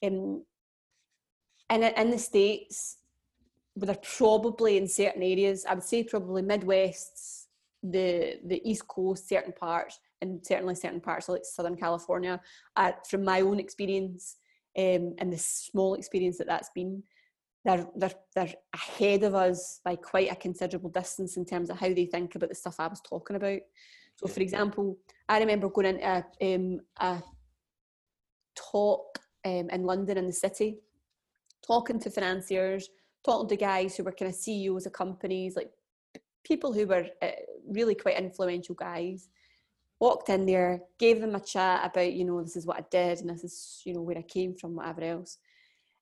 um, 0.05 0.45
in 1.71 1.83
in 1.85 2.11
the 2.11 2.19
states, 2.19 2.99
they're 3.77 3.97
probably 4.17 4.77
in 4.79 4.89
certain 4.89 5.23
areas. 5.23 5.65
I 5.65 5.75
would 5.75 5.85
say 5.85 6.03
probably 6.03 6.43
Midwest, 6.43 7.44
the 7.85 8.41
the 8.47 8.61
East 8.69 8.89
Coast, 8.89 9.29
certain 9.29 9.53
parts 9.53 10.01
and 10.21 10.45
certainly 10.45 10.75
certain 10.75 11.01
parts 11.01 11.29
of 11.29 11.35
like 11.35 11.45
Southern 11.45 11.77
California, 11.77 12.41
uh, 12.77 12.93
from 13.09 13.25
my 13.25 13.43
own 13.43 13.61
experience 13.61 14.37
um, 14.77 15.15
and 15.19 15.33
the 15.33 15.39
small 15.39 15.95
experience 15.95 16.39
that 16.39 16.47
that's 16.47 16.71
been, 16.75 17.03
they're, 17.65 17.87
they're, 17.97 18.11
they're 18.35 18.55
ahead 18.75 19.23
of 19.23 19.35
us 19.35 19.81
by 19.85 19.97
quite 19.97 20.33
a 20.33 20.37
considerable 20.37 20.91
distance 20.91 21.37
in 21.37 21.45
terms 21.45 21.71
of 21.71 21.79
how 21.79 21.89
they 21.89 22.07
think 22.07 22.35
about 22.35 22.49
the 22.49 22.55
stuff 22.55 22.81
I 22.81 22.89
was 22.89 23.01
talking 23.01 23.37
about. 23.37 23.61
So, 24.17 24.27
for 24.27 24.41
example, 24.41 24.99
I 25.29 25.39
remember 25.39 25.69
going 25.69 25.87
into 25.87 26.25
a, 26.41 26.55
um, 26.55 26.81
a 26.99 27.23
talk 28.57 29.19
um, 29.45 29.71
in 29.71 29.85
London 29.85 30.19
in 30.19 30.27
the 30.27 30.33
city, 30.33 30.79
talking 31.67 31.99
to 32.01 32.11
financiers, 32.11 32.89
talking 33.25 33.49
to 33.49 33.57
guys 33.57 33.97
who 33.97 34.05
were 34.05 34.13
kind 34.13 34.31
of 34.31 34.37
CEOs 34.37 34.87
of 34.87 34.93
companies, 34.93 35.57
like 35.57 35.71
people 36.45 36.73
who 36.73 36.87
were 36.87 37.07
uh, 37.23 37.31
really 37.67 37.95
quite 37.95 38.19
influential 38.19 38.75
guys 38.75 39.29
walked 40.01 40.29
in 40.29 40.45
there, 40.45 40.83
gave 40.99 41.21
them 41.21 41.35
a 41.35 41.41
chat 41.41 41.81
about, 41.85 42.13
you 42.13 42.25
know, 42.25 42.43
this 42.43 42.57
is 42.57 42.67
what 42.67 42.79
I 42.79 42.85
did 42.91 43.21
and 43.21 43.31
this 43.31 43.45
is, 43.45 43.81
you 43.85 43.95
know, 43.95 44.03
where 44.03 44.19
I 44.19 44.23
came 44.23 44.55
from, 44.55 44.77
whatever 44.77 45.03
else. 45.03 45.39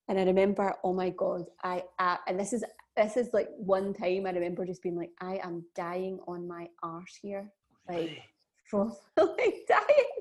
And 0.09 0.19
I 0.19 0.25
remember, 0.25 0.75
oh 0.83 0.93
my 0.93 1.11
God, 1.11 1.45
I, 1.63 1.85
uh, 1.99 2.17
and 2.27 2.39
this 2.39 2.53
is, 2.53 2.65
this 2.97 3.17
is 3.17 3.31
like 3.33 3.49
one 3.57 3.95
time 3.95 4.27
I 4.27 4.31
remember 4.31 4.67
just 4.67 4.83
being 4.83 4.97
like, 4.97 5.13
I 5.21 5.41
am 5.43 5.65
dying 5.75 6.19
on 6.27 6.49
my 6.49 6.69
arse 6.83 7.17
here. 7.21 7.49
Like, 7.89 8.19
from 8.65 8.95
like 9.17 9.67
dying. 9.69 10.12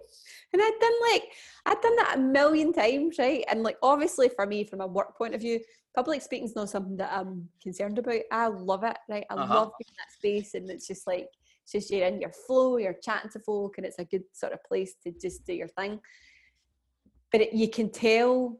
And 0.54 0.62
I'd 0.62 0.78
done 0.80 1.12
like, 1.12 1.24
I'd 1.66 1.82
done 1.82 1.96
that 1.98 2.18
a 2.18 2.22
million 2.22 2.74
times, 2.74 3.18
right? 3.18 3.44
And 3.50 3.64
like, 3.64 3.78
obviously 3.82 4.30
for 4.30 4.46
me, 4.46 4.64
from 4.64 4.82
a 4.82 4.88
work 4.88 5.18
point 5.18 5.36
of 5.36 5.42
view, 5.42 5.60
public 5.96 6.22
speaking 6.22 6.46
is 6.46 6.56
not 6.56 6.70
something 6.70 6.98
that 6.98 7.12
I'm 7.12 7.50
concerned 7.62 7.98
about. 7.98 8.22
I 8.32 8.48
love 8.48 8.84
it, 8.84 8.98
right? 9.10 9.26
I 9.30 9.34
uh-huh. 9.36 9.54
love 9.54 9.72
being 9.80 9.90
in 9.90 9.96
that 9.98 10.14
space. 10.14 10.54
And 10.54 10.70
it's 10.70 10.88
just 10.88 11.08
like, 11.08 11.28
it's 11.64 11.72
just 11.72 11.92
you're 11.92 12.08
in 12.08 12.22
your 12.22 12.32
flow, 12.32 12.78
you're 12.78 12.98
chatting 13.02 13.30
to 13.32 13.40
folk, 13.40 13.78
and 13.78 13.86
it's 13.86 14.00
a 14.00 14.06
good 14.06 14.24
sort 14.34 14.54
of 14.54 14.64
place 14.64 14.96
to 15.04 15.12
just 15.12 15.46
do 15.46 15.54
your 15.54 15.68
thing. 15.68 16.00
But 17.32 17.42
it, 17.42 17.54
you 17.54 17.70
can 17.70 17.92
tell 17.92 18.60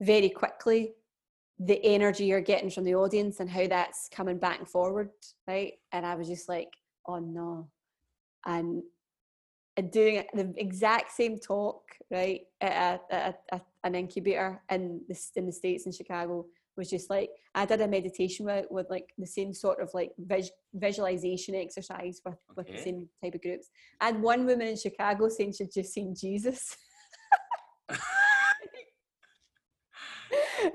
very 0.00 0.28
quickly 0.28 0.92
the 1.58 1.82
energy 1.84 2.26
you're 2.26 2.40
getting 2.40 2.70
from 2.70 2.84
the 2.84 2.94
audience 2.94 3.40
and 3.40 3.48
how 3.48 3.66
that's 3.66 4.08
coming 4.12 4.38
back 4.38 4.58
and 4.58 4.68
forward, 4.68 5.10
right? 5.48 5.72
And 5.92 6.04
I 6.04 6.14
was 6.14 6.28
just 6.28 6.48
like, 6.48 6.68
oh 7.06 7.18
no. 7.18 7.68
And, 8.44 8.82
and 9.76 9.90
doing 9.90 10.24
the 10.32 10.54
exact 10.56 11.12
same 11.12 11.38
talk, 11.38 11.82
right, 12.10 12.42
at, 12.60 13.02
a, 13.10 13.14
at 13.14 13.40
a, 13.52 13.60
an 13.84 13.94
incubator 13.94 14.62
in 14.70 15.02
the, 15.08 15.18
in 15.36 15.46
the 15.46 15.52
States 15.52 15.86
in 15.86 15.92
Chicago 15.92 16.46
was 16.76 16.90
just 16.90 17.10
like, 17.10 17.30
I 17.54 17.64
did 17.64 17.80
a 17.80 17.88
meditation 17.88 18.46
with, 18.46 18.66
with 18.70 18.88
like 18.90 19.12
the 19.18 19.26
same 19.26 19.52
sort 19.54 19.80
of 19.80 19.90
like 19.94 20.12
vis- 20.18 20.50
visualization 20.74 21.54
exercise 21.54 22.20
with, 22.24 22.34
okay. 22.34 22.54
with 22.56 22.68
the 22.68 22.78
same 22.78 23.08
type 23.22 23.34
of 23.34 23.42
groups. 23.42 23.70
And 24.00 24.22
one 24.22 24.46
woman 24.46 24.68
in 24.68 24.76
Chicago 24.76 25.28
saying 25.28 25.52
she'd 25.52 25.72
just 25.72 25.92
seen 25.92 26.14
Jesus. 26.14 26.76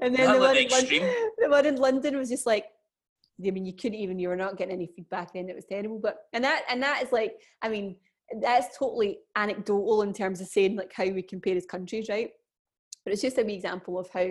and 0.01 0.15
then 0.15 0.33
the 0.33 0.39
one, 0.39 0.55
London, 0.69 1.13
the 1.37 1.49
one, 1.49 1.65
in 1.65 1.75
London, 1.75 2.17
was 2.17 2.29
just 2.29 2.45
like 2.45 2.65
I 3.45 3.51
mean 3.51 3.65
you 3.65 3.73
couldn't 3.73 3.97
even 3.97 4.19
you 4.19 4.29
were 4.29 4.35
not 4.35 4.57
getting 4.57 4.75
any 4.75 4.87
feedback 4.95 5.33
then 5.33 5.49
it 5.49 5.55
was 5.55 5.65
terrible 5.65 5.99
but 5.99 6.25
and 6.31 6.43
that 6.43 6.63
and 6.69 6.81
that 6.83 7.01
is 7.03 7.11
like 7.11 7.41
I 7.61 7.69
mean 7.69 7.95
that's 8.39 8.77
totally 8.77 9.19
anecdotal 9.35 10.03
in 10.03 10.13
terms 10.13 10.41
of 10.41 10.47
saying 10.47 10.75
like 10.75 10.91
how 10.93 11.05
we 11.05 11.21
compare 11.21 11.55
as 11.55 11.65
countries 11.65 12.07
right 12.09 12.29
but 13.03 13.13
it's 13.13 13.21
just 13.21 13.37
a 13.37 13.43
wee 13.43 13.53
example 13.53 13.99
of 13.99 14.09
how 14.13 14.27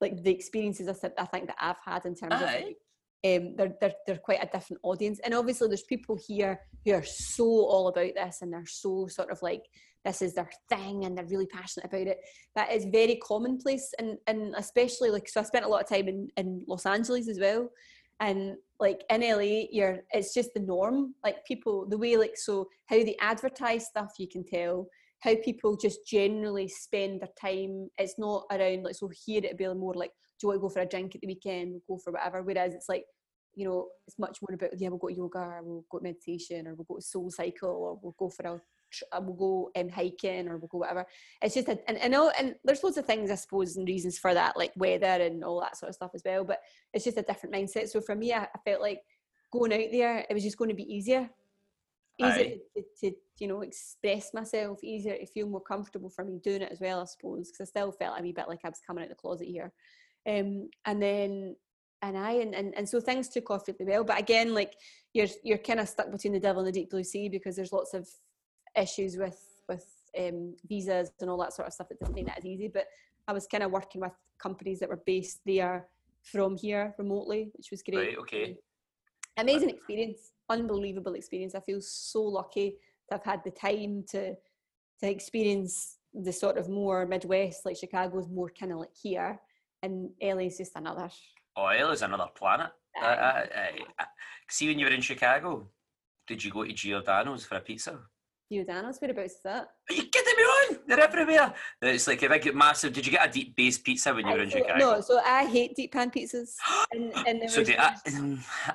like 0.00 0.22
the 0.22 0.30
experiences 0.30 0.88
I, 0.88 1.24
think 1.26 1.46
that 1.46 1.56
I've 1.60 1.80
had 1.84 2.04
in 2.04 2.14
terms 2.14 2.34
Aye. 2.34 2.36
of 2.36 2.64
like, 2.64 2.76
um, 3.26 3.56
they're, 3.56 3.74
they're, 3.80 3.94
they're 4.06 4.18
quite 4.18 4.42
a 4.42 4.46
different 4.46 4.80
audience. 4.84 5.18
And 5.24 5.34
obviously, 5.34 5.66
there's 5.66 5.82
people 5.82 6.16
here 6.26 6.60
who 6.84 6.92
are 6.92 7.04
so 7.04 7.44
all 7.44 7.88
about 7.88 8.14
this 8.14 8.38
and 8.42 8.52
they're 8.52 8.64
so 8.66 9.08
sort 9.08 9.30
of 9.30 9.42
like 9.42 9.62
this 10.04 10.22
is 10.22 10.34
their 10.34 10.48
thing 10.68 11.04
and 11.04 11.18
they're 11.18 11.26
really 11.26 11.46
passionate 11.46 11.86
about 11.86 12.06
it 12.06 12.18
that 12.54 12.72
is 12.72 12.86
very 12.86 13.16
commonplace 13.16 13.92
and 13.98 14.16
and 14.28 14.54
especially 14.56 15.10
like 15.10 15.28
so 15.28 15.40
i 15.40 15.42
spent 15.42 15.64
a 15.64 15.68
lot 15.68 15.82
of 15.82 15.88
time 15.88 16.08
in 16.08 16.28
in 16.36 16.64
los 16.68 16.86
angeles 16.86 17.28
as 17.28 17.40
well 17.40 17.68
and 18.20 18.54
like 18.80 19.02
in 19.10 19.20
la 19.22 19.66
you're 19.70 20.00
it's 20.12 20.34
just 20.34 20.54
the 20.54 20.60
norm. 20.60 21.14
Like 21.24 21.44
people 21.44 21.86
the 21.88 21.98
way 21.98 22.16
like 22.16 22.36
so 22.36 22.68
how 22.86 22.96
they 22.96 23.16
advertise 23.20 23.86
stuff 23.86 24.12
you 24.18 24.28
can 24.28 24.44
tell. 24.44 24.88
How 25.20 25.34
people 25.44 25.76
just 25.76 26.06
generally 26.06 26.68
spend 26.68 27.22
their 27.22 27.28
time 27.40 27.88
it's 27.98 28.18
not 28.18 28.44
around 28.52 28.84
like 28.84 28.94
so 28.94 29.10
here 29.26 29.42
it'd 29.44 29.56
be 29.56 29.66
more 29.74 29.94
like 29.94 30.12
do 30.38 30.46
you 30.46 30.48
want 30.48 30.58
to 30.58 30.60
go 30.60 30.68
for 30.68 30.80
a 30.80 30.86
drink 30.86 31.16
at 31.16 31.20
the 31.20 31.26
weekend? 31.26 31.80
Go 31.88 31.98
for 31.98 32.12
whatever. 32.12 32.42
Whereas 32.42 32.74
it's 32.74 32.88
like 32.88 33.04
you 33.54 33.64
know 33.64 33.88
it's 34.06 34.18
much 34.18 34.38
more 34.40 34.54
about 34.54 34.78
yeah 34.78 34.88
we'll 34.88 34.98
go 34.98 35.08
to 35.08 35.14
yoga 35.14 35.38
or 35.38 35.62
we'll 35.64 35.84
go 35.90 35.98
to 35.98 36.04
meditation 36.04 36.68
or 36.68 36.74
we'll 36.74 36.86
go 36.88 36.98
to 36.98 37.18
SoulCycle 37.18 37.64
or 37.64 37.98
we'll 38.00 38.14
go 38.18 38.30
for 38.30 38.46
a 38.46 38.60
we'll 39.20 39.34
go 39.34 39.70
um, 39.76 39.88
hiking 39.88 40.48
or 40.48 40.58
we'll 40.58 40.68
go 40.68 40.78
whatever. 40.78 41.06
It's 41.42 41.54
just 41.54 41.68
a, 41.68 41.78
and, 41.88 41.98
and 41.98 42.14
all, 42.14 42.32
and 42.38 42.54
there's 42.64 42.82
loads 42.82 42.96
of 42.96 43.06
things 43.06 43.30
I 43.30 43.34
suppose 43.34 43.76
and 43.76 43.86
reasons 43.86 44.18
for 44.18 44.34
that, 44.34 44.56
like 44.56 44.72
weather 44.76 45.06
and 45.06 45.44
all 45.44 45.60
that 45.60 45.76
sort 45.76 45.88
of 45.88 45.94
stuff 45.94 46.12
as 46.14 46.22
well. 46.24 46.44
But 46.44 46.60
it's 46.92 47.04
just 47.04 47.18
a 47.18 47.22
different 47.22 47.54
mindset. 47.54 47.88
So 47.88 48.00
for 48.00 48.14
me, 48.14 48.32
I, 48.32 48.42
I 48.44 48.58
felt 48.64 48.82
like 48.82 49.00
going 49.52 49.72
out 49.72 49.90
there, 49.90 50.24
it 50.28 50.34
was 50.34 50.42
just 50.42 50.58
going 50.58 50.70
to 50.70 50.76
be 50.76 50.94
easier, 50.94 51.28
easier 52.18 52.56
to, 52.76 52.82
to, 53.00 53.12
you 53.38 53.46
know 53.46 53.62
express 53.62 54.34
myself, 54.34 54.82
easier 54.82 55.16
to 55.16 55.26
feel 55.26 55.48
more 55.48 55.60
comfortable 55.60 56.10
for 56.10 56.24
me 56.24 56.40
doing 56.42 56.62
it 56.62 56.72
as 56.72 56.80
well. 56.80 57.00
I 57.00 57.04
suppose 57.04 57.50
because 57.50 57.68
I 57.68 57.70
still 57.70 57.92
felt 57.92 58.18
a 58.18 58.22
wee 58.22 58.32
bit 58.32 58.48
like 58.48 58.60
I 58.64 58.68
was 58.68 58.80
coming 58.84 59.04
out 59.04 59.10
the 59.10 59.14
closet 59.14 59.46
here. 59.46 59.72
Um, 60.28 60.68
and 60.84 61.00
then 61.00 61.56
and 62.02 62.16
I 62.16 62.32
and, 62.32 62.54
and 62.54 62.74
and 62.76 62.88
so 62.88 63.00
things 63.00 63.28
took 63.28 63.50
off 63.50 63.66
really 63.68 63.90
well. 63.90 64.04
But 64.04 64.18
again, 64.18 64.54
like 64.54 64.74
you're 65.12 65.26
you're 65.42 65.58
kind 65.58 65.80
of 65.80 65.88
stuck 65.88 66.10
between 66.10 66.32
the 66.32 66.40
devil 66.40 66.60
and 66.60 66.68
the 66.68 66.80
deep 66.80 66.90
blue 66.90 67.04
sea 67.04 67.28
because 67.28 67.56
there's 67.56 67.72
lots 67.72 67.94
of 67.94 68.08
issues 68.78 69.16
with 69.16 69.38
with 69.68 69.84
um, 70.18 70.54
visas 70.68 71.10
and 71.20 71.28
all 71.30 71.38
that 71.38 71.52
sort 71.52 71.68
of 71.68 71.74
stuff. 71.74 71.88
It 71.90 71.98
didn't 71.98 72.14
make 72.14 72.26
that 72.26 72.38
as 72.38 72.46
easy, 72.46 72.68
but 72.68 72.86
I 73.26 73.32
was 73.32 73.46
kind 73.46 73.62
of 73.62 73.70
working 73.70 74.00
with 74.00 74.12
companies 74.40 74.80
that 74.80 74.88
were 74.88 75.02
based 75.04 75.40
there 75.44 75.88
from 76.22 76.56
here 76.56 76.94
remotely, 76.98 77.50
which 77.56 77.70
was 77.70 77.82
great. 77.82 77.98
Right, 77.98 78.18
okay. 78.18 78.56
Amazing 79.36 79.70
experience, 79.70 80.32
unbelievable 80.48 81.14
experience. 81.14 81.54
I 81.54 81.60
feel 81.60 81.80
so 81.80 82.22
lucky 82.22 82.76
to 83.08 83.14
have 83.14 83.24
had 83.24 83.44
the 83.44 83.50
time 83.50 84.04
to 84.10 84.34
to 85.00 85.08
experience 85.08 85.98
the 86.12 86.32
sort 86.32 86.58
of 86.58 86.68
more 86.68 87.06
Midwest, 87.06 87.64
like 87.64 87.76
Chicago's 87.76 88.28
more 88.28 88.50
kind 88.58 88.72
of 88.72 88.78
like 88.78 88.96
here, 89.00 89.38
and 89.82 90.10
LA's 90.20 90.56
just 90.56 90.72
another. 90.74 91.08
Oh, 91.56 91.64
LA's 91.64 92.02
another 92.02 92.28
planet. 92.34 92.70
I, 93.00 93.06
I, 93.06 93.48
I, 94.00 94.04
see, 94.48 94.66
when 94.68 94.78
you 94.78 94.86
were 94.86 94.92
in 94.92 95.00
Chicago, 95.00 95.68
did 96.26 96.42
you 96.42 96.50
go 96.50 96.64
to 96.64 96.72
Giordano's 96.72 97.44
for 97.44 97.56
a 97.56 97.60
pizza? 97.60 98.00
Giordano's, 98.50 98.98
whereabouts 98.98 99.34
is 99.34 99.40
that? 99.44 99.68
Are 99.90 99.94
you 99.94 100.04
kidding 100.04 100.34
me 100.36 100.42
on? 100.42 100.78
They're 100.86 101.00
everywhere. 101.00 101.52
It's 101.82 102.06
like 102.06 102.22
a 102.22 102.28
big, 102.30 102.54
massive. 102.54 102.94
Did 102.94 103.04
you 103.04 103.12
get 103.12 103.28
a 103.28 103.30
deep 103.30 103.54
base 103.54 103.76
pizza 103.78 104.14
when 104.14 104.26
you 104.26 104.32
were 104.32 104.40
in 104.40 104.48
Chicago? 104.48 104.78
No, 104.78 105.00
so 105.02 105.20
I 105.24 105.44
hate 105.44 105.76
deep 105.76 105.92
pan 105.92 106.10
pizzas. 106.10 106.54
And, 106.90 107.12
and 107.26 107.50
so 107.50 107.62
I, 107.76 107.94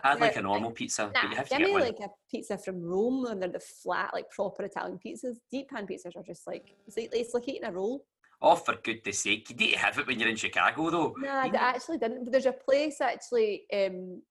I'd 0.03 0.19
like 0.19 0.35
a 0.35 0.41
normal 0.41 0.69
pizza, 0.69 1.03
nah, 1.03 1.09
but 1.13 1.29
you 1.31 1.35
have 1.35 1.49
to 1.49 1.57
get 1.57 1.67
me 1.67 1.73
like 1.73 1.97
a 1.99 2.09
pizza 2.29 2.57
from 2.59 2.83
Rome, 2.83 3.25
and 3.25 3.41
they're 3.41 3.49
the 3.49 3.59
flat, 3.59 4.11
like 4.13 4.29
proper 4.29 4.63
Italian 4.63 4.99
pizzas. 5.03 5.37
Deep 5.51 5.69
pan 5.69 5.87
pizzas 5.87 6.15
are 6.15 6.23
just 6.23 6.45
like 6.45 6.75
it's 6.85 6.95
like, 6.95 7.09
it's 7.11 7.33
like 7.33 7.47
eating 7.49 7.63
a 7.63 7.71
roll. 7.71 8.05
Oh, 8.39 8.55
for 8.55 8.75
goodness 8.83 9.19
sake! 9.19 9.49
You 9.49 9.55
to 9.55 9.77
have 9.77 9.97
it 9.97 10.05
when 10.05 10.19
you're 10.19 10.29
in 10.29 10.35
Chicago, 10.35 10.91
though. 10.91 11.15
No, 11.17 11.27
nah, 11.27 11.41
I 11.41 11.51
actually 11.55 11.97
didn't. 11.97 12.25
But 12.25 12.33
there's 12.33 12.45
a 12.45 12.51
place 12.51 13.01
actually 13.01 13.63
um, 13.73 14.21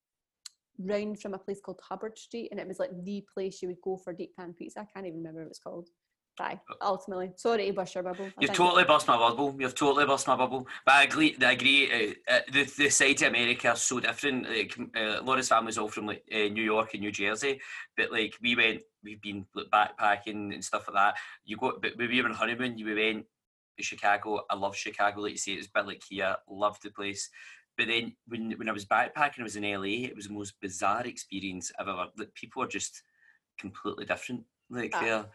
round 0.84 1.20
from 1.20 1.34
a 1.34 1.38
place 1.38 1.60
called 1.60 1.80
Hubbard 1.88 2.18
Street, 2.18 2.48
and 2.50 2.60
it 2.60 2.68
was 2.68 2.78
like 2.78 2.90
the 3.04 3.24
place 3.32 3.62
you 3.62 3.68
would 3.68 3.80
go 3.82 3.96
for 3.96 4.12
deep 4.12 4.36
pan 4.36 4.54
pizza. 4.56 4.80
I 4.80 4.86
can't 4.92 5.06
even 5.06 5.18
remember 5.18 5.40
what 5.40 5.48
it's 5.48 5.58
called. 5.58 5.88
Bye. 6.38 6.58
Ultimately, 6.80 7.32
sorry 7.36 7.66
to 7.66 7.72
bust 7.72 7.94
your 7.94 8.04
bubble. 8.04 8.30
You've 8.40 8.54
totally 8.54 8.84
bust 8.84 9.06
my 9.06 9.18
bubble. 9.18 9.54
You've 9.58 9.74
totally 9.74 10.06
bust 10.06 10.26
my 10.26 10.36
bubble. 10.36 10.66
But 10.86 10.94
I 10.94 11.02
agree. 11.04 11.36
I 11.42 11.52
agree. 11.52 11.92
Uh, 11.92 12.32
uh, 12.32 12.40
the 12.50 12.64
the 12.78 12.88
side 12.88 13.20
of 13.20 13.28
America 13.28 13.72
is 13.72 13.82
so 13.82 14.00
different. 14.00 14.48
Like 14.48 14.78
uh, 14.96 15.20
Laura's 15.22 15.48
family's 15.48 15.76
all 15.76 15.88
from 15.88 16.06
like 16.06 16.24
uh, 16.32 16.48
New 16.48 16.62
York 16.62 16.94
and 16.94 17.02
New 17.02 17.12
Jersey, 17.12 17.60
but 17.96 18.10
like 18.10 18.34
we 18.42 18.56
went, 18.56 18.80
we've 19.04 19.20
been 19.20 19.44
like, 19.54 19.66
backpacking 19.70 20.54
and 20.54 20.64
stuff 20.64 20.88
like 20.88 20.96
that. 20.96 21.14
You 21.44 21.58
go, 21.58 21.78
but 21.80 21.92
we 21.98 22.22
were 22.22 22.28
on 22.28 22.34
honeymoon. 22.34 22.78
You 22.78 22.94
went 22.94 23.26
to 23.76 23.84
Chicago. 23.84 24.40
I 24.48 24.56
love 24.56 24.74
Chicago. 24.74 25.20
Like 25.20 25.32
you 25.32 25.36
say, 25.36 25.52
it's 25.52 25.66
a 25.66 25.70
bit 25.74 25.86
like 25.86 26.02
here. 26.08 26.34
Loved 26.48 26.82
the 26.82 26.90
place. 26.90 27.28
But 27.76 27.88
then 27.88 28.14
when 28.28 28.52
when 28.52 28.68
I 28.68 28.72
was 28.72 28.84
backpacking, 28.84 29.40
I 29.40 29.44
was 29.44 29.56
in 29.56 29.64
LA. 29.64 30.06
It 30.06 30.16
was 30.16 30.28
the 30.28 30.34
most 30.34 30.54
bizarre 30.60 31.06
experience 31.06 31.72
I've 31.78 31.88
ever. 31.88 32.06
Like 32.16 32.34
people 32.34 32.62
are 32.62 32.68
just 32.68 33.02
completely 33.58 34.04
different. 34.04 34.44
Like 34.70 34.92
ah, 34.94 35.26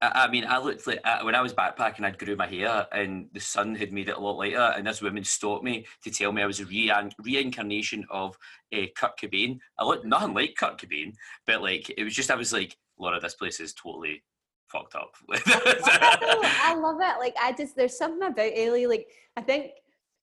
I, 0.00 0.24
I 0.24 0.30
mean, 0.30 0.44
I 0.46 0.58
looked 0.58 0.86
like 0.86 1.00
uh, 1.04 1.20
when 1.22 1.34
I 1.34 1.40
was 1.40 1.54
backpacking, 1.54 2.04
I'd 2.04 2.18
grew 2.18 2.36
my 2.36 2.46
hair, 2.46 2.86
and 2.92 3.28
the 3.32 3.40
sun 3.40 3.74
had 3.74 3.92
made 3.92 4.08
it 4.08 4.16
a 4.16 4.20
lot 4.20 4.36
lighter. 4.36 4.72
And 4.76 4.86
this 4.86 5.02
woman 5.02 5.24
stopped 5.24 5.64
me 5.64 5.86
to 6.02 6.10
tell 6.10 6.32
me 6.32 6.42
I 6.42 6.46
was 6.46 6.60
a 6.60 6.66
re- 6.66 7.10
reincarnation 7.22 8.04
of 8.10 8.36
uh, 8.74 8.86
Kurt 8.96 9.18
Cobain. 9.18 9.58
I 9.78 9.84
looked 9.84 10.04
nothing 10.04 10.34
like 10.34 10.56
Kurt 10.58 10.78
Cobain, 10.78 11.14
but 11.46 11.62
like 11.62 11.92
it 11.96 12.04
was 12.04 12.14
just 12.14 12.30
I 12.30 12.36
was 12.36 12.52
like, 12.52 12.76
Laura, 12.98 13.20
this 13.20 13.34
place 13.34 13.60
is 13.60 13.72
totally 13.74 14.22
fucked 14.68 14.94
up. 14.94 15.14
I 15.32 16.74
love 16.78 16.98
it. 17.00 17.18
Like 17.18 17.34
I 17.40 17.52
just 17.52 17.76
there's 17.76 17.96
something 17.96 18.28
about 18.28 18.52
LA. 18.56 18.88
Like 18.88 19.08
I 19.36 19.40
think 19.40 19.72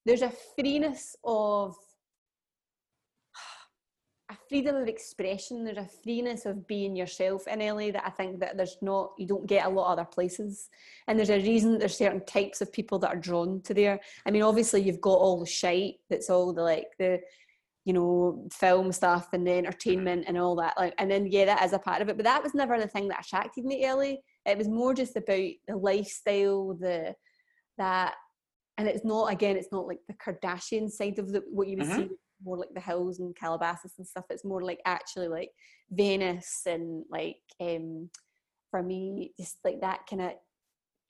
there's 0.06 0.22
a 0.22 0.34
freeness 0.56 1.16
of 1.24 1.76
a 4.32 4.38
freedom 4.47 4.76
of 4.78 4.88
expression. 4.88 5.64
There's 5.64 5.78
a 5.78 5.89
freeness 6.04 6.45
of 6.45 6.66
being 6.66 6.95
yourself 6.95 7.47
in 7.47 7.60
LA 7.60 7.91
that 7.91 8.04
I 8.06 8.10
think 8.10 8.39
that 8.39 8.56
there's 8.56 8.78
not 8.82 9.12
you 9.18 9.28
don't 9.28 9.45
get 9.45 9.66
a 9.66 9.70
lot 9.70 9.88
of 9.88 9.99
other 9.99 10.06
places. 10.06 10.70
And 11.08 11.20
there's 11.20 11.30
a 11.30 11.41
reason 11.41 11.78
there's 11.78 11.97
certain 11.97 12.26
types 12.26 12.62
of 12.62 12.72
people 12.72 12.97
that 12.99 13.10
are 13.10 13.20
drawn 13.20 13.62
to 13.64 13.74
there. 13.74 13.99
I 14.26 14.32
mean 14.32 14.41
obviously 14.41 14.82
you've 14.82 15.02
got 15.02 15.20
all 15.20 15.39
the 15.39 15.45
shite 15.45 15.95
that's 16.10 16.30
all 16.30 16.54
the 16.54 16.62
like 16.62 16.88
the 16.97 17.20
you 17.84 17.93
know 17.93 18.47
film 18.54 18.91
stuff 18.91 19.30
and 19.34 19.45
the 19.45 19.52
entertainment 19.52 20.26
and 20.28 20.38
all 20.38 20.56
that 20.56 20.78
like 20.78 20.93
and 20.99 21.10
then 21.10 21.26
yeah 21.26 21.45
that 21.45 21.64
is 21.64 21.74
a 21.74 21.80
part 21.80 22.02
of 22.02 22.08
it. 22.10 22.16
But 22.16 22.26
that 22.26 22.41
was 22.41 22.54
never 22.54 22.80
the 22.80 22.88
thing 22.88 23.10
that 23.10 23.26
attracted 23.26 23.66
me 23.66 23.82
to 23.82 23.93
LA 23.93 24.14
it 24.45 24.58
was 24.58 24.70
more 24.70 24.93
just 24.93 25.18
about 25.18 25.52
the 25.68 25.76
lifestyle 25.76 26.74
the 26.80 27.16
that 27.78 28.14
and 28.78 28.88
it's 28.88 29.05
not 29.05 29.32
again 29.32 29.57
it's 29.57 29.72
not 29.72 29.88
like 29.88 29.99
the 30.07 30.13
kardashian 30.15 30.89
side 30.89 31.19
of 31.19 31.32
the 31.32 31.43
what 31.49 31.67
you 31.67 31.78
would 31.78 31.86
mm-hmm. 31.88 32.01
see 32.03 32.09
more 32.43 32.57
like 32.57 32.74
the 32.74 32.82
hills 32.82 33.19
and 33.19 33.36
calabasas 33.36 33.93
and 33.97 34.07
stuff 34.07 34.26
it's 34.30 34.45
more 34.45 34.63
like 34.63 34.80
actually 34.86 35.28
like 35.28 35.51
venice 35.91 36.61
and 36.65 37.03
like 37.11 37.38
um 37.59 38.09
for 38.72 38.82
me, 38.82 39.34
just 39.38 39.57
like 39.63 39.82
that 39.82 40.07
kind 40.09 40.22
of 40.24 40.32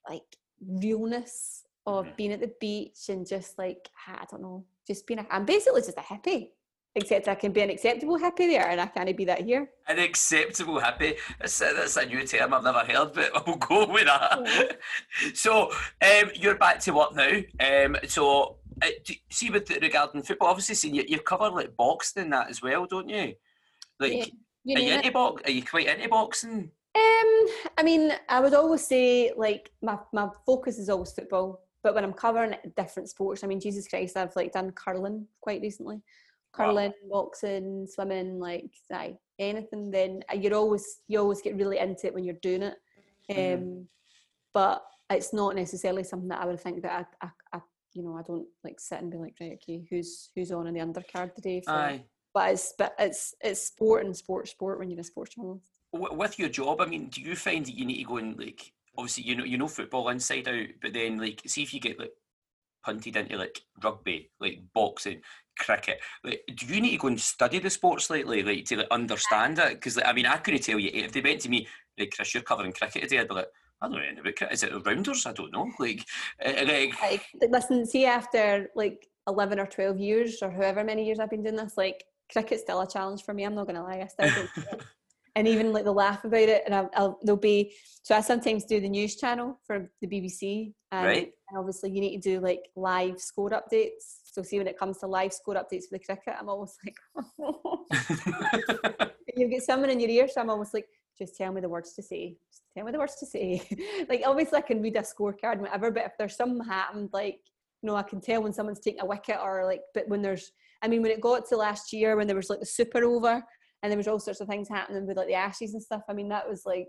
like 0.10 0.24
realness 0.60 1.64
of 1.86 2.06
Mhm. 2.08 2.16
being 2.18 2.32
at 2.34 2.42
the 2.42 2.54
beach 2.60 3.08
and 3.08 3.26
just 3.26 3.58
like 3.58 3.88
I 4.08 4.26
don't 4.30 4.42
know, 4.42 4.66
just 4.86 5.08
being. 5.08 5.20
A, 5.20 5.28
I'm 5.30 5.46
basically 5.46 5.82
just 5.82 5.98
a 5.98 6.02
hippie, 6.02 6.52
except 6.96 7.28
I 7.28 7.36
can 7.36 7.52
be 7.52 7.62
an 7.62 7.70
acceptable 7.70 8.18
hippie 8.18 8.52
there, 8.52 8.70
and 8.70 8.82
I 8.82 8.88
can't 8.88 9.16
be 9.16 9.26
that 9.26 9.42
here. 9.42 9.70
An 9.88 10.00
acceptable 10.00 10.80
happy. 10.80 11.16
That's 11.40 11.62
a, 11.62 11.74
that's 11.76 11.98
a 11.98 12.06
new 12.06 12.26
term 12.26 12.54
I've 12.54 12.64
never 12.64 12.80
heard, 12.80 13.14
but 13.14 13.32
we'll 13.48 13.56
go 13.58 13.88
with 13.88 14.06
that. 14.06 14.78
so, 15.34 15.72
um, 16.02 16.32
you're 16.36 16.56
back 16.56 16.80
to 16.82 16.92
what 16.92 17.16
now. 17.16 17.40
Um, 17.60 17.96
so, 18.08 18.58
uh, 18.82 18.88
do, 19.06 19.14
see, 19.30 19.50
with 19.50 19.70
regarding 19.70 20.24
football, 20.24 20.50
obviously, 20.50 20.76
seeing 20.76 20.96
you, 20.96 21.04
you 21.08 21.20
cover 21.20 21.50
like 21.50 21.76
boxing 21.78 22.24
and 22.24 22.34
that 22.34 22.50
as 22.50 22.62
well, 22.62 22.86
don't 22.86 23.10
you? 23.10 23.36
Like, 24.00 24.14
Yeah, 24.14 24.26
You 24.64 24.76
are 24.76 24.80
you 24.80 24.94
into 24.94 25.12
box? 25.12 25.44
Are 25.46 25.52
you 25.52 25.64
quite 25.64 25.88
into 25.88 26.10
boxing? 26.10 26.72
Um, 26.94 27.48
I 27.78 27.84
mean, 27.84 28.12
I 28.28 28.42
would 28.42 28.54
always 28.54 28.86
say 28.86 29.32
like 29.38 29.72
my 29.82 29.98
my 30.12 30.28
focus 30.46 30.78
is 30.78 30.90
always 30.90 31.12
football, 31.12 31.62
but 31.84 31.96
when 31.96 32.04
I'm 32.04 32.14
covering 32.14 32.56
different 32.76 33.10
sports, 33.10 33.44
I 33.44 33.48
mean, 33.48 33.62
Jesus 33.62 33.88
Christ, 33.88 34.18
I've 34.18 34.36
like 34.36 34.52
done 34.52 34.72
curling 34.72 35.26
quite 35.40 35.62
recently, 35.62 36.02
Wow. 36.58 36.94
boxing, 37.10 37.88
swimming, 37.88 38.40
like 38.40 38.72
aye, 38.92 39.18
anything. 39.40 39.92
Then 39.92 40.24
uh, 40.32 40.36
you're 40.36 40.56
always 40.56 41.02
you 41.08 41.20
always 41.20 41.42
get 41.42 41.56
really 41.56 41.80
into 41.80 42.08
it 42.08 42.14
when 42.14 42.24
you're 42.24 42.36
doing 42.42 42.64
it. 42.64 42.76
Um, 43.30 43.38
Mhm. 43.38 43.88
but 44.54 44.84
it's 45.10 45.34
not 45.34 45.56
necessarily 45.56 46.04
something 46.04 46.30
that 46.30 46.42
I 46.42 46.46
would 46.46 46.60
think 46.60 46.82
that 46.84 47.08
I, 47.22 47.26
I, 47.26 47.58
I 47.58 47.62
you 47.94 48.04
know 48.04 48.18
I 48.18 48.22
don't 48.24 48.48
like 48.64 48.80
sit 48.80 49.02
and 49.02 49.12
be 49.12 49.18
like 49.18 49.36
right 49.40 49.54
okay 49.54 49.86
who's 49.90 50.30
who's 50.36 50.52
on 50.52 50.68
in 50.68 50.74
the 50.74 50.80
undercard 50.82 51.34
today. 51.36 51.62
For, 51.62 51.72
Aye. 51.72 52.06
But 52.34 52.52
it's 52.54 52.74
but 52.78 52.96
it's 53.00 53.34
it's 53.42 53.68
sport 53.68 54.06
and 54.06 54.16
sport 54.16 54.48
sport 54.48 54.80
when 54.80 54.90
you're 54.90 55.02
a 55.02 55.04
sports 55.04 55.36
journalist. 55.36 55.72
With 55.94 56.40
your 56.40 56.48
job, 56.50 56.80
I 56.80 56.86
mean, 56.86 57.10
do 57.10 57.22
you 57.22 57.36
find 57.36 57.66
that 57.66 57.78
you 57.78 57.86
need 57.86 57.98
to 57.98 58.04
go 58.06 58.18
and 58.18 58.38
like 58.40 58.72
obviously 58.98 59.24
you 59.24 59.36
know 59.36 59.44
you 59.44 59.58
know 59.58 59.68
football 59.68 60.10
inside 60.10 60.48
out, 60.48 60.68
but 60.82 60.94
then 60.94 61.18
like 61.18 61.42
see 61.46 61.64
if 61.64 61.74
you 61.74 61.80
get 61.80 62.00
like 62.00 62.14
punted 62.84 63.16
into 63.16 63.38
like 63.38 63.62
rugby, 63.84 64.32
like 64.40 64.62
boxing, 64.74 65.22
cricket. 65.60 66.00
Like, 66.24 66.44
do 66.56 66.66
you 66.66 66.82
need 66.82 66.92
to 66.92 66.98
go 66.98 67.08
and 67.08 67.20
study 67.20 67.60
the 67.60 67.70
sport 67.70 68.02
slightly, 68.02 68.44
like 68.44 68.66
to 68.66 68.78
like 68.78 68.88
understand 68.92 69.60
it? 69.60 69.74
Because 69.74 69.98
like, 69.98 70.08
I 70.08 70.14
mean, 70.14 70.26
I 70.26 70.38
couldn't 70.38 70.64
tell 70.64 70.80
you 70.80 70.90
if 70.94 71.12
they 71.12 71.22
went 71.22 71.42
to 71.42 71.50
me, 71.50 71.68
like 71.98 72.14
Chris, 72.16 72.34
you're 72.34 72.44
covering 72.44 72.74
cricket 72.74 73.04
today. 73.04 73.20
I'd 73.20 73.28
be 73.28 73.36
like, 73.36 73.48
I 73.82 73.88
don't 73.88 73.94
know 73.94 74.00
anything 74.00 74.20
about 74.20 74.36
cricket. 74.36 74.54
Is 74.54 74.64
it 74.64 74.86
rounders? 74.86 75.26
I 75.26 75.34
don't 75.34 75.52
know. 75.52 75.72
Like, 75.80 76.06
uh, 76.46 76.52
like 76.66 76.94
like 77.02 77.52
listen 77.52 77.86
see 77.86 78.06
after 78.06 78.70
like 78.76 79.08
11 79.28 79.60
or 79.60 79.66
12 79.66 80.00
years 80.00 80.40
or 80.42 80.52
however 80.52 80.84
many 80.84 81.06
years 81.06 81.20
i've 81.20 81.30
been 81.30 81.44
doing 81.44 81.56
this 81.56 81.78
like 81.78 82.04
cricket's 82.32 82.62
still 82.62 82.82
a 82.82 82.88
challenge 82.88 83.24
for 83.24 83.34
me 83.34 83.44
i'm 83.44 83.56
not 83.56 83.68
gonna 83.68 83.84
lie 83.84 84.00
i 84.02 84.08
still 84.08 84.30
don't 84.30 84.50
do 84.56 84.62
it. 84.72 84.82
And 85.36 85.48
even 85.48 85.72
like 85.72 85.84
they'll 85.84 85.94
laugh 85.94 86.24
about 86.26 86.40
it 86.50 86.64
and 86.66 86.76
I'll, 86.76 86.90
I'll 86.96 87.20
there'll 87.24 87.40
be 87.40 87.74
so 88.04 88.16
i 88.16 88.22
sometimes 88.22 88.66
do 88.66 88.80
the 88.82 88.90
news 88.90 89.16
channel 89.16 89.60
for 89.66 89.90
the 90.02 90.08
bbc 90.08 90.74
and, 90.92 91.06
Right. 91.06 91.32
and 91.50 91.58
obviously 91.58 91.92
you 91.92 92.02
need 92.02 92.22
to 92.22 92.30
do 92.30 92.40
like 92.42 92.68
live 92.76 93.20
score 93.20 93.50
updates 93.52 94.20
so 94.26 94.42
see 94.42 94.58
when 94.58 94.68
it 94.68 94.78
comes 94.78 94.98
to 95.00 95.08
live 95.08 95.32
score 95.34 95.56
updates 95.56 95.84
for 95.90 95.98
the 95.98 96.00
cricket 96.00 96.36
i'm 96.40 96.50
always 96.50 96.78
like 96.86 96.96
you 99.42 99.48
get 99.48 99.64
someone 99.64 99.90
in 99.90 100.00
your 100.00 100.10
ear, 100.10 100.28
so 100.28 100.42
I'm 100.42 100.50
almost 100.50 100.74
like, 100.74 100.88
just 101.18 101.36
tell 101.36 101.52
me 101.52 101.62
the 101.62 101.70
words 101.70 101.94
to 101.94 102.04
say. 102.04 102.38
Just 102.52 102.64
tell 102.76 102.86
me 102.86 102.92
the 102.92 103.00
words 103.00 103.16
to 103.18 103.26
say. 103.26 103.62
like 104.10 104.24
obviously 104.26 104.58
I 104.58 104.62
can 104.62 104.82
read 104.82 104.96
a 104.96 105.02
scorecard 105.02 105.54
and 105.54 105.62
whatever, 105.62 105.92
but 105.92 106.06
if 106.06 106.14
there's 106.18 106.36
something 106.36 106.66
happened, 106.68 107.10
like 107.14 107.40
you 107.82 107.88
know, 107.88 107.96
I 107.96 108.04
can 108.04 108.22
tell 108.22 108.44
when 108.44 108.54
someone's 108.54 108.80
taking 108.80 109.02
a 109.02 109.06
wicket 109.06 109.38
or 109.42 109.66
like. 109.66 109.82
But 109.94 110.08
when 110.08 110.22
there's, 110.22 110.52
I 110.84 110.88
mean, 110.88 111.02
when 111.02 111.12
it 111.12 111.22
got 111.22 111.48
to 111.50 111.58
last 111.58 111.92
year 111.92 112.16
when 112.16 112.28
there 112.28 112.36
was 112.36 112.50
like 112.50 112.60
the 112.60 112.66
Super 112.66 113.04
over 113.04 113.44
and 113.82 113.92
there 113.92 113.98
was 113.98 114.08
all 114.08 114.20
sorts 114.20 114.42
of 114.42 114.48
things 114.48 114.70
happening 114.70 115.06
with 115.06 115.18
like 115.18 115.28
the 115.28 115.34
Ashes 115.34 115.74
and 115.74 115.84
stuff. 115.84 116.04
I 116.10 116.14
mean, 116.14 116.30
that 116.30 116.50
was 116.50 116.64
like. 116.66 116.88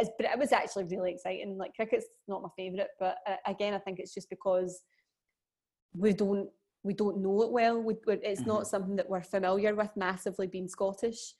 It's, 0.00 0.10
but 0.16 0.26
it 0.26 0.38
was 0.38 0.52
actually 0.52 0.84
really 0.84 1.10
exciting. 1.10 1.58
Like 1.58 1.74
cricket's 1.74 2.06
not 2.28 2.42
my 2.42 2.48
favourite, 2.56 2.86
but 3.00 3.16
uh, 3.26 3.34
again, 3.46 3.74
I 3.74 3.78
think 3.78 3.98
it's 3.98 4.14
just 4.14 4.30
because 4.30 4.80
we 5.92 6.12
don't 6.12 6.48
we 6.84 6.94
don't 6.94 7.18
know 7.18 7.42
it 7.42 7.50
well. 7.50 7.82
We, 7.82 7.96
it's 8.06 8.46
not 8.46 8.66
something 8.66 8.96
that 8.96 9.10
we're 9.10 9.22
familiar 9.22 9.74
with 9.74 9.90
massively 9.96 10.46
being 10.46 10.68
Scottish. 10.68 11.34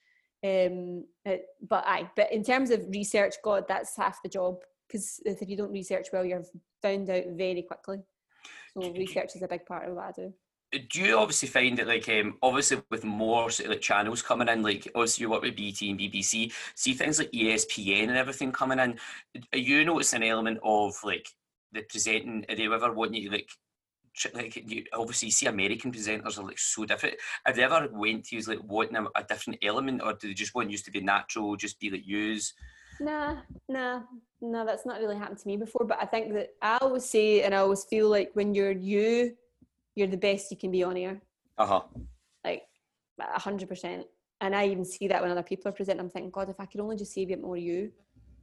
Um, 0.44 1.04
it, 1.24 1.46
but 1.68 1.84
I, 1.86 2.10
but 2.16 2.32
in 2.32 2.42
terms 2.42 2.70
of 2.70 2.84
research, 2.88 3.36
God, 3.44 3.64
that's 3.68 3.96
half 3.96 4.22
the 4.22 4.28
job. 4.28 4.56
Because 4.86 5.20
if 5.24 5.48
you 5.48 5.56
don't 5.56 5.72
research 5.72 6.08
well, 6.12 6.24
you're 6.24 6.44
found 6.82 7.10
out 7.10 7.24
very 7.32 7.62
quickly. 7.62 7.98
So 8.72 8.90
research 8.92 9.36
is 9.36 9.42
a 9.42 9.48
big 9.48 9.66
part 9.66 9.88
of 9.88 9.94
what 9.94 10.06
I 10.06 10.12
do. 10.12 10.32
Do 10.90 11.00
you 11.00 11.16
obviously 11.16 11.48
find 11.48 11.78
that 11.78 11.86
like 11.86 12.08
um 12.08 12.36
obviously 12.42 12.82
with 12.90 13.04
more 13.04 13.50
sort 13.50 13.66
of 13.66 13.72
like 13.72 13.80
channels 13.80 14.22
coming 14.22 14.48
in 14.48 14.62
like 14.62 14.86
obviously 14.94 15.22
you 15.22 15.30
work 15.30 15.42
with 15.42 15.56
BT 15.56 15.90
and 15.90 15.98
BBC 15.98 16.52
see 16.74 16.92
things 16.92 17.18
like 17.18 17.30
ESPN 17.32 18.08
and 18.08 18.16
everything 18.16 18.52
coming 18.52 18.78
in 18.78 18.98
are 19.52 19.58
you 19.58 19.84
noticing 19.84 20.22
an 20.22 20.28
element 20.28 20.58
of 20.62 20.94
like 21.04 21.28
the 21.72 21.82
presenting 21.82 22.44
are 22.48 22.56
they 22.56 22.66
ever 22.66 22.92
want 22.92 23.14
you 23.14 23.30
like 23.30 23.50
like 24.34 24.56
you 24.70 24.84
obviously 24.92 25.30
see 25.30 25.46
American 25.46 25.92
presenters 25.92 26.38
are 26.38 26.44
like 26.44 26.58
so 26.58 26.84
different 26.84 27.14
have 27.46 27.56
they 27.56 27.62
ever 27.62 27.88
went 27.92 28.24
to 28.24 28.36
use 28.36 28.48
like 28.48 28.62
wanting 28.64 28.96
a, 28.96 29.04
a 29.16 29.24
different 29.24 29.58
element 29.62 30.02
or 30.02 30.12
do 30.14 30.28
they 30.28 30.34
just 30.34 30.54
want 30.54 30.70
you 30.70 30.76
to 30.76 30.90
be 30.90 31.00
natural 31.00 31.56
just 31.56 31.80
be 31.80 31.90
like 31.90 32.06
use 32.06 32.52
Nah, 33.00 33.36
nah, 33.68 34.00
no, 34.40 34.66
that's 34.66 34.84
not 34.84 34.98
really 34.98 35.16
happened 35.16 35.38
to 35.38 35.46
me 35.46 35.56
before. 35.56 35.86
But 35.86 35.98
I 36.00 36.04
think 36.04 36.32
that 36.34 36.54
I 36.60 36.78
always 36.80 37.04
say, 37.04 37.42
and 37.42 37.54
I 37.54 37.58
always 37.58 37.84
feel 37.84 38.08
like 38.08 38.30
when 38.34 38.54
you're 38.54 38.72
you, 38.72 39.36
you're 39.98 40.06
the 40.06 40.16
best 40.16 40.50
you 40.52 40.56
can 40.56 40.70
be 40.70 40.82
on 40.84 40.96
air. 40.96 41.20
uh-huh 41.58 41.82
like 42.44 42.62
a 43.20 43.40
hundred 43.40 43.68
percent. 43.68 44.06
And 44.40 44.54
I 44.54 44.68
even 44.68 44.84
see 44.84 45.08
that 45.08 45.20
when 45.20 45.32
other 45.32 45.42
people 45.42 45.68
are 45.68 45.72
presenting, 45.72 46.00
I'm 46.00 46.08
thinking, 46.10 46.30
God, 46.30 46.48
if 46.48 46.60
I 46.60 46.66
could 46.66 46.80
only 46.80 46.96
just 46.96 47.12
see 47.12 47.24
a 47.24 47.26
bit 47.26 47.42
more 47.42 47.56
you, 47.56 47.92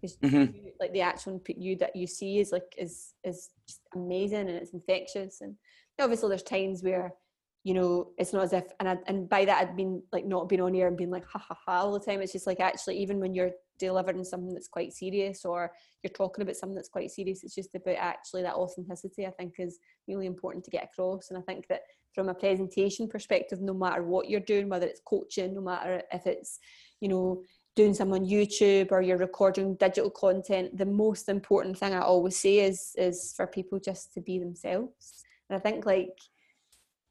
'Cause 0.01 0.17
Mhm. 0.17 0.53
you- 0.53 0.73
like 0.81 0.91
the 0.91 0.99
actual 0.99 1.41
you 1.47 1.77
that 1.77 1.95
you 1.95 2.05
see 2.05 2.39
is 2.39 2.51
like 2.51 2.75
is 2.77 3.13
is 3.23 3.49
just 3.65 3.81
amazing 3.93 4.39
and 4.49 4.57
it's 4.61 4.73
infectious. 4.73 5.39
And 5.39 5.57
obviously, 5.97 6.27
there's 6.27 6.43
times 6.43 6.83
where 6.83 7.15
you 7.63 7.73
know 7.73 8.11
it's 8.17 8.33
not 8.33 8.43
as 8.43 8.51
if, 8.53 8.65
and 8.79 8.89
I, 8.89 8.97
and 9.07 9.29
by 9.29 9.45
that 9.45 9.61
I'd 9.61 9.77
been 9.77 10.03
like 10.11 10.25
not 10.25 10.49
being 10.49 10.61
on 10.61 10.75
air 10.75 10.87
and 10.89 10.97
being 10.97 11.09
like 11.09 11.25
ha 11.25 11.39
ha 11.39 11.55
ha 11.65 11.79
all 11.83 11.93
the 11.97 12.05
time. 12.05 12.21
It's 12.21 12.33
just 12.33 12.45
like 12.45 12.59
actually, 12.59 12.97
even 12.97 13.19
when 13.21 13.33
you're 13.33 13.53
delivering 13.79 14.23
something 14.23 14.53
that's 14.53 14.67
quite 14.67 14.93
serious 14.93 15.45
or 15.45 15.71
you're 16.03 16.11
talking 16.11 16.41
about 16.41 16.55
something 16.55 16.75
that's 16.75 16.89
quite 16.89 17.11
serious, 17.11 17.43
it's 17.43 17.55
just 17.55 17.75
about 17.75 17.95
actually 17.97 18.41
that 18.43 18.55
authenticity. 18.55 19.25
I 19.25 19.31
think 19.31 19.55
is 19.57 19.79
really 20.07 20.25
important 20.25 20.63
to 20.65 20.71
get 20.71 20.83
across, 20.85 21.29
and 21.29 21.37
I 21.37 21.41
think 21.41 21.67
that 21.67 21.81
from 22.13 22.29
a 22.29 22.33
presentation 22.33 23.07
perspective, 23.07 23.61
no 23.61 23.73
matter 23.73 24.01
what 24.03 24.29
you're 24.29 24.39
doing, 24.39 24.69
whether 24.69 24.87
it's 24.87 25.01
coaching, 25.05 25.53
no 25.53 25.61
matter 25.61 26.01
if 26.13 26.25
it's, 26.25 26.59
you 27.01 27.09
know, 27.09 27.43
doing 27.75 27.93
some 27.93 28.13
on 28.13 28.25
YouTube 28.25 28.91
or 28.91 29.01
you're 29.01 29.17
recording 29.17 29.75
digital 29.75 30.09
content, 30.09 30.77
the 30.77 30.85
most 30.85 31.27
important 31.27 31.77
thing 31.77 31.93
I 31.93 31.99
always 31.99 32.37
say 32.37 32.59
is 32.59 32.93
is 32.97 33.33
for 33.35 33.45
people 33.45 33.79
just 33.79 34.13
to 34.13 34.21
be 34.21 34.39
themselves. 34.39 35.23
And 35.49 35.57
I 35.57 35.59
think 35.59 35.85
like 35.85 36.17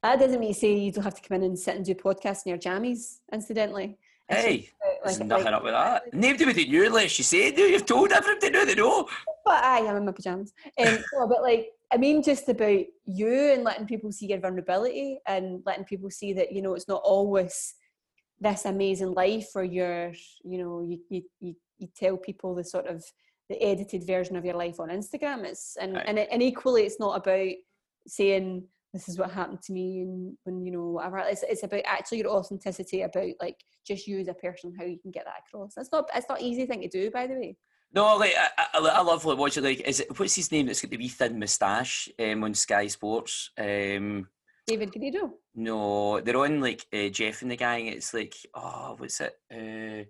that 0.01 0.19
doesn't 0.19 0.39
mean 0.39 0.53
to 0.53 0.59
say 0.59 0.73
you 0.73 0.91
don't 0.91 1.03
have 1.03 1.21
to 1.21 1.27
come 1.27 1.37
in 1.37 1.43
and 1.43 1.57
sit 1.57 1.75
and 1.75 1.85
do 1.85 1.93
podcasts 1.95 2.45
in 2.45 2.49
your 2.49 2.59
jammies, 2.59 3.19
incidentally. 3.31 3.97
Hey 4.29 4.69
there's 5.03 5.19
like- 5.19 5.27
nothing 5.27 5.45
like- 5.45 5.53
up 5.53 5.63
with 5.63 5.73
that 5.73 6.13
nobody 6.13 6.45
would 6.45 6.55
knew 6.69 6.85
unless 6.87 7.17
you 7.19 7.23
said 7.23 7.53
it 7.57 7.71
you've 7.71 7.85
told 7.85 8.11
everybody 8.11 8.49
now 8.49 8.65
they 8.65 8.75
know 8.75 9.07
But 9.45 9.63
I 9.63 9.79
am 9.79 9.97
in 9.97 10.05
my 10.05 10.11
pajamas. 10.11 10.51
Um, 10.79 10.97
no, 11.13 11.27
but 11.27 11.43
like, 11.43 11.69
I 11.93 11.97
mean, 11.97 12.23
just 12.23 12.49
about 12.49 12.81
you 13.05 13.31
and 13.53 13.63
letting 13.63 13.85
people 13.85 14.11
see 14.11 14.25
your 14.25 14.39
vulnerability 14.39 15.19
and 15.27 15.61
letting 15.67 15.85
people 15.85 16.09
see 16.09 16.33
that 16.33 16.51
you 16.51 16.63
know 16.63 16.73
it's 16.73 16.87
not 16.87 17.01
always 17.03 17.75
this 18.39 18.65
amazing 18.65 19.13
life 19.13 19.49
where 19.53 19.63
you're, 19.63 20.11
you 20.43 20.57
know, 20.57 20.81
you 20.81 20.99
you 21.09 21.21
you, 21.39 21.55
you 21.77 21.87
tell 21.95 22.17
people 22.17 22.55
the 22.55 22.63
sort 22.63 22.87
of 22.87 23.03
the 23.49 23.61
edited 23.61 24.07
version 24.07 24.35
of 24.35 24.43
your 24.43 24.55
life 24.55 24.79
on 24.79 24.89
Instagram. 24.89 25.43
It's 25.45 25.77
and 25.79 25.93
Right. 25.93 26.05
and 26.07 26.17
and 26.17 26.41
equally, 26.41 26.83
it's 26.83 26.99
not 26.99 27.15
about 27.15 27.51
saying 28.07 28.67
this 28.95 29.09
is 29.09 29.19
what 29.19 29.29
happened 29.29 29.61
to 29.61 29.73
me 29.73 30.01
and 30.01 30.37
when 30.45 30.65
you 30.65 30.71
know 30.71 30.91
whatever. 30.91 31.17
It's 31.19 31.43
it's 31.43 31.63
about 31.63 31.81
actually 31.85 32.19
your 32.19 32.29
authenticity 32.29 33.01
about 33.01 33.27
like 33.41 33.57
just 33.85 34.07
you 34.07 34.19
as 34.19 34.29
a 34.29 34.33
person, 34.33 34.73
how 34.79 34.85
you 34.85 34.97
can 34.97 35.11
get 35.11 35.25
that 35.25 35.43
across. 35.45 35.73
It's 35.75 35.91
not 35.91 36.09
it's 36.15 36.29
not 36.29 36.41
easy 36.41 36.65
thing 36.65 36.81
to 36.81 36.87
do, 36.87 37.11
by 37.11 37.27
the 37.27 37.33
way. 37.33 37.57
No, 37.93 38.15
like 38.15 38.33
I, 38.37 38.65
I, 38.73 38.79
I 38.79 39.01
love 39.01 39.25
like 39.25 39.37
watching 39.37 39.65
like 39.65 39.81
is 39.81 39.99
it 39.99 40.17
what's 40.17 40.35
his 40.35 40.49
name 40.51 40.67
that's 40.67 40.81
got 40.81 40.91
the 40.91 40.97
wee 40.97 41.09
thin 41.09 41.37
moustache 41.37 42.07
um, 42.17 42.45
on 42.45 42.53
Sky 42.53 42.87
Sports. 42.87 43.51
Um, 43.57 44.29
David 44.65 44.93
Guerrero. 44.93 45.33
no, 45.53 46.21
they're 46.21 46.37
on 46.37 46.61
like 46.61 46.85
uh, 46.93 47.09
Jeff 47.09 47.41
and 47.41 47.51
the 47.51 47.57
gang. 47.57 47.87
It's 47.87 48.13
like 48.13 48.35
oh, 48.53 48.95
what's 48.97 49.19
it? 49.19 49.33
Uh, 49.53 50.05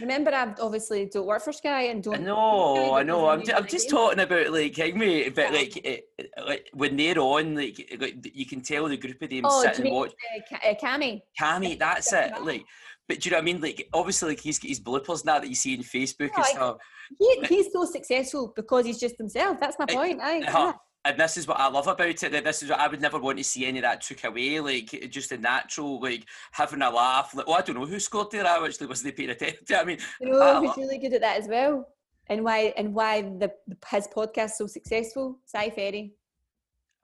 Remember, 0.00 0.30
I 0.32 0.54
obviously 0.60 1.06
don't 1.06 1.26
work 1.26 1.42
for 1.42 1.52
Sky 1.52 1.82
and 1.84 2.02
don't. 2.02 2.22
know, 2.22 2.94
I 2.94 3.02
know. 3.02 3.28
I'm, 3.28 3.44
ju- 3.44 3.52
I'm 3.54 3.66
just 3.66 3.90
talking 3.90 4.20
about 4.20 4.50
like 4.50 4.72
Higme, 4.74 5.34
but 5.34 5.46
Yeah. 5.52 5.58
like 5.58 5.76
it, 5.76 6.04
like 6.46 6.68
when 6.72 6.96
they're 6.96 7.18
on, 7.18 7.54
like 7.56 7.96
like 8.00 8.30
you 8.34 8.46
can 8.46 8.60
tell 8.60 8.88
the 8.88 8.96
group 8.96 9.20
of 9.22 9.30
them 9.30 9.42
Oh, 9.44 9.62
sit 9.62 9.74
do 9.74 9.82
you 9.82 9.88
and 9.88 9.96
watch. 9.96 10.12
uh, 10.52 10.68
uh, 10.70 10.74
Kammy? 10.74 11.20
Kammy, 11.40 11.78
that's 11.78 12.12
it. 12.12 12.32
Like, 12.42 12.64
but 13.08 13.20
do 13.20 13.28
you 13.28 13.30
know 13.32 13.38
what 13.38 13.42
I 13.42 13.44
mean? 13.44 13.60
Like, 13.60 13.88
obviously, 13.92 14.28
like 14.30 14.40
he's 14.40 14.58
got 14.58 14.68
his 14.68 14.80
bloopers 14.80 15.24
now 15.24 15.38
that 15.40 15.48
you 15.48 15.54
see 15.54 15.74
in 15.74 15.80
Facebook 15.80 16.30
No, 16.30 16.36
and 16.36 16.44
I- 16.44 16.50
stuff. 16.50 16.76
He, 17.18 17.40
he's 17.48 17.72
so 17.72 17.86
successful 17.86 18.52
because 18.54 18.84
he's 18.84 18.98
just 19.00 19.16
himself. 19.16 19.58
That's 19.58 19.78
my 19.78 19.86
point. 19.86 20.20
Aye, 20.20 20.42
uh-huh. 20.42 20.58
yeah. 20.58 20.72
And 21.04 21.18
this 21.18 21.36
is 21.36 21.46
what 21.46 21.60
I 21.60 21.68
love 21.68 21.86
about 21.86 22.08
it. 22.22 22.32
That 22.32 22.44
this 22.44 22.62
is 22.62 22.70
what 22.70 22.80
I 22.80 22.88
would 22.88 23.00
never 23.00 23.18
want 23.18 23.38
to 23.38 23.44
see 23.44 23.66
any 23.66 23.78
of 23.78 23.82
that 23.82 24.00
took 24.00 24.24
away. 24.24 24.60
Like 24.60 25.08
just 25.10 25.30
the 25.30 25.38
natural, 25.38 26.00
like 26.00 26.24
having 26.52 26.82
a 26.82 26.90
laugh. 26.90 27.34
Like, 27.34 27.46
oh, 27.48 27.54
I 27.54 27.62
don't 27.62 27.76
know 27.76 27.86
who 27.86 28.00
scored 28.00 28.30
there. 28.30 28.46
I 28.46 28.64
actually 28.64 28.88
wasn't 28.88 29.16
paying 29.16 29.30
attention. 29.30 29.64
I 29.76 29.84
mean, 29.84 29.98
You 30.20 30.30
know 30.30 30.40
I 30.42 30.60
who's 30.60 30.76
really 30.76 30.98
good 30.98 31.14
at 31.14 31.20
that 31.22 31.40
as 31.40 31.48
well? 31.48 31.86
and 32.28 32.44
why 32.44 32.72
and 32.76 32.94
why 32.94 33.22
the, 33.22 33.50
the 33.66 33.76
his 33.90 34.06
podcast 34.08 34.50
so 34.50 34.66
successful. 34.66 35.38
Si 35.46 35.70
Ferry. 35.70 36.14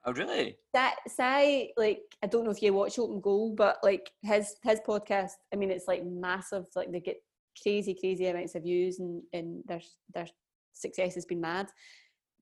Oh, 0.07 0.13
really? 0.13 0.59
That 0.75 0.97
Si, 1.09 1.73
like 1.77 2.03
I 2.23 2.27
don't 2.27 2.45
know 2.45 2.51
if 2.51 2.63
you 2.63 2.75
watch 2.75 2.99
Open 2.99 3.21
Goal, 3.21 3.55
but 3.57 3.79
like 3.83 4.11
his 4.23 4.57
his 4.63 4.81
podcast. 4.87 5.33
I 5.53 5.57
mean, 5.57 5.71
it's 5.71 5.89
like 5.89 6.05
massive. 6.05 6.67
Like 6.77 6.93
they 6.93 7.01
get 7.01 7.23
crazy, 7.63 7.95
crazy 7.95 8.27
amounts 8.27 8.55
of 8.55 8.65
views, 8.65 8.99
and 8.99 9.23
and 9.33 9.63
their 9.67 9.81
their 10.13 10.27
success 10.73 11.15
has 11.15 11.25
been 11.25 11.41
mad. 11.41 11.69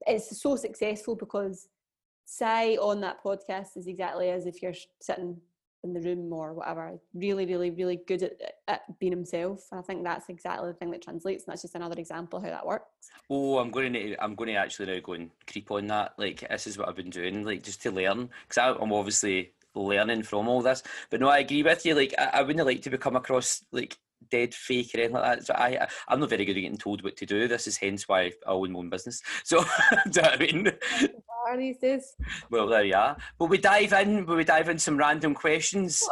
It's 0.06 0.40
so 0.40 0.56
successful 0.56 1.16
because 1.16 1.68
Si 2.24 2.78
on 2.78 3.00
that 3.00 3.22
podcast 3.22 3.76
is 3.76 3.86
exactly 3.86 4.30
as 4.30 4.46
if 4.46 4.62
you're 4.62 4.74
sitting 5.00 5.40
in 5.84 5.92
the 5.92 6.00
room 6.00 6.32
or 6.32 6.54
whatever. 6.54 6.98
Really, 7.14 7.44
really, 7.44 7.70
really 7.70 8.00
good 8.06 8.22
at, 8.22 8.32
at 8.68 8.98
being 8.98 9.12
himself. 9.12 9.66
And 9.70 9.80
I 9.80 9.82
think 9.82 10.04
that's 10.04 10.28
exactly 10.28 10.68
the 10.68 10.74
thing 10.74 10.90
that 10.92 11.02
translates. 11.02 11.44
And 11.44 11.52
that's 11.52 11.62
just 11.62 11.74
another 11.74 11.98
example 11.98 12.40
how 12.40 12.50
that 12.50 12.66
works. 12.66 13.10
Oh, 13.28 13.58
I'm 13.58 13.70
going 13.70 13.92
to 13.92 14.16
I'm 14.22 14.34
going 14.34 14.48
to 14.50 14.56
actually 14.56 14.86
now 14.86 15.00
go 15.02 15.14
and 15.14 15.30
creep 15.50 15.70
on 15.70 15.88
that. 15.88 16.14
Like 16.18 16.48
this 16.48 16.66
is 16.66 16.78
what 16.78 16.88
I've 16.88 16.96
been 16.96 17.10
doing, 17.10 17.44
like 17.44 17.62
just 17.62 17.82
to 17.82 17.90
learn, 17.90 18.30
because 18.48 18.76
I'm 18.80 18.92
obviously 18.92 19.52
learning 19.74 20.22
from 20.22 20.48
all 20.48 20.62
this. 20.62 20.82
But 21.10 21.20
no, 21.20 21.28
I 21.28 21.38
agree 21.38 21.62
with 21.62 21.84
you. 21.84 21.94
Like 21.94 22.14
I, 22.18 22.30
I 22.34 22.42
wouldn't 22.42 22.66
like 22.66 22.82
to 22.82 22.90
become 22.90 23.16
across 23.16 23.64
like 23.72 23.98
dead 24.30 24.54
fake 24.54 24.90
or 24.94 24.98
anything 24.98 25.14
like 25.14 25.38
that. 25.38 25.46
So 25.46 25.54
I, 25.54 25.86
I'm 26.08 26.20
not 26.20 26.30
very 26.30 26.44
good 26.44 26.56
at 26.56 26.60
getting 26.60 26.78
told 26.78 27.02
what 27.02 27.16
to 27.16 27.26
do. 27.26 27.48
This 27.48 27.66
is 27.66 27.76
hence 27.76 28.08
why 28.08 28.32
I 28.46 28.50
own 28.50 28.72
my 28.72 28.78
own 28.78 28.90
business. 28.90 29.22
So, 29.44 29.64
do 30.10 30.20
you 30.20 30.22
know 30.22 30.28
I 30.28 30.36
mean? 30.38 30.72
these 31.58 31.78
days. 31.78 32.14
Well, 32.50 32.68
there 32.68 32.84
you 32.84 32.94
are. 32.94 33.16
Will 33.38 33.48
we 33.48 33.58
dive 33.58 33.92
in? 33.92 34.24
Will 34.24 34.36
we 34.36 34.44
dive 34.44 34.68
in 34.68 34.78
some 34.78 34.96
random 34.96 35.34
questions? 35.34 36.08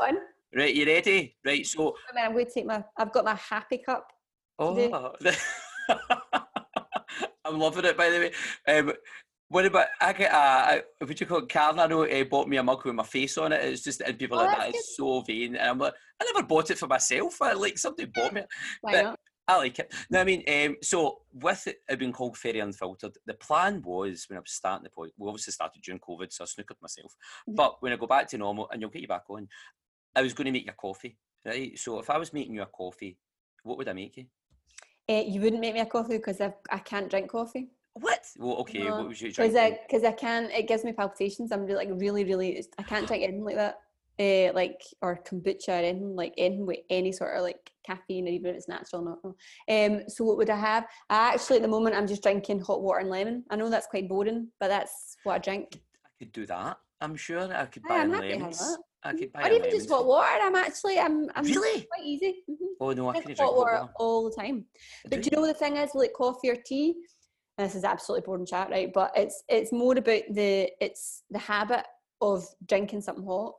Right, 0.55 0.75
you 0.75 0.85
ready? 0.85 1.37
Right, 1.45 1.65
so. 1.65 1.95
I 2.11 2.15
mean, 2.15 2.25
I'm 2.25 2.33
going 2.33 2.47
to 2.47 2.53
take 2.53 2.67
my. 2.67 2.83
I've 2.97 3.13
got 3.13 3.25
my 3.25 3.37
happy 3.37 3.79
cup. 3.79 4.09
Oh. 4.59 5.15
I'm 7.45 7.59
loving 7.59 7.85
it, 7.85 7.97
by 7.97 8.11
the 8.11 8.19
way. 8.19 8.33
Um, 8.79 8.93
what 9.51 9.67
about 9.67 9.89
I 10.01 10.13
get 10.13 10.33
uh, 10.33 10.81
what 10.99 11.21
you 11.21 11.27
call 11.27 11.39
it? 11.39 11.91
know 11.91 12.05
uh, 12.05 12.25
bought 12.25 12.49
me 12.49 12.57
a 12.57 12.63
mug 12.63 12.85
with 12.85 12.95
my 12.95 13.03
face 13.03 13.37
on 13.37 13.53
it. 13.53 13.65
It's 13.65 13.83
just 13.83 14.01
and 14.01 14.17
people 14.17 14.39
oh, 14.39 14.45
like 14.45 14.57
that 14.57 14.75
is 14.75 14.97
so 14.97 15.23
vain. 15.23 15.57
And 15.57 15.71
I'm 15.71 15.79
like, 15.79 15.93
I 16.21 16.25
never 16.25 16.47
bought 16.47 16.71
it 16.71 16.79
for 16.79 16.87
myself. 16.87 17.43
I 17.43 17.55
like 17.55 17.77
somebody 17.77 18.09
bought 18.15 18.33
me. 18.33 18.43
Why 18.81 18.93
but, 18.93 19.03
not? 19.03 19.21
I 19.49 19.57
like 19.57 19.81
it. 19.81 19.93
No, 20.09 20.21
I 20.21 20.25
mean, 20.25 20.45
um, 20.49 20.77
so 20.83 21.23
with 21.33 21.67
it, 21.67 21.79
it 21.89 21.99
being 21.99 22.13
called 22.13 22.39
Ferry 22.39 22.61
Unfiltered, 22.61 23.17
the 23.27 23.35
plan 23.35 23.83
was 23.83 24.27
when 24.29 24.37
I 24.37 24.41
was 24.41 24.53
starting 24.53 24.85
the 24.85 24.91
point, 24.91 25.13
we 25.19 25.27
obviously 25.27 25.53
started 25.53 25.83
during 25.83 25.99
COVID, 25.99 26.33
so 26.33 26.45
I 26.45 26.47
snookered 26.47 26.81
myself. 26.81 27.13
Mm-hmm. 27.49 27.57
But 27.57 27.83
when 27.83 27.93
I 27.93 27.97
go 27.97 28.07
back 28.07 28.29
to 28.29 28.39
normal, 28.39 28.69
and 28.71 28.81
you'll 28.81 28.91
get 28.91 29.03
you 29.03 29.09
back 29.09 29.25
on, 29.29 29.49
I 30.15 30.23
was 30.23 30.35
going 30.35 30.45
to 30.45 30.53
make 30.53 30.67
you 30.67 30.71
a 30.71 30.81
coffee, 30.81 31.19
right? 31.45 31.77
So 31.77 31.99
if 31.99 32.09
I 32.09 32.19
was 32.19 32.33
making 32.33 32.55
you 32.55 32.63
a 32.63 32.67
coffee, 32.67 33.19
what 33.65 33.77
would 33.77 33.89
I 33.89 33.93
make 33.93 34.17
you? 34.17 34.27
Uh, 35.09 35.25
you 35.27 35.41
wouldn't 35.41 35.61
make 35.61 35.75
me 35.75 35.81
a 35.81 35.87
coffee 35.87 36.19
because 36.19 36.41
I, 36.41 36.55
I 36.71 36.79
can't 36.79 37.11
drink 37.11 37.31
coffee. 37.31 37.71
What? 37.95 38.25
Well, 38.39 38.57
okay. 38.59 38.85
No. 38.85 38.99
What 38.99 39.09
was 39.09 39.21
you 39.21 39.29
Because 39.29 39.55
I, 39.55 40.09
I 40.09 40.13
can, 40.13 40.51
it 40.51 40.69
gives 40.69 40.85
me 40.85 40.93
palpitations. 40.93 41.53
I'm 41.53 41.65
really, 41.65 41.87
like 41.87 42.01
really, 42.01 42.25
really, 42.25 42.65
I 42.79 42.83
can't 42.83 43.07
drink 43.07 43.23
anything 43.23 43.45
like 43.45 43.57
that. 43.57 43.79
Uh, 44.19 44.53
like 44.53 44.83
or 45.01 45.19
kombucha 45.27 45.69
or 45.69 45.73
anything 45.73 46.15
like 46.15 46.35
anything 46.37 46.67
with 46.67 46.81
any 46.91 47.11
sort 47.11 47.35
of 47.35 47.43
like 47.43 47.71
caffeine 47.87 48.29
or 48.29 48.31
even 48.31 48.51
if 48.51 48.57
it's 48.57 48.69
natural 48.69 49.09
or 49.09 49.19
not. 49.25 49.35
Um, 49.75 50.03
so 50.09 50.25
what 50.25 50.37
would 50.37 50.51
I 50.51 50.59
have? 50.59 50.85
I 51.09 51.33
actually 51.33 51.57
at 51.57 51.63
the 51.63 51.69
moment 51.69 51.97
I'm 51.97 52.07
just 52.07 52.23
drinking 52.23 52.61
hot 52.61 52.83
water 52.83 52.99
and 52.99 53.09
lemon. 53.09 53.45
I 53.49 53.57
know 53.57 53.71
that's 53.71 53.87
quite 53.87 54.11
boring, 54.11 54.49
but 54.61 54.69
that's 54.69 55.17
what 55.25 55.37
I 55.37 55.39
drink. 55.39 55.81
I 56.05 56.11
could 56.19 56.33
do 56.33 56.45
that. 56.45 56.77
I'm 57.01 57.17
sure 57.17 57.51
I 57.51 57.65
could 57.65 57.83
buy 57.83 57.95
I'm 57.95 58.11
lemons. 58.11 58.77
I 59.03 59.15
could 59.15 59.33
buy 59.33 59.49
or 59.49 59.53
even 59.53 59.71
just 59.71 59.89
hot 59.89 60.05
water. 60.05 60.29
I'm 60.43 60.55
actually 60.55 60.99
I'm 60.99 61.31
I'm 61.35 61.45
really 61.45 61.87
quite 61.91 62.05
easy. 62.05 62.43
Mm-hmm. 62.51 62.65
Oh 62.79 62.93
no, 62.93 63.07
I, 63.07 63.11
I 63.11 63.15
can 63.15 63.23
drink 63.23 63.39
hot 63.39 63.57
water 63.57 63.89
all 63.99 64.29
the 64.29 64.37
time. 64.37 64.67
But 65.09 65.23
do 65.23 65.31
you 65.33 65.41
know 65.41 65.47
the 65.47 65.55
thing 65.55 65.79
is 65.79 65.95
like 65.95 66.13
coffee 66.13 66.51
or 66.51 66.57
tea? 66.57 66.95
This 67.61 67.75
is 67.75 67.85
absolutely 67.85 68.27
boring 68.27 68.47
chat, 68.47 68.71
right? 68.71 68.93
But 68.93 69.13
it's 69.17 69.43
it's 69.49 69.73
more 69.73 69.97
about 69.97 70.23
the 70.31 70.71
it's 70.81 71.23
the 71.31 71.39
habit 71.39 71.85
of 72.21 72.47
drinking 72.67 73.01
something 73.01 73.25
hot 73.25 73.55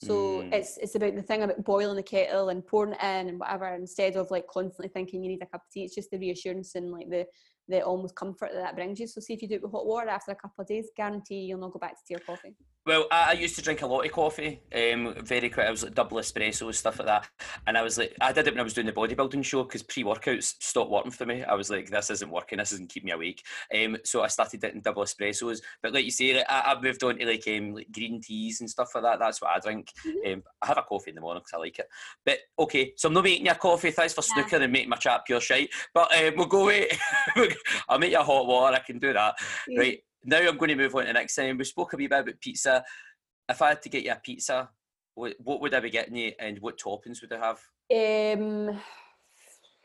so 0.00 0.42
mm. 0.42 0.52
it's 0.52 0.78
it's 0.78 0.94
about 0.94 1.16
the 1.16 1.22
thing 1.22 1.42
about 1.42 1.64
boiling 1.64 1.96
the 1.96 2.02
kettle 2.02 2.50
and 2.50 2.64
pouring 2.64 2.92
it 2.92 3.02
in 3.02 3.28
and 3.28 3.40
whatever 3.40 3.74
instead 3.74 4.16
of 4.16 4.30
like 4.30 4.46
constantly 4.46 4.88
thinking 4.88 5.22
you 5.22 5.30
need 5.30 5.42
a 5.42 5.46
cup 5.46 5.62
of 5.62 5.70
tea. 5.72 5.84
It's 5.84 5.94
just 5.94 6.10
the 6.10 6.18
reassurance 6.18 6.76
and 6.76 6.92
like 6.92 7.10
the 7.10 7.26
the 7.68 7.82
almost 7.82 8.14
comfort 8.14 8.50
that 8.52 8.62
that 8.62 8.76
brings 8.76 8.98
you. 8.98 9.06
So 9.06 9.20
see 9.20 9.34
if 9.34 9.42
you 9.42 9.48
do 9.48 9.56
it 9.56 9.62
with 9.62 9.72
hot 9.72 9.86
water 9.86 10.08
after 10.08 10.32
a 10.32 10.36
couple 10.36 10.62
of 10.62 10.68
days, 10.68 10.90
guarantee 10.96 11.40
you'll 11.40 11.60
not 11.60 11.72
go 11.72 11.78
back 11.78 11.96
to 11.96 12.04
tea 12.06 12.14
or 12.14 12.20
coffee. 12.20 12.54
Well, 12.88 13.06
I, 13.10 13.30
I, 13.30 13.32
used 13.32 13.54
to 13.56 13.62
drink 13.62 13.82
a 13.82 13.86
lot 13.86 14.06
of 14.06 14.12
coffee, 14.12 14.62
um, 14.74 15.14
very 15.22 15.50
quick. 15.50 15.66
I 15.66 15.70
was 15.70 15.82
like 15.82 15.94
double 15.94 16.16
espresso 16.16 16.74
stuff 16.74 16.98
like 16.98 17.06
that, 17.06 17.28
and 17.66 17.76
I 17.76 17.82
was 17.82 17.98
like, 17.98 18.16
I 18.18 18.32
did 18.32 18.46
it 18.46 18.54
when 18.54 18.60
I 18.60 18.62
was 18.62 18.72
doing 18.72 18.86
the 18.86 18.94
bodybuilding 18.94 19.44
show 19.44 19.62
because 19.64 19.82
pre-workouts 19.82 20.54
stopped 20.60 20.90
working 20.90 21.10
for 21.10 21.26
me. 21.26 21.44
I 21.44 21.52
was 21.52 21.68
like, 21.68 21.90
this 21.90 22.08
isn't 22.08 22.30
working. 22.30 22.56
This 22.56 22.72
isn't 22.72 22.88
keep 22.88 23.04
me 23.04 23.10
awake. 23.10 23.44
Um, 23.74 23.98
so 24.04 24.22
I 24.22 24.28
started 24.28 24.62
getting 24.62 24.80
double 24.80 25.04
espressos. 25.04 25.60
But 25.82 25.92
like 25.92 26.06
you 26.06 26.10
say, 26.10 26.34
like, 26.34 26.46
I, 26.48 26.70
have 26.70 26.82
moved 26.82 27.02
on 27.02 27.18
to 27.18 27.26
like 27.26 27.46
um, 27.48 27.74
like 27.74 27.92
green 27.92 28.22
teas 28.22 28.60
and 28.60 28.70
stuff 28.70 28.92
like 28.94 29.04
that. 29.04 29.18
That's 29.18 29.42
what 29.42 29.50
I 29.54 29.58
drink. 29.60 29.92
Mm-hmm. 30.06 30.32
Um, 30.32 30.42
I 30.62 30.66
have 30.68 30.78
a 30.78 30.82
coffee 30.82 31.10
in 31.10 31.16
the 31.16 31.20
morning 31.20 31.42
because 31.42 31.58
I 31.58 31.60
like 31.60 31.78
it. 31.78 31.88
But 32.24 32.38
okay, 32.58 32.94
so 32.96 33.08
I'm 33.08 33.14
not 33.14 33.24
making 33.24 33.44
your 33.44 33.54
coffee. 33.56 33.90
Thanks 33.90 34.14
for 34.14 34.22
yeah. 34.22 34.46
snooker 34.46 34.64
and 34.64 34.72
making 34.72 34.88
my 34.88 34.96
chat 34.96 35.26
pure 35.26 35.42
shite. 35.42 35.68
But 35.92 36.10
um, 36.16 36.34
we'll 36.38 36.46
go 36.46 36.62
away. 36.62 36.88
I'll 37.88 37.98
make 37.98 38.12
you 38.12 38.18
a 38.18 38.24
hot 38.24 38.46
water. 38.46 38.76
I 38.76 38.80
can 38.80 38.98
do 38.98 39.12
that. 39.12 39.34
Yeah. 39.66 39.80
Right 39.80 39.98
now 40.24 40.38
I'm 40.38 40.56
going 40.56 40.70
to 40.70 40.76
move 40.76 40.94
on 40.94 41.02
to 41.02 41.06
the 41.08 41.12
next 41.12 41.34
thing. 41.34 41.56
We 41.56 41.64
spoke 41.64 41.92
a 41.92 41.96
wee 41.96 42.06
bit 42.06 42.20
about 42.20 42.40
pizza. 42.40 42.84
If 43.48 43.62
I 43.62 43.68
had 43.70 43.82
to 43.82 43.88
get 43.88 44.04
you 44.04 44.12
a 44.12 44.20
pizza, 44.22 44.68
what, 45.14 45.34
what 45.42 45.60
would 45.60 45.74
I 45.74 45.80
be 45.80 45.90
getting 45.90 46.16
you 46.16 46.32
and 46.38 46.58
what 46.60 46.78
toppings 46.78 47.20
would 47.20 47.32
I 47.32 47.38
have? 47.38 47.58
Um, 47.90 48.78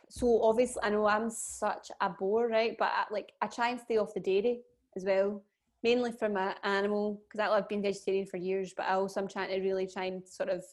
so 0.10 0.44
obviously, 0.44 0.82
I 0.84 0.92
know 0.92 1.08
I'm 1.08 1.30
such 1.30 1.90
a 2.00 2.10
bore, 2.10 2.48
right? 2.48 2.76
But 2.78 2.92
I, 2.94 3.06
like, 3.12 3.32
I 3.42 3.48
try 3.48 3.70
and 3.70 3.80
stay 3.80 3.98
off 3.98 4.14
the 4.14 4.20
dairy 4.20 4.62
as 4.96 5.06
well, 5.06 5.42
mainly 5.82 6.12
for 6.12 6.30
my 6.30 6.56
animal 6.64 7.20
because 7.24 7.50
I've 7.50 7.68
been 7.68 7.82
vegetarian 7.82 8.28
for 8.28 8.38
years. 8.38 8.74
But 8.78 8.86
I 8.88 8.94
also 8.94 9.22
I'm 9.22 9.28
trying 9.28 9.50
to 9.50 9.60
really 9.60 9.88
try 9.88 10.06
and 10.06 10.28
sort 10.28 10.50
of 10.50 10.64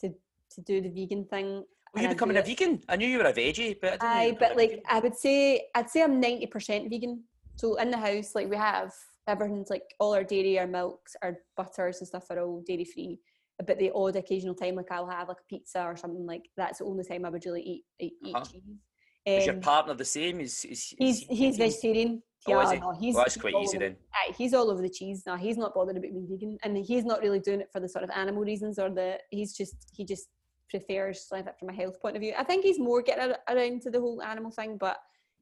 to 0.00 0.08
to 0.08 0.60
do 0.62 0.80
the 0.80 0.88
vegan 0.88 1.26
thing. 1.26 1.64
Are 1.96 2.02
you 2.02 2.08
becoming 2.08 2.36
a 2.36 2.42
vegan? 2.42 2.82
I 2.88 2.96
knew 2.96 3.08
you 3.08 3.18
were 3.18 3.24
a 3.24 3.32
veggie, 3.32 3.76
but 3.80 4.02
I, 4.02 4.26
I 4.26 4.36
but 4.38 4.56
like 4.56 4.70
vegan. 4.70 4.84
I 4.88 5.00
would 5.00 5.16
say 5.16 5.68
I'd 5.74 5.90
say 5.90 6.02
I'm 6.02 6.20
ninety 6.20 6.46
percent 6.46 6.90
vegan. 6.90 7.24
So 7.56 7.76
in 7.76 7.90
the 7.90 7.98
house, 7.98 8.34
like 8.34 8.48
we 8.48 8.56
have 8.56 8.92
everything's 9.26 9.70
like 9.70 9.82
all 9.98 10.14
our 10.14 10.24
dairy, 10.24 10.58
our 10.58 10.66
milks, 10.66 11.16
our 11.22 11.38
butters 11.56 11.98
and 11.98 12.08
stuff 12.08 12.30
are 12.30 12.40
all 12.40 12.62
dairy 12.66 12.84
free. 12.84 13.18
But 13.66 13.78
the 13.78 13.90
odd 13.94 14.16
occasional 14.16 14.54
time, 14.54 14.76
like 14.76 14.92
I'll 14.92 15.08
have 15.08 15.28
like 15.28 15.38
a 15.40 15.48
pizza 15.48 15.82
or 15.82 15.96
something 15.96 16.26
like 16.26 16.42
that's 16.56 16.78
the 16.78 16.84
only 16.84 17.04
time 17.04 17.24
I 17.24 17.30
would 17.30 17.44
really 17.44 17.62
eat 17.62 17.84
eat, 17.98 18.14
uh-huh. 18.24 18.44
cheese. 18.44 18.62
Um, 18.66 19.34
is 19.34 19.46
your 19.46 19.56
um, 19.56 19.60
partner 19.60 19.94
the 19.94 20.04
same? 20.04 20.40
Is, 20.40 20.64
is, 20.64 20.70
is 20.70 20.94
he's 20.98 21.20
he's 21.28 21.56
vegetarian. 21.56 22.22
Oh, 22.46 22.52
yeah, 22.52 22.72
he? 22.72 22.78
no, 22.78 22.92
he's, 22.92 23.14
well, 23.14 23.24
that's 23.24 23.36
quite 23.36 23.54
easy 23.60 23.76
over, 23.76 23.86
then. 23.86 23.96
Aye, 24.14 24.32
he's 24.38 24.54
all 24.54 24.70
over 24.70 24.80
the 24.80 24.88
cheese. 24.88 25.24
now. 25.26 25.36
he's 25.36 25.56
not 25.56 25.74
bothered 25.74 25.96
about 25.96 26.12
being 26.12 26.28
vegan, 26.30 26.56
and 26.62 26.76
he's 26.76 27.04
not 27.04 27.20
really 27.20 27.40
doing 27.40 27.60
it 27.60 27.68
for 27.72 27.80
the 27.80 27.88
sort 27.88 28.04
of 28.04 28.10
animal 28.10 28.42
reasons 28.42 28.78
or 28.78 28.90
the. 28.90 29.18
He's 29.30 29.56
just 29.56 29.74
he 29.92 30.04
just 30.04 30.28
prefers 30.68 31.26
like 31.30 31.58
from 31.58 31.70
a 31.70 31.72
health 31.72 32.00
point 32.00 32.16
of 32.16 32.22
view. 32.22 32.34
I 32.38 32.44
think 32.44 32.64
he's 32.64 32.78
more 32.78 33.02
getting 33.02 33.34
around 33.48 33.82
to 33.82 33.90
the 33.90 34.00
whole 34.00 34.22
animal 34.22 34.50
thing, 34.50 34.76
but 34.76 34.98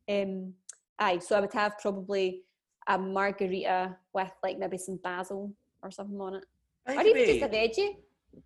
um, 0.09 0.53
aye. 0.99 1.19
So 1.19 1.37
I 1.37 1.41
would 1.41 1.53
have 1.53 1.79
probably 1.79 2.43
a 2.89 2.99
margarita 2.99 3.97
with 4.13 4.33
like 4.43 4.59
maybe 4.59 4.79
some 4.79 4.99
basil 5.03 5.53
or 5.83 5.91
something 5.91 6.21
on 6.21 6.35
it. 6.35 6.45
I'd 6.87 6.99
or 6.99 7.09
even 7.09 7.27
just 7.27 7.43
a 7.43 7.49
veggie. 7.49 7.97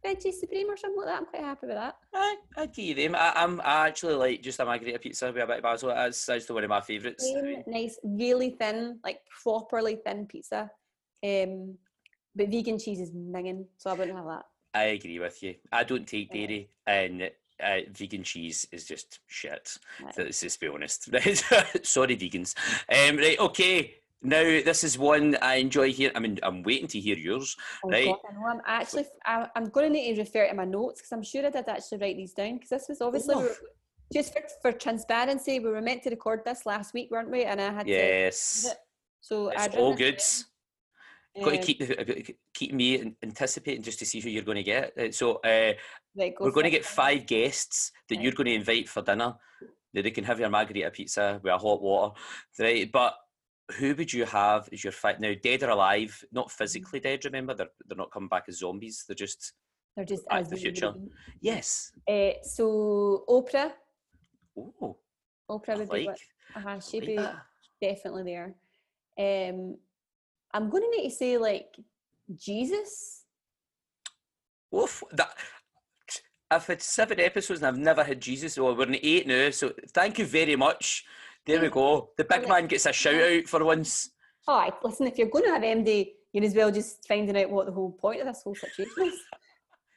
Veggie 0.04 0.32
supreme 0.32 0.70
or 0.70 0.76
something 0.76 0.98
like 0.98 1.06
that. 1.06 1.18
I'm 1.18 1.26
quite 1.26 1.42
happy 1.42 1.66
with 1.66 1.76
that. 1.76 1.96
I, 2.14 2.36
I'd 2.56 2.72
give 2.72 2.84
you 2.84 2.94
them. 2.94 3.16
I, 3.16 3.32
am 3.34 3.60
I 3.64 3.88
actually 3.88 4.14
like 4.14 4.40
just 4.40 4.60
a 4.60 4.64
margarita 4.64 5.00
pizza 5.00 5.26
with 5.26 5.42
a 5.42 5.46
bit 5.46 5.56
of 5.56 5.62
basil. 5.62 5.88
That's 5.88 6.28
actually 6.28 6.54
one 6.54 6.64
of 6.64 6.70
my 6.70 6.80
favourites. 6.80 7.28
Nice, 7.66 7.98
really 8.04 8.50
thin, 8.50 9.00
like 9.02 9.18
properly 9.42 9.96
thin 10.06 10.26
pizza. 10.26 10.70
Um, 11.24 11.76
but 12.36 12.48
vegan 12.48 12.78
cheese 12.78 13.00
is 13.00 13.10
minging, 13.10 13.66
so 13.76 13.90
I 13.90 13.94
wouldn't 13.94 14.16
have 14.16 14.26
that. 14.26 14.44
I 14.74 14.84
agree 14.84 15.18
with 15.18 15.42
you. 15.42 15.56
I 15.72 15.84
don't 15.84 16.06
take 16.06 16.32
dairy, 16.32 16.70
and 16.86 17.30
uh, 17.62 17.80
vegan 17.92 18.22
cheese 18.22 18.66
is 18.72 18.84
just 18.84 19.20
shit. 19.26 19.78
Right. 20.02 20.14
Let's 20.16 20.40
just 20.40 20.60
be 20.60 20.68
honest. 20.68 21.04
Sorry, 21.84 22.16
vegans. 22.16 22.54
Um, 22.88 23.16
right, 23.16 23.38
okay. 23.38 23.94
Now, 24.22 24.42
this 24.42 24.84
is 24.84 24.98
one 24.98 25.36
I 25.40 25.56
enjoy 25.56 25.92
here. 25.92 26.12
I 26.14 26.20
mean, 26.20 26.38
I'm 26.42 26.62
waiting 26.62 26.88
to 26.88 27.00
hear 27.00 27.16
yours. 27.16 27.56
Oh 27.84 27.88
right? 27.88 28.06
God, 28.06 28.18
I 28.28 28.34
know. 28.34 28.46
I'm 28.46 28.60
actually, 28.66 29.06
I, 29.24 29.48
am 29.56 29.70
going 29.70 29.86
to 29.86 29.92
need 29.92 30.14
to 30.14 30.20
refer 30.20 30.46
to 30.46 30.54
my 30.54 30.66
notes 30.66 31.00
because 31.00 31.12
I'm 31.12 31.22
sure 31.22 31.46
I 31.46 31.50
did 31.50 31.68
actually 31.68 31.98
write 31.98 32.16
these 32.16 32.34
down 32.34 32.54
because 32.54 32.68
this 32.68 32.86
was 32.88 33.00
obviously 33.00 33.36
oh. 33.36 33.48
just 34.12 34.34
for, 34.34 34.42
for 34.60 34.72
transparency. 34.72 35.58
We 35.58 35.70
were 35.70 35.80
meant 35.80 36.02
to 36.02 36.10
record 36.10 36.42
this 36.44 36.66
last 36.66 36.92
week, 36.92 37.10
weren't 37.10 37.30
we? 37.30 37.44
And 37.44 37.60
I 37.60 37.72
had 37.72 37.88
yes. 37.88 38.64
To, 38.64 38.76
so 39.22 39.48
it's 39.48 39.74
all 39.74 39.94
good. 39.94 40.20
Um, 41.36 41.44
Got 41.44 41.50
to 41.50 41.58
keep 41.58 41.78
the, 41.78 42.34
keep 42.54 42.74
me 42.74 43.14
anticipating 43.22 43.82
just 43.82 43.98
to 44.00 44.06
see 44.06 44.20
who 44.20 44.30
you're 44.30 44.42
going 44.42 44.56
to 44.56 44.62
get. 44.64 44.98
Uh, 44.98 45.12
so 45.12 45.36
uh, 45.44 45.72
right, 46.16 46.34
go 46.34 46.44
we're 46.44 46.50
going 46.50 46.64
to 46.64 46.70
get 46.70 46.84
five 46.84 47.26
guests 47.26 47.92
that 48.08 48.16
right. 48.16 48.24
you're 48.24 48.32
going 48.32 48.46
to 48.46 48.54
invite 48.54 48.88
for 48.88 49.02
dinner. 49.02 49.34
That 49.92 50.02
they 50.02 50.10
can 50.12 50.24
have 50.24 50.38
your 50.38 50.50
margarita 50.50 50.90
pizza 50.92 51.40
with 51.42 51.52
a 51.52 51.58
hot 51.58 51.82
water, 51.82 52.14
right? 52.60 52.90
But 52.92 53.14
who 53.76 53.94
would 53.96 54.12
you 54.12 54.24
have 54.24 54.68
as 54.72 54.84
your 54.84 54.92
fight 54.92 55.20
now? 55.20 55.32
Dead 55.42 55.64
or 55.64 55.70
alive? 55.70 56.24
Not 56.32 56.46
mm-hmm. 56.46 56.56
physically 56.56 57.00
dead. 57.00 57.24
Remember, 57.24 57.54
they're 57.54 57.70
they're 57.86 57.96
not 57.96 58.12
coming 58.12 58.28
back 58.28 58.44
as 58.48 58.58
zombies. 58.58 59.04
They're 59.06 59.16
just 59.16 59.52
they're 59.96 60.04
just 60.04 60.26
back 60.28 60.48
the 60.48 60.56
future. 60.56 60.94
Yes. 61.40 61.92
Uh, 62.08 62.32
so 62.42 63.24
Oprah. 63.28 63.72
Oh. 64.56 64.96
Oprah 65.50 65.78
would 65.78 65.88
like, 65.88 66.00
be 66.02 66.06
what? 66.06 66.18
Uh-huh, 66.56 66.80
she'd 66.80 67.00
like 67.00 67.06
be. 67.06 67.16
That. 67.16 67.36
definitely 67.80 68.22
there. 68.24 68.54
Um, 69.18 69.76
I'm 70.52 70.70
going 70.70 70.82
to 70.82 70.90
need 70.90 71.10
to 71.10 71.14
say 71.14 71.38
like 71.38 71.76
Jesus. 72.34 73.24
Oof, 74.74 75.02
that. 75.12 75.32
I've 76.50 76.66
had 76.66 76.82
seven 76.82 77.20
episodes 77.20 77.60
and 77.60 77.68
I've 77.68 77.78
never 77.78 78.02
had 78.02 78.20
Jesus. 78.20 78.58
Well, 78.58 78.76
we're 78.76 78.88
in 78.88 78.98
eight 79.02 79.26
now, 79.26 79.50
so 79.50 79.72
thank 79.94 80.18
you 80.18 80.26
very 80.26 80.56
much. 80.56 81.04
There 81.46 81.60
we 81.60 81.68
go. 81.68 82.10
The 82.16 82.24
big 82.24 82.48
man 82.48 82.66
gets 82.66 82.86
a 82.86 82.92
shout 82.92 83.14
out 83.14 83.46
for 83.46 83.64
once. 83.64 84.10
Oh, 84.48 84.52
All 84.52 84.58
right, 84.60 84.72
listen, 84.82 85.06
if 85.06 85.16
you're 85.16 85.28
going 85.28 85.44
to 85.44 85.50
have 85.50 85.62
MD, 85.62 86.10
you're 86.32 86.44
as 86.44 86.54
well 86.54 86.70
just 86.70 87.06
finding 87.06 87.36
out 87.40 87.50
what 87.50 87.66
the 87.66 87.72
whole 87.72 87.92
point 87.92 88.20
of 88.20 88.26
this 88.26 88.42
whole 88.42 88.54
situation 88.54 89.04
is. 89.04 89.20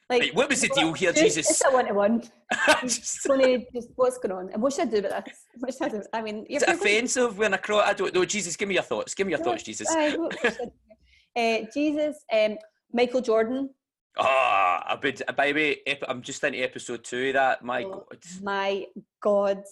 Like, 0.09 0.21
right, 0.21 0.35
what 0.35 0.49
was 0.49 0.61
the 0.61 0.67
deal 0.69 0.93
here, 0.93 1.13
Jesus? 1.13 1.49
It's 1.49 1.63
a 1.65 1.71
one 1.71 1.85
to 1.87 1.93
one. 1.93 2.23
just 2.85 3.89
what's 3.95 4.17
going 4.17 4.31
on, 4.37 4.49
and 4.51 4.61
what 4.61 4.73
should 4.73 4.89
I 4.89 4.91
do 4.91 4.97
about 4.99 5.25
this? 5.25 5.45
What 5.59 5.73
should 5.73 5.83
I 5.83 5.89
do? 5.89 6.03
I 6.13 6.21
mean, 6.21 6.45
is 6.49 6.61
it 6.63 6.69
offensive 6.69 7.37
when 7.37 7.53
I 7.53 7.57
cross? 7.57 7.83
I 7.87 7.93
don't 7.93 8.13
know. 8.13 8.25
Jesus, 8.25 8.55
give 8.57 8.67
me 8.67 8.75
your 8.75 8.83
thoughts. 8.83 9.13
Give 9.13 9.25
me 9.25 9.31
your 9.31 9.39
thoughts, 9.39 9.63
Jesus. 9.63 9.87
uh, 11.35 11.57
Jesus, 11.73 12.17
um, 12.31 12.57
Michael 12.91 13.21
Jordan. 13.21 13.69
Ah, 14.17 14.83
oh, 14.85 14.93
I've 14.93 15.01
been. 15.01 15.15
By 15.35 15.51
the 15.51 15.53
way, 15.53 15.97
I'm 16.07 16.21
just 16.21 16.43
into 16.43 16.59
episode 16.59 17.03
two. 17.03 17.29
of 17.29 17.33
That 17.33 17.63
my 17.63 17.83
oh, 17.83 18.05
God. 18.09 18.19
My 18.43 18.85
God, 19.21 19.63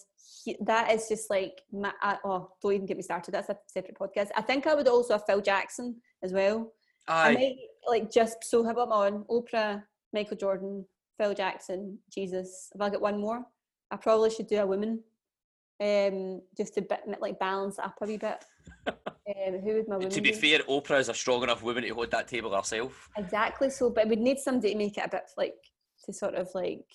he, 0.44 0.58
that 0.62 0.92
is 0.92 1.08
just 1.08 1.30
like 1.30 1.62
my, 1.72 1.92
uh, 2.02 2.16
oh, 2.24 2.52
don't 2.62 2.74
even 2.74 2.86
get 2.86 2.98
me 2.98 3.04
started. 3.04 3.34
That's 3.34 3.50
a 3.50 3.58
separate 3.68 3.98
podcast. 3.98 4.30
I 4.36 4.42
think 4.42 4.66
I 4.66 4.74
would 4.74 4.88
also 4.88 5.14
have 5.14 5.26
Phil 5.26 5.42
Jackson 5.42 6.02
as 6.24 6.34
well. 6.34 6.74
Aye. 7.08 7.30
I 7.30 7.34
might 7.34 7.56
like 7.88 8.12
just 8.12 8.44
so 8.44 8.64
have 8.64 8.78
him 8.78 8.92
on 8.92 9.26
Oprah, 9.30 9.84
Michael 10.14 10.38
Jordan, 10.38 10.86
Phil 11.18 11.34
Jackson, 11.34 11.98
Jesus. 12.12 12.72
If 12.74 12.82
I 12.82 12.90
get 12.90 13.02
one 13.02 13.20
more, 13.20 13.46
I 13.90 13.98
probably 13.98 14.30
should 14.30 14.48
do 14.48 14.58
a 14.58 14.66
woman, 14.66 15.00
um, 15.80 16.42
just 16.58 16.76
to 16.76 16.82
bit, 16.82 17.02
like 17.20 17.40
balance 17.40 17.80
up 17.80 17.98
a 18.02 18.06
wee 18.06 18.18
bit. 18.18 18.46
um, 18.88 19.60
who 19.64 19.74
would 19.74 19.88
my 19.88 19.96
woman? 19.96 20.10
To 20.10 20.22
be, 20.22 20.32
be, 20.32 20.36
fair, 20.36 20.60
Oprah 20.60 21.00
is 21.00 21.10
a 21.10 21.14
strong 21.14 21.44
enough 21.44 21.64
woman 21.64 21.84
to 21.84 21.90
hold 21.90 22.12
that 22.12 22.28
table 22.28 22.56
herself. 22.56 23.10
Exactly. 23.18 23.70
So, 23.70 23.90
but 23.90 24.08
we'd 24.08 24.20
need 24.20 24.40
somebody 24.40 24.74
to 24.74 24.78
make 24.78 24.98
it 24.98 25.06
a 25.06 25.10
bit 25.10 25.30
like 25.38 25.56
to 26.06 26.14
sort 26.14 26.36
of 26.36 26.50
like, 26.54 26.86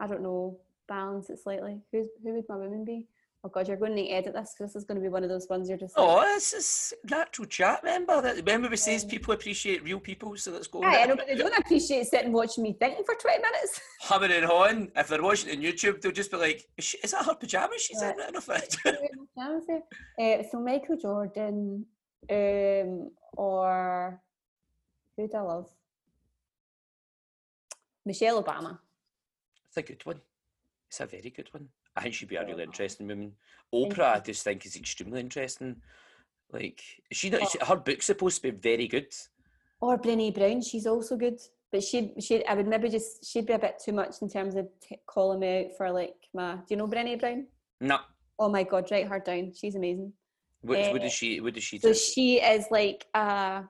I 0.00 0.06
don't 0.06 0.22
know, 0.22 0.58
balance 0.88 1.30
it 1.30 1.38
slightly. 1.38 1.80
Who's 1.92 2.08
who 2.22 2.34
would 2.34 2.48
my 2.48 2.56
woman 2.56 2.84
be? 2.84 3.06
Oh 3.46 3.50
God, 3.50 3.68
you're 3.68 3.76
going 3.76 3.94
to 3.94 4.08
edit 4.08 4.32
this 4.32 4.54
because 4.56 4.72
this 4.72 4.80
is 4.80 4.86
going 4.86 4.96
to 4.96 5.02
be 5.02 5.10
one 5.10 5.22
of 5.22 5.28
those 5.28 5.46
ones 5.50 5.68
you're 5.68 5.76
just. 5.76 5.98
Like, 5.98 6.06
oh, 6.08 6.22
this 6.22 6.54
is 6.54 6.94
natural 7.10 7.46
chat. 7.46 7.80
Remember 7.82 8.22
that? 8.22 8.36
Remember 8.36 8.70
we 8.70 8.78
says 8.78 9.04
people 9.04 9.34
appreciate 9.34 9.84
real 9.84 10.00
people, 10.00 10.34
so 10.36 10.52
let's 10.52 10.66
go. 10.66 10.82
Aye, 10.82 11.02
I 11.02 11.04
know, 11.04 11.14
but 11.14 11.26
they 11.26 11.34
don't 11.34 11.56
appreciate 11.58 12.06
sitting 12.06 12.32
watching 12.32 12.62
me 12.64 12.74
thinking 12.80 13.04
for 13.04 13.14
twenty 13.16 13.42
minutes. 13.42 13.82
Humming 14.00 14.32
and 14.32 14.46
hawing. 14.46 14.90
If 14.96 15.08
they're 15.08 15.22
watching 15.22 15.50
it 15.50 15.58
on 15.58 15.62
YouTube, 15.62 16.00
they'll 16.00 16.10
just 16.10 16.30
be 16.30 16.38
like, 16.38 16.66
"Is, 16.78 16.86
she, 16.86 16.98
is 17.04 17.10
that 17.10 17.26
her 17.26 17.34
pajamas 17.34 17.82
she's 17.82 18.00
right. 18.00 18.14
in?" 18.18 18.28
Enough 18.30 18.48
uh, 18.48 20.42
so 20.50 20.60
Michael 20.60 20.96
Jordan, 20.96 21.84
um, 22.30 23.10
or 23.36 24.22
who 25.18 25.28
do 25.28 25.36
I 25.36 25.40
love? 25.42 25.68
Michelle 28.06 28.42
Obama. 28.42 28.78
It's 29.66 29.76
a 29.76 29.82
good 29.82 30.06
one. 30.06 30.22
It's 30.88 31.00
a 31.00 31.04
very 31.04 31.28
good 31.28 31.50
one. 31.52 31.68
I 31.96 32.02
think 32.02 32.14
she'd 32.14 32.28
be 32.28 32.36
a 32.36 32.44
really 32.44 32.64
interesting 32.64 33.06
woman. 33.06 33.32
Oprah, 33.72 34.16
I 34.16 34.20
just 34.20 34.42
think 34.42 34.66
is 34.66 34.76
extremely 34.76 35.20
interesting. 35.20 35.76
Like, 36.52 36.82
she 37.12 37.30
not, 37.30 37.50
she, 37.50 37.58
her 37.60 37.76
book's 37.76 38.06
supposed 38.06 38.42
to 38.42 38.50
be 38.52 38.58
very 38.58 38.86
good. 38.86 39.12
Or 39.80 39.98
Brené 39.98 40.34
Brown, 40.34 40.62
she's 40.62 40.86
also 40.86 41.16
good. 41.16 41.40
But 41.72 41.82
she, 41.82 42.12
she, 42.20 42.44
I 42.46 42.54
would 42.54 42.68
maybe 42.68 42.88
just, 42.88 43.26
she'd 43.26 43.46
be 43.46 43.52
a 43.52 43.58
bit 43.58 43.82
too 43.84 43.92
much 43.92 44.22
in 44.22 44.28
terms 44.28 44.54
of 44.54 44.68
t- 44.80 45.00
calling 45.06 45.40
me 45.40 45.64
out 45.64 45.76
for 45.76 45.90
like 45.90 46.14
my. 46.32 46.54
Do 46.54 46.62
you 46.70 46.76
know 46.76 46.86
Brené 46.86 47.18
Brown? 47.18 47.46
No. 47.80 47.98
Oh 48.38 48.48
my 48.48 48.62
God, 48.62 48.88
write 48.90 49.08
her 49.08 49.18
down. 49.18 49.52
She's 49.54 49.74
amazing. 49.74 50.12
What, 50.62 50.78
uh, 50.78 50.90
what 50.90 51.02
does 51.02 51.12
she? 51.12 51.40
What 51.40 51.54
does 51.54 51.64
she 51.64 51.78
do? 51.78 51.92
So 51.92 51.94
she 51.94 52.40
is 52.40 52.66
like 52.70 53.06
a 53.14 53.64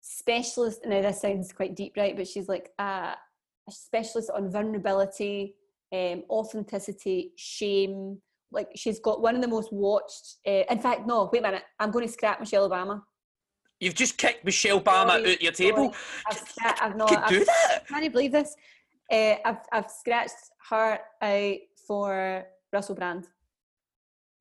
specialist. 0.00 0.80
Now 0.86 1.02
this 1.02 1.20
sounds 1.20 1.52
quite 1.52 1.76
deep, 1.76 1.94
right? 1.96 2.16
But 2.16 2.28
she's 2.28 2.48
like 2.48 2.70
a, 2.78 3.14
a 3.68 3.70
specialist 3.70 4.30
on 4.34 4.50
vulnerability, 4.50 5.56
um, 5.92 6.24
authenticity, 6.30 7.32
shame. 7.36 8.18
Like 8.50 8.68
she's 8.74 9.00
got 9.00 9.22
one 9.22 9.34
of 9.34 9.42
the 9.42 9.48
most 9.48 9.72
watched. 9.72 10.36
Uh, 10.46 10.64
in 10.70 10.78
fact, 10.78 11.06
no, 11.06 11.30
wait 11.32 11.40
a 11.40 11.42
minute. 11.42 11.62
I'm 11.78 11.90
going 11.90 12.06
to 12.06 12.12
scrap 12.12 12.40
Michelle 12.40 12.68
Obama. 12.68 13.02
You've 13.80 13.94
just 13.94 14.16
kicked 14.16 14.44
Michelle 14.44 14.80
Obama 14.80 15.08
sorry, 15.08 15.32
out 15.32 15.42
your 15.42 15.52
table. 15.52 15.94
I've, 16.30 16.42
I've 16.80 16.96
not. 16.96 17.08
Can 17.08 17.28
do 17.28 17.44
that? 17.44 17.86
Can 17.88 18.02
you 18.04 18.10
believe 18.10 18.32
this? 18.32 18.54
Uh, 19.10 19.36
I've 19.44 19.58
I've 19.72 19.90
scratched 19.90 20.34
her 20.70 20.98
out 21.20 21.56
for 21.86 22.44
Russell 22.72 22.94
Brand. 22.94 23.26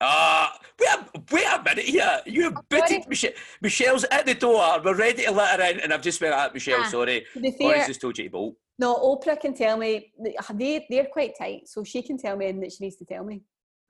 Ah, 0.03 0.53
uh, 0.53 0.57
wait, 0.79 1.23
wait 1.31 1.45
a 1.45 1.61
minute 1.63 1.85
here. 1.85 2.21
You 2.25 2.43
have 2.43 2.57
bitted 2.69 3.07
Michelle. 3.07 3.31
Michelle's 3.61 4.03
at 4.05 4.25
the 4.25 4.33
door. 4.33 4.81
We're 4.83 4.95
ready 4.95 5.23
to 5.25 5.31
let 5.31 5.59
her 5.59 5.65
in, 5.69 5.79
and 5.79 5.93
I've 5.93 6.01
just 6.01 6.19
went 6.19 6.33
at 6.33 6.53
Michelle. 6.53 6.81
Ah, 6.81 6.89
sorry, 6.89 7.25
to 7.33 7.39
be 7.39 7.51
fair, 7.51 7.85
just 7.85 8.01
told 8.01 8.17
you 8.17 8.25
to 8.25 8.29
bolt. 8.29 8.55
No, 8.79 8.95
Oprah 8.95 9.39
can 9.39 9.53
tell 9.53 9.77
me. 9.77 10.11
They 10.53 10.85
they're 10.89 11.07
quite 11.11 11.37
tight, 11.37 11.67
so 11.67 11.83
she 11.83 12.01
can 12.01 12.17
tell 12.17 12.35
me 12.35 12.51
that 12.51 12.71
she 12.71 12.83
needs 12.85 12.95
to 12.97 13.05
tell 13.05 13.23
me. 13.23 13.41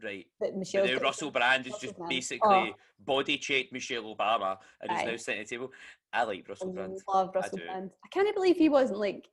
Right. 0.03 0.25
That 0.39 0.57
Michelle. 0.57 0.87
But 0.87 1.01
Russell 1.01 1.31
Brand 1.31 1.67
is 1.67 1.75
just 1.79 1.95
Brand. 1.95 2.09
basically 2.09 2.73
oh. 2.73 2.75
body 2.99 3.37
checked 3.37 3.71
Michelle 3.71 4.03
Obama 4.03 4.57
and 4.81 4.91
is 4.91 5.05
now 5.05 5.15
sitting 5.17 5.41
at 5.41 5.47
the 5.47 5.55
table. 5.55 5.71
I 6.11 6.23
like 6.23 6.47
Russell 6.47 6.73
Brand. 6.73 6.99
Love 7.07 7.31
Russell 7.35 7.59
I 7.61 7.65
Brand. 7.65 7.91
I 8.03 8.07
can't 8.09 8.35
believe 8.35 8.57
he 8.57 8.69
wasn't 8.69 8.99
like. 8.99 9.27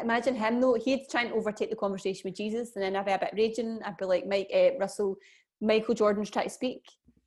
Imagine 0.00 0.34
him 0.34 0.60
though. 0.60 0.74
He'd 0.74 1.08
try 1.08 1.22
and 1.22 1.32
overtake 1.32 1.70
the 1.70 1.76
conversation 1.76 2.22
with 2.24 2.36
Jesus, 2.36 2.74
and 2.74 2.82
then 2.82 2.96
I'd 2.96 3.06
be 3.06 3.12
a 3.12 3.18
bit 3.18 3.34
raging. 3.36 3.80
I'd 3.84 3.96
be 3.96 4.06
like, 4.06 4.26
Mike, 4.26 4.50
uh, 4.52 4.76
Russell, 4.78 5.16
Michael 5.60 5.94
Jordan's 5.94 6.30
trying 6.30 6.48
to 6.48 6.50
speak. 6.50 6.82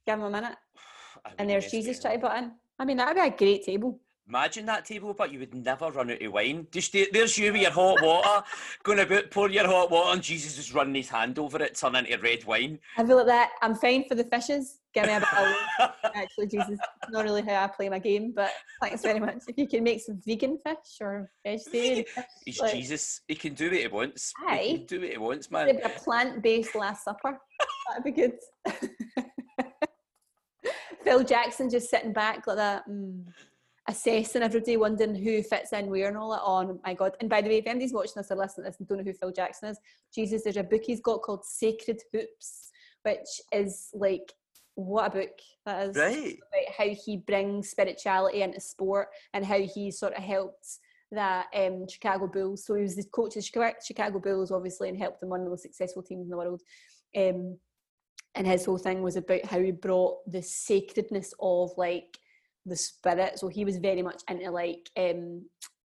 Give 0.05 0.15
him 0.15 0.23
a 0.23 0.29
minute. 0.29 0.57
and 1.37 1.49
there's 1.49 1.71
Jesus 1.71 2.01
trying 2.01 2.19
to 2.19 2.27
butt 2.27 2.37
in. 2.37 2.51
I 2.79 2.85
mean, 2.85 2.97
that'd 2.97 3.15
be 3.15 3.21
a 3.21 3.29
great 3.29 3.63
table. 3.63 3.99
Imagine 4.29 4.65
that 4.65 4.83
table, 4.83 5.13
but 5.13 5.31
you 5.31 5.39
would 5.39 5.53
never 5.53 5.89
run 5.89 6.11
out 6.11 6.21
of 6.21 6.33
wine. 6.33 6.67
Just 6.69 6.91
there's 7.13 7.37
you 7.37 7.53
with 7.53 7.61
your 7.61 7.71
hot 7.71 8.01
water, 8.01 8.43
going 8.83 8.99
about 8.99 9.31
pour 9.31 9.49
your 9.49 9.65
hot 9.65 9.89
water, 9.89 10.11
and 10.11 10.21
Jesus 10.21 10.57
is 10.57 10.73
running 10.73 10.95
his 10.95 11.07
hand 11.07 11.39
over 11.39 11.63
it, 11.63 11.75
turning 11.75 12.05
into 12.05 12.21
red 12.21 12.43
wine. 12.43 12.77
I 12.97 13.05
feel 13.05 13.15
like 13.15 13.27
that. 13.27 13.51
I'm 13.61 13.73
fine 13.73 14.03
for 14.05 14.15
the 14.15 14.25
fishes. 14.25 14.79
Give 14.93 15.05
me 15.05 15.13
a 15.13 15.19
bit 15.21 15.29
of 15.79 15.91
Actually, 16.15 16.47
Jesus, 16.47 16.77
not 17.09 17.23
really 17.23 17.41
how 17.41 17.63
I 17.63 17.67
play 17.67 17.87
my 17.87 17.99
game, 17.99 18.33
but 18.35 18.51
thanks 18.81 19.01
very 19.01 19.21
much. 19.21 19.43
If 19.47 19.57
you 19.57 19.65
can 19.65 19.81
make 19.85 20.01
some 20.01 20.19
vegan 20.25 20.57
fish 20.65 20.99
or 20.99 21.31
vegetarian 21.45 22.03
fish, 22.03 22.25
he's 22.43 22.59
like, 22.59 22.73
Jesus. 22.73 23.21
He 23.29 23.35
can 23.35 23.53
do 23.53 23.69
what 23.69 23.79
he 23.79 23.87
wants. 23.87 24.33
Aye. 24.45 24.57
He 24.57 24.77
can 24.79 24.87
do 24.87 24.99
what 24.99 25.09
he 25.09 25.17
wants, 25.17 25.49
man. 25.49 25.69
a 25.69 25.89
plant-based 25.89 26.75
Last 26.75 27.05
Supper. 27.05 27.39
That'd 27.89 28.03
be 28.03 28.11
good. 28.11 28.33
Phil 31.05 31.23
Jackson 31.23 31.69
just 31.69 31.89
sitting 31.89 32.11
back 32.11 32.45
like 32.45 32.57
that. 32.57 32.89
Mm 32.89 33.23
assessing 33.87 34.41
every 34.41 34.61
day, 34.61 34.77
wondering 34.77 35.15
who 35.15 35.41
fits 35.41 35.71
in 35.73 35.89
where 35.89 36.09
and 36.09 36.17
all 36.17 36.31
that. 36.31 36.41
Oh 36.43 36.79
my 36.85 36.93
God. 36.93 37.15
And 37.19 37.29
by 37.29 37.41
the 37.41 37.49
way, 37.49 37.57
if 37.59 37.67
anybody's 37.67 37.93
watching 37.93 38.13
this 38.17 38.31
or 38.31 38.35
listening 38.35 38.65
to 38.65 38.71
this 38.71 38.79
and 38.79 38.87
don't 38.87 38.97
know 38.97 39.03
who 39.03 39.13
Phil 39.13 39.31
Jackson 39.31 39.69
is, 39.69 39.79
Jesus, 40.13 40.43
there's 40.43 40.57
a 40.57 40.63
book 40.63 40.81
he's 40.83 40.99
got 40.99 41.21
called 41.21 41.45
Sacred 41.45 42.01
Hoops, 42.11 42.71
which 43.03 43.41
is 43.53 43.89
like, 43.93 44.33
what 44.75 45.07
a 45.07 45.19
book 45.19 45.39
that 45.65 45.89
is. 45.89 45.95
Right. 45.95 46.37
About 46.37 46.75
how 46.77 46.95
he 47.05 47.17
brings 47.17 47.69
spirituality 47.69 48.41
into 48.41 48.59
sport 48.59 49.07
and 49.33 49.45
how 49.45 49.59
he 49.59 49.89
sort 49.89 50.13
of 50.13 50.23
helped 50.23 50.79
that 51.11 51.47
um, 51.55 51.87
Chicago 51.87 52.27
Bulls. 52.27 52.65
So 52.65 52.75
he 52.75 52.83
was 52.83 52.95
the 52.95 53.05
coach 53.05 53.37
of 53.37 53.45
Chicago 53.45 54.19
Bulls, 54.19 54.51
obviously, 54.51 54.89
and 54.89 54.97
helped 54.97 55.21
them 55.21 55.29
one 55.29 55.39
of 55.39 55.45
the 55.45 55.49
most 55.49 55.63
successful 55.63 56.03
teams 56.03 56.25
in 56.25 56.29
the 56.29 56.37
world. 56.37 56.61
Um, 57.15 57.57
and 58.35 58.45
his 58.45 58.65
whole 58.65 58.77
thing 58.77 59.01
was 59.01 59.15
about 59.15 59.45
how 59.45 59.59
he 59.59 59.71
brought 59.71 60.17
the 60.31 60.43
sacredness 60.43 61.33
of 61.39 61.71
like 61.77 62.17
the 62.67 62.75
spirit. 62.75 63.39
So 63.39 63.47
he 63.47 63.65
was 63.65 63.77
very 63.77 64.01
much 64.01 64.21
into 64.29 64.51
like 64.51 64.89
um 64.97 65.45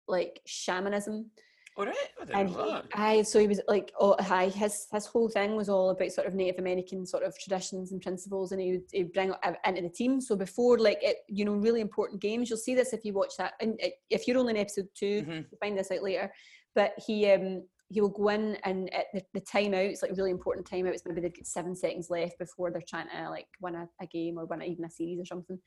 like 0.08 0.42
shamanism. 0.46 1.32
All 1.78 1.86
right. 1.86 1.96
And 2.34 2.50
he, 2.50 2.76
aye, 2.94 3.22
so 3.22 3.40
he 3.40 3.48
was 3.48 3.62
like, 3.70 3.94
oh, 4.02 4.16
hi. 4.20 4.50
His 4.50 4.88
his 4.92 5.06
whole 5.06 5.30
thing 5.30 5.56
was 5.56 5.70
all 5.70 5.92
about 5.92 6.12
sort 6.12 6.28
of 6.28 6.34
Native 6.34 6.60
American 6.60 7.06
sort 7.06 7.24
of 7.24 7.40
traditions 7.40 7.94
and 7.94 8.02
principles, 8.02 8.52
and 8.52 8.60
he 8.60 8.72
would 8.74 8.84
he'd 8.92 9.14
bring 9.14 9.30
it 9.32 9.58
into 9.66 9.84
the 9.84 9.90
team. 9.90 10.20
So 10.20 10.36
before, 10.36 10.78
like, 10.78 10.98
it, 11.02 11.18
you 11.30 11.46
know, 11.46 11.54
really 11.54 11.80
important 11.80 12.22
games, 12.22 12.50
you'll 12.50 12.60
see 12.60 12.76
this 12.76 12.92
if 12.92 13.06
you 13.06 13.14
watch 13.14 13.34
that. 13.38 13.54
And 13.62 13.80
if 14.10 14.28
you're 14.28 14.38
only 14.38 14.52
in 14.52 14.58
episode 14.58 14.90
2 14.96 15.06
mm-hmm. 15.06 15.32
you'll 15.32 15.60
find 15.62 15.78
this 15.78 15.92
out 15.92 16.04
later. 16.04 16.34
But 16.76 16.94
he 17.06 17.32
um 17.32 17.64
he 17.88 18.02
will 18.02 18.10
go 18.10 18.28
in 18.30 18.56
and 18.66 18.94
at 18.94 19.06
the, 19.14 19.24
the 19.34 19.42
timeout, 19.42 19.90
it's 19.90 20.02
like 20.02 20.12
really 20.16 20.32
important 20.32 20.70
timeout. 20.70 20.94
It's 20.94 21.04
maybe 21.06 21.22
they've 21.22 21.34
got 21.34 21.48
seven 21.48 21.76
seconds 21.76 22.10
left 22.10 22.38
before 22.38 22.72
they're 22.72 22.84
trying 22.88 23.08
to 23.10 23.30
like 23.30 23.48
win 23.62 23.76
a, 23.76 23.88
a 24.02 24.06
game 24.06 24.38
or 24.38 24.46
win 24.46 24.62
a, 24.62 24.66
even 24.66 24.86
a 24.86 24.92
series 24.92 25.20
or 25.20 25.26
something 25.26 25.58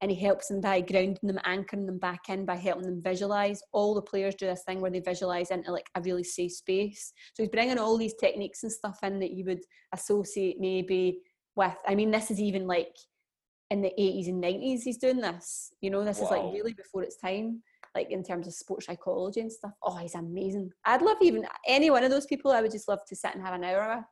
and 0.00 0.10
he 0.10 0.16
helps 0.20 0.48
them 0.48 0.60
by 0.60 0.80
grounding 0.80 1.18
them, 1.22 1.38
anchoring 1.44 1.86
them 1.86 1.98
back 1.98 2.28
in, 2.28 2.44
by 2.44 2.56
helping 2.56 2.84
them 2.84 3.00
visualize. 3.02 3.62
All 3.72 3.94
the 3.94 4.02
players 4.02 4.34
do 4.34 4.46
this 4.46 4.62
thing 4.66 4.80
where 4.80 4.90
they 4.90 5.00
visualize 5.00 5.50
into 5.50 5.72
like 5.72 5.88
a 5.94 6.02
really 6.02 6.24
safe 6.24 6.52
space. 6.52 7.12
So 7.34 7.42
he's 7.42 7.50
bringing 7.50 7.78
all 7.78 7.96
these 7.96 8.14
techniques 8.14 8.62
and 8.62 8.72
stuff 8.72 8.98
in 9.02 9.18
that 9.20 9.32
you 9.32 9.44
would 9.46 9.60
associate 9.92 10.56
maybe 10.60 11.20
with. 11.56 11.76
I 11.86 11.94
mean, 11.94 12.10
this 12.10 12.30
is 12.30 12.40
even 12.40 12.66
like 12.66 12.94
in 13.70 13.82
the 13.82 13.92
80s 13.98 14.28
and 14.28 14.42
90s 14.42 14.82
he's 14.82 14.98
doing 14.98 15.20
this. 15.20 15.72
You 15.80 15.90
know, 15.90 16.04
this 16.04 16.18
wow. 16.18 16.24
is 16.24 16.30
like 16.30 16.52
really 16.52 16.74
before 16.74 17.02
its 17.02 17.16
time, 17.16 17.62
like 17.94 18.10
in 18.10 18.22
terms 18.22 18.46
of 18.46 18.54
sports 18.54 18.86
psychology 18.86 19.40
and 19.40 19.52
stuff. 19.52 19.72
Oh, 19.82 19.96
he's 19.96 20.14
amazing. 20.14 20.70
I'd 20.84 21.02
love 21.02 21.18
even 21.22 21.46
any 21.66 21.90
one 21.90 22.04
of 22.04 22.10
those 22.10 22.26
people. 22.26 22.50
I 22.50 22.60
would 22.60 22.72
just 22.72 22.88
love 22.88 23.00
to 23.08 23.16
sit 23.16 23.34
and 23.34 23.44
have 23.44 23.54
an 23.54 23.64
hour 23.64 23.96
with. 23.96 24.04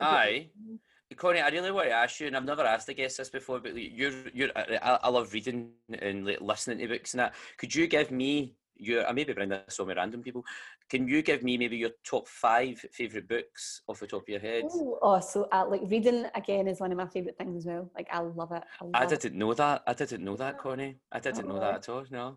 Aye. 0.00 0.50
Connie, 1.16 1.40
I 1.40 1.48
really 1.48 1.70
want 1.70 1.88
to 1.88 1.94
ask 1.94 2.20
you, 2.20 2.26
and 2.26 2.36
I've 2.36 2.44
never 2.44 2.62
asked 2.62 2.88
a 2.88 2.94
guest 2.94 3.16
this 3.16 3.30
before, 3.30 3.60
but 3.60 3.74
you're 3.74 4.12
you're 4.34 4.50
I, 4.54 4.98
I 5.02 5.08
love 5.08 5.32
reading 5.32 5.70
and 6.00 6.26
like, 6.26 6.40
listening 6.40 6.78
to 6.78 6.88
books 6.88 7.14
and 7.14 7.20
that. 7.20 7.34
Could 7.56 7.74
you 7.74 7.86
give 7.86 8.10
me 8.10 8.56
your? 8.76 9.06
I 9.06 9.12
maybe 9.12 9.32
bring 9.32 9.48
this 9.48 9.80
on 9.80 9.86
with 9.86 9.96
random 9.96 10.22
people. 10.22 10.44
Can 10.90 11.08
you 11.08 11.22
give 11.22 11.42
me 11.42 11.56
maybe 11.56 11.78
your 11.78 11.90
top 12.04 12.28
five 12.28 12.78
favorite 12.92 13.26
books 13.26 13.82
off 13.88 14.00
the 14.00 14.06
top 14.06 14.22
of 14.22 14.28
your 14.28 14.40
head? 14.40 14.64
Ooh, 14.64 14.98
oh, 15.00 15.18
so 15.20 15.48
uh, 15.50 15.64
like 15.66 15.80
reading 15.86 16.26
again 16.34 16.68
is 16.68 16.78
one 16.78 16.92
of 16.92 16.98
my 16.98 17.06
favorite 17.06 17.38
things 17.38 17.56
as 17.56 17.66
well. 17.66 17.90
Like 17.94 18.08
I 18.12 18.20
love 18.20 18.52
it. 18.52 18.62
I, 18.80 18.84
love 18.84 18.92
I 18.94 19.06
didn't 19.06 19.34
know 19.34 19.54
that. 19.54 19.82
I 19.86 19.94
didn't 19.94 20.22
know 20.22 20.36
that, 20.36 20.58
Connie. 20.58 20.96
I 21.10 21.20
didn't 21.20 21.48
know 21.48 21.58
that 21.58 21.74
at 21.74 21.88
all. 21.88 22.04
No. 22.10 22.36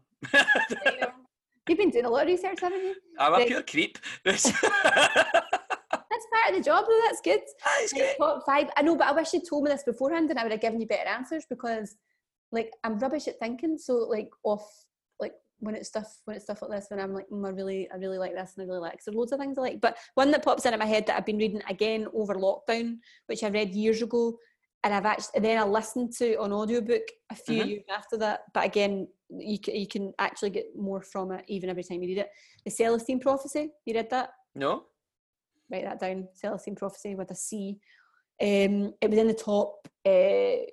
You've 1.67 1.77
been 1.77 1.89
doing 1.89 2.05
a 2.05 2.09
lot 2.09 2.23
of 2.23 2.27
research, 2.27 2.59
haven't 2.61 2.83
you? 2.83 2.95
I'm 3.19 3.33
a 3.33 3.45
pure 3.45 3.63
creep. 3.63 3.97
Of 6.51 6.57
the 6.57 6.69
job, 6.69 6.85
though. 6.87 7.01
That's 7.05 7.21
good. 7.21 7.41
That's 7.79 7.93
great. 7.93 8.17
Top 8.17 8.43
five. 8.45 8.69
I 8.77 8.81
know, 8.81 8.95
but 8.95 9.07
I 9.07 9.11
wish 9.13 9.33
you'd 9.33 9.47
told 9.47 9.63
me 9.63 9.71
this 9.71 9.83
beforehand, 9.83 10.29
and 10.29 10.39
I 10.39 10.43
would 10.43 10.51
have 10.51 10.61
given 10.61 10.79
you 10.79 10.87
better 10.87 11.07
answers 11.09 11.45
because, 11.49 11.95
like, 12.51 12.71
I'm 12.83 12.99
rubbish 12.99 13.27
at 13.27 13.39
thinking. 13.39 13.77
So, 13.77 13.95
like, 13.97 14.29
off 14.43 14.67
like 15.19 15.33
when 15.59 15.75
it's 15.75 15.87
stuff 15.89 16.17
when 16.25 16.35
it's 16.35 16.45
stuff 16.45 16.61
like 16.63 16.71
this 16.71 16.87
when 16.89 16.99
I'm 16.99 17.13
like 17.13 17.27
mm, 17.29 17.45
I 17.45 17.51
really 17.51 17.87
I 17.91 17.97
really 17.97 18.17
like 18.17 18.33
this 18.33 18.53
and 18.57 18.63
I 18.63 18.67
really 18.67 18.81
like 18.81 18.99
so 19.01 19.11
loads 19.11 19.31
of 19.31 19.39
things 19.39 19.57
I 19.59 19.61
like 19.61 19.79
but 19.79 19.95
one 20.15 20.31
that 20.31 20.43
pops 20.43 20.65
into 20.65 20.77
my 20.79 20.85
head 20.85 21.05
that 21.05 21.15
I've 21.17 21.25
been 21.27 21.37
reading 21.37 21.61
again 21.69 22.07
over 22.15 22.33
lockdown 22.33 22.97
which 23.27 23.43
I 23.43 23.49
read 23.49 23.75
years 23.75 24.01
ago 24.01 24.35
and 24.83 24.91
I've 24.91 25.05
actually 25.05 25.33
and 25.35 25.45
then 25.45 25.59
I 25.59 25.63
listened 25.63 26.13
to 26.17 26.35
on 26.39 26.51
audiobook 26.51 27.03
a 27.31 27.35
few 27.35 27.61
Mhm. 27.63 27.67
years 27.67 27.83
after 27.95 28.17
that 28.17 28.45
but 28.55 28.65
again 28.65 29.07
you 29.29 29.59
can, 29.59 29.75
you 29.75 29.85
can 29.85 30.13
actually 30.17 30.49
get 30.49 30.65
more 30.75 31.03
from 31.03 31.31
it 31.31 31.45
even 31.47 31.69
every 31.69 31.83
time 31.83 32.01
you 32.01 32.07
read 32.09 32.17
it 32.17 32.31
the 32.65 32.71
Celestine 32.71 33.19
prophecy 33.21 33.71
you 33.85 33.93
read 33.93 34.09
that 34.09 34.31
No. 34.55 34.87
Write 35.71 35.85
that 35.85 35.99
down 35.99 36.27
Celestine 36.41 36.75
prophecy 36.75 37.15
with 37.15 37.31
a 37.31 37.35
C. 37.35 37.79
Um 38.41 38.93
it 39.01 39.09
was 39.09 39.19
in 39.19 39.27
the 39.27 39.33
top 39.33 39.87
uh 40.05 40.65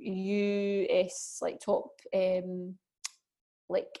US 0.00 1.38
like 1.40 1.60
top 1.60 1.90
um 2.14 2.74
like 3.68 3.98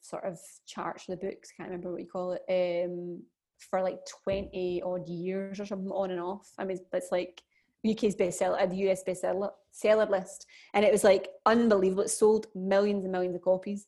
sort 0.00 0.24
of 0.24 0.38
charts 0.66 1.04
for 1.04 1.12
the 1.12 1.16
books 1.16 1.52
can't 1.56 1.68
remember 1.68 1.92
what 1.92 2.00
you 2.00 2.06
call 2.06 2.32
it 2.32 2.42
um 2.48 3.22
for 3.58 3.82
like 3.82 3.98
20 4.24 4.82
odd 4.82 5.06
years 5.08 5.60
or 5.60 5.66
something 5.66 5.90
on 5.90 6.10
and 6.10 6.20
off. 6.20 6.48
I 6.58 6.64
mean 6.64 6.78
it's 6.92 7.12
like 7.12 7.42
UK's 7.88 8.16
bestseller, 8.16 8.68
the 8.68 8.90
US 8.90 9.02
bestseller 9.04 9.50
seller 9.70 10.06
list, 10.06 10.46
and 10.74 10.84
it 10.84 10.92
was 10.92 11.04
like 11.04 11.28
unbelievable. 11.46 12.02
It 12.02 12.10
sold 12.10 12.46
millions 12.54 13.04
and 13.04 13.12
millions 13.12 13.34
of 13.34 13.42
copies, 13.42 13.86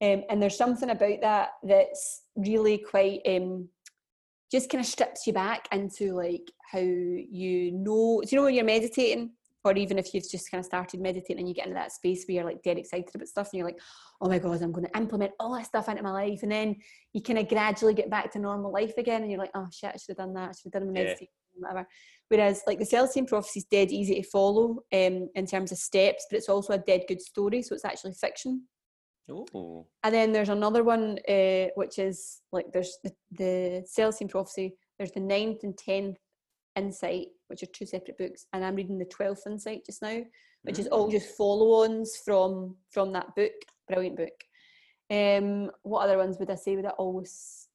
um, 0.00 0.22
and 0.28 0.42
there's 0.42 0.56
something 0.56 0.90
about 0.90 1.20
that 1.20 1.50
that's 1.62 2.22
really 2.36 2.78
quite 2.78 3.20
um, 3.26 3.68
just 4.54 4.70
kind 4.70 4.80
of 4.80 4.86
strips 4.86 5.26
you 5.26 5.32
back 5.32 5.68
into 5.72 6.14
like 6.14 6.50
how 6.70 6.78
you 6.78 7.72
know. 7.72 8.22
Do 8.22 8.28
you 8.30 8.38
know 8.38 8.44
when 8.44 8.54
you're 8.54 8.64
meditating, 8.64 9.32
or 9.64 9.76
even 9.76 9.98
if 9.98 10.14
you've 10.14 10.30
just 10.30 10.50
kind 10.50 10.60
of 10.60 10.66
started 10.66 11.00
meditating 11.00 11.40
and 11.40 11.48
you 11.48 11.54
get 11.54 11.66
into 11.66 11.74
that 11.78 11.92
space 11.92 12.24
where 12.24 12.36
you're 12.36 12.44
like 12.44 12.62
dead 12.62 12.78
excited 12.78 13.14
about 13.14 13.28
stuff, 13.28 13.48
and 13.52 13.58
you're 13.58 13.66
like, 13.66 13.80
oh 14.20 14.28
my 14.28 14.38
god, 14.38 14.62
I'm 14.62 14.72
going 14.72 14.86
to 14.86 14.96
implement 14.96 15.32
all 15.40 15.56
this 15.56 15.66
stuff 15.66 15.88
into 15.88 16.02
my 16.02 16.12
life, 16.12 16.40
and 16.42 16.52
then 16.52 16.76
you 17.12 17.22
kind 17.22 17.38
of 17.38 17.48
gradually 17.48 17.94
get 17.94 18.10
back 18.10 18.30
to 18.32 18.38
normal 18.38 18.72
life 18.72 18.96
again, 18.96 19.22
and 19.22 19.30
you're 19.30 19.40
like, 19.40 19.50
oh 19.54 19.68
shit, 19.72 19.90
I 19.94 19.96
should 19.96 20.16
have 20.16 20.18
done 20.18 20.34
that. 20.34 20.50
I 20.50 20.52
should 20.52 20.72
have 20.72 20.82
done 20.82 20.92
my 20.92 21.00
Yeah. 21.00 21.06
meditation, 21.06 21.28
whatever. 21.56 21.88
Whereas 22.28 22.62
like 22.66 22.78
the 22.78 22.86
Celestine 22.86 23.26
prophecy 23.26 23.60
is 23.60 23.66
dead 23.66 23.90
easy 23.90 24.14
to 24.20 24.28
follow 24.28 24.84
um, 24.92 25.28
in 25.34 25.46
terms 25.46 25.72
of 25.72 25.78
steps, 25.78 26.26
but 26.30 26.36
it's 26.36 26.48
also 26.48 26.74
a 26.74 26.78
dead 26.78 27.02
good 27.08 27.20
story, 27.20 27.62
so 27.62 27.74
it's 27.74 27.84
actually 27.84 28.14
fiction. 28.14 28.66
Oh. 29.30 29.86
And 30.02 30.14
then 30.14 30.32
there's 30.32 30.50
another 30.50 30.84
one 30.84 31.18
uh, 31.28 31.66
which 31.76 31.98
is 31.98 32.42
like 32.52 32.66
there's 32.72 32.98
the, 33.02 33.12
the 33.32 33.84
Celestine 33.86 34.28
prophecy. 34.28 34.76
There's 34.98 35.12
the 35.12 35.20
ninth 35.20 35.64
and 35.64 35.76
tenth 35.76 36.18
insight, 36.76 37.28
which 37.48 37.62
are 37.62 37.66
two 37.66 37.86
separate 37.86 38.18
books, 38.18 38.46
and 38.52 38.64
I'm 38.64 38.74
reading 38.74 38.98
the 38.98 39.04
twelfth 39.06 39.46
insight 39.46 39.86
just 39.86 40.02
now, 40.02 40.20
which 40.62 40.78
is 40.78 40.88
all 40.88 41.08
Mm. 41.08 41.12
just 41.12 41.36
follow-ons 41.36 42.16
from 42.24 42.76
from 42.90 43.12
that 43.12 43.34
book. 43.34 43.52
Brilliant 43.88 44.16
book. 44.16 44.44
Um, 45.10 45.70
what 45.82 46.02
other 46.04 46.18
ones 46.18 46.38
would 46.38 46.50
I 46.50 46.54
say 46.56 46.76
would 46.76 46.86
I 46.86 46.90
always 46.90 47.68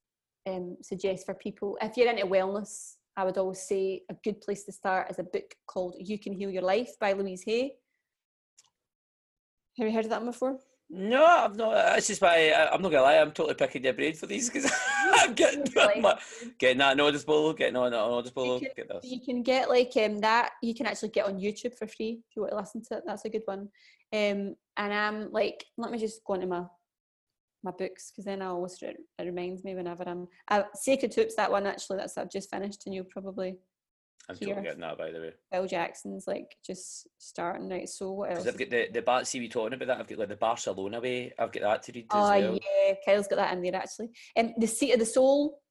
um, 0.48 0.78
suggest 0.82 1.26
for 1.26 1.34
people? 1.34 1.78
If 1.82 1.98
you're 1.98 2.10
into 2.10 2.26
wellness, 2.26 2.96
I 3.18 3.24
would 3.24 3.38
always 3.38 3.62
say 3.62 4.04
a 4.10 4.16
good 4.24 4.42
place 4.42 4.64
to 4.66 4.72
start 4.72 5.10
is 5.10 5.20
a 5.20 5.24
book 5.24 5.56
called 5.66 5.96
"You 5.98 6.20
Can 6.20 6.34
Heal 6.34 6.52
Your 6.52 6.64
Life" 6.64 6.92
by 7.00 7.14
Louise 7.14 7.44
Hay. 7.44 7.76
Have 9.78 9.88
you 9.88 9.94
heard 9.94 10.06
of 10.06 10.12
that 10.12 10.22
one 10.22 10.32
before? 10.32 10.60
No, 10.92 11.24
I'm 11.24 11.54
not. 11.56 11.74
That's 11.74 12.08
just 12.08 12.22
why 12.22 12.50
I, 12.50 12.74
I'm 12.74 12.82
not 12.82 12.92
gonna 12.92 13.04
lie. 13.04 13.18
I'm 13.18 13.32
totally 13.32 13.54
picking 13.54 13.84
your 13.84 13.94
brain 13.94 14.16
for 14.16 14.26
these 14.26 14.50
because 14.50 14.72
I'm 15.14 15.34
getting 15.36 15.66
Like- 15.76 16.02
my, 16.02 16.20
getting 16.58 16.80
that 16.80 17.00
audible, 17.00 17.54
getting 17.54 17.76
on 17.76 17.94
on 17.94 18.12
audible. 18.12 18.60
You 18.60 18.70
Get 18.76 18.88
this. 18.90 19.04
You 19.04 19.22
can 19.22 19.44
get 19.44 19.70
like 19.70 19.92
um 19.98 20.18
that 20.20 20.52
you 20.64 20.74
can 20.74 20.88
actually 20.88 21.10
get 21.10 21.28
on 21.28 21.40
YouTube 21.40 21.76
for 21.78 21.86
free 21.88 22.22
if 22.28 22.36
you 22.36 22.42
want 22.42 22.54
to 22.54 22.58
listen 22.58 22.84
to 22.86 22.98
it. 22.98 23.04
That's 23.06 23.26
a 23.26 23.30
good 23.30 23.44
one. 23.46 23.70
Um 24.14 24.56
and 24.78 24.94
I'm 24.94 25.32
like, 25.32 25.64
let 25.78 25.92
me 25.92 26.00
just 26.00 26.24
go 26.26 26.34
into 26.34 26.48
my 26.48 26.64
my 27.64 27.72
books 27.72 28.10
because 28.12 28.26
then 28.26 28.42
I 28.42 28.48
always 28.48 28.78
it 28.82 28.98
reminds 29.20 29.64
me 29.64 29.76
whenever 29.76 30.04
I'm 30.08 30.28
uh, 30.48 30.64
Sacred 30.74 31.14
Hoops. 31.14 31.36
That 31.36 31.52
one 31.52 31.68
actually 31.68 31.98
that's 31.98 32.18
I've 32.18 32.32
just 32.32 32.50
finished 32.50 32.84
and 32.88 32.96
you'll 32.96 33.04
probably 33.06 33.58
I'm 34.28 34.36
here. 34.38 34.50
totally 34.50 34.64
getting 34.66 34.82
that 34.82 34.98
by 34.98 35.12
the 35.12 35.20
way. 35.20 35.34
Phil 35.52 35.68
Jackson's 35.68 36.28
like 36.28 36.56
just 36.66 37.08
starting 37.18 37.70
right. 37.70 37.88
So 37.90 38.12
what 38.12 38.32
else? 38.32 38.40
Because 38.44 38.54
I've 38.54 38.60
got 38.60 38.70
the 38.70 38.88
the 38.94 39.02
Bar. 39.02 39.26
See, 39.26 39.40
we 39.40 39.48
talking 39.50 39.74
about 39.74 39.88
that. 39.88 40.00
I've 40.00 40.08
got 40.08 40.20
like 40.20 40.30
the 40.30 40.36
Barcelona 40.36 41.00
way. 41.00 41.34
I've 41.40 41.52
got 41.52 41.62
that 41.64 41.84
to 41.84 41.92
read 41.94 42.08
Oh 42.12 42.30
as 42.32 42.42
well. 42.44 42.60
yeah, 42.88 42.94
Kyle's 43.06 43.28
got 43.28 43.38
that 43.38 43.54
in 43.54 43.62
there 43.62 43.76
actually. 43.76 44.10
Um, 44.38 44.54
the 44.58 44.68
Seat 44.68 44.94
of 44.94 45.00
the 45.00 45.06
Soul 45.06 45.62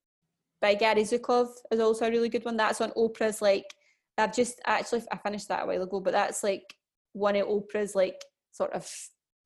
by 0.61 0.74
Gary 0.74 1.03
Zukav 1.03 1.49
is 1.70 1.78
also 1.80 2.07
a 2.07 2.11
really 2.11 2.28
good 2.28 2.44
one. 2.44 2.57
That's 2.57 2.80
on 2.80 2.90
Oprah's 2.92 3.40
like 3.42 3.72
I've 4.16 4.34
just 4.34 4.61
actually 4.66 5.03
I 5.12 5.16
finished 5.18 5.46
that 5.49 5.62
a 5.62 5.66
while 5.66 5.82
ago, 5.82 6.01
but 6.01 6.12
that's 6.12 6.42
like 6.42 6.74
one 7.12 7.36
of 7.36 7.46
Oprah's 7.46 7.94
like 7.94 8.20
sort 8.51 8.72
of 8.72 8.90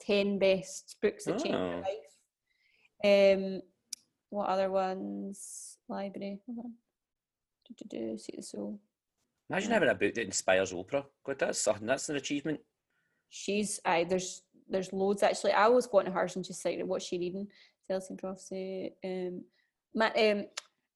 ten 0.00 0.38
best 0.38 0.96
books 1.02 1.24
that 1.26 1.32
changed 1.32 1.50
your 1.50 1.74
Oh. 1.74 1.82
life. 1.82 3.34
Um, 3.36 3.60
what 4.30 4.48
other 4.48 4.70
ones? 4.70 5.76
Library. 5.88 6.40
Hold 6.46 6.60
on. 6.64 6.72
Do, 7.68 7.74
do, 7.76 7.98
do, 8.12 8.18
Seat 8.18 8.36
of 8.36 8.40
the 8.40 8.42
Soul. 8.42 8.80
Imagine 9.52 9.72
having 9.72 9.90
a 9.90 9.94
book 9.94 10.14
that 10.14 10.24
inspires 10.24 10.72
Oprah. 10.72 11.04
God, 11.26 11.38
that's 11.38 11.58
something. 11.58 11.86
That's 11.86 12.08
an 12.08 12.16
achievement. 12.16 12.58
She's 13.28 13.80
I 13.84 14.04
there's 14.04 14.42
there's 14.66 14.92
loads 14.94 15.22
actually. 15.22 15.52
I 15.52 15.64
always 15.64 15.86
go 15.86 15.98
into 15.98 16.10
hers 16.10 16.36
and 16.36 16.44
just 16.44 16.64
like 16.64 16.80
what's 16.84 17.04
she 17.04 17.18
reading? 17.18 17.48
Celestine 17.86 18.16
Prophecy. 18.16 18.94
Um, 19.04 19.44
my, 19.94 20.10
um, 20.12 20.46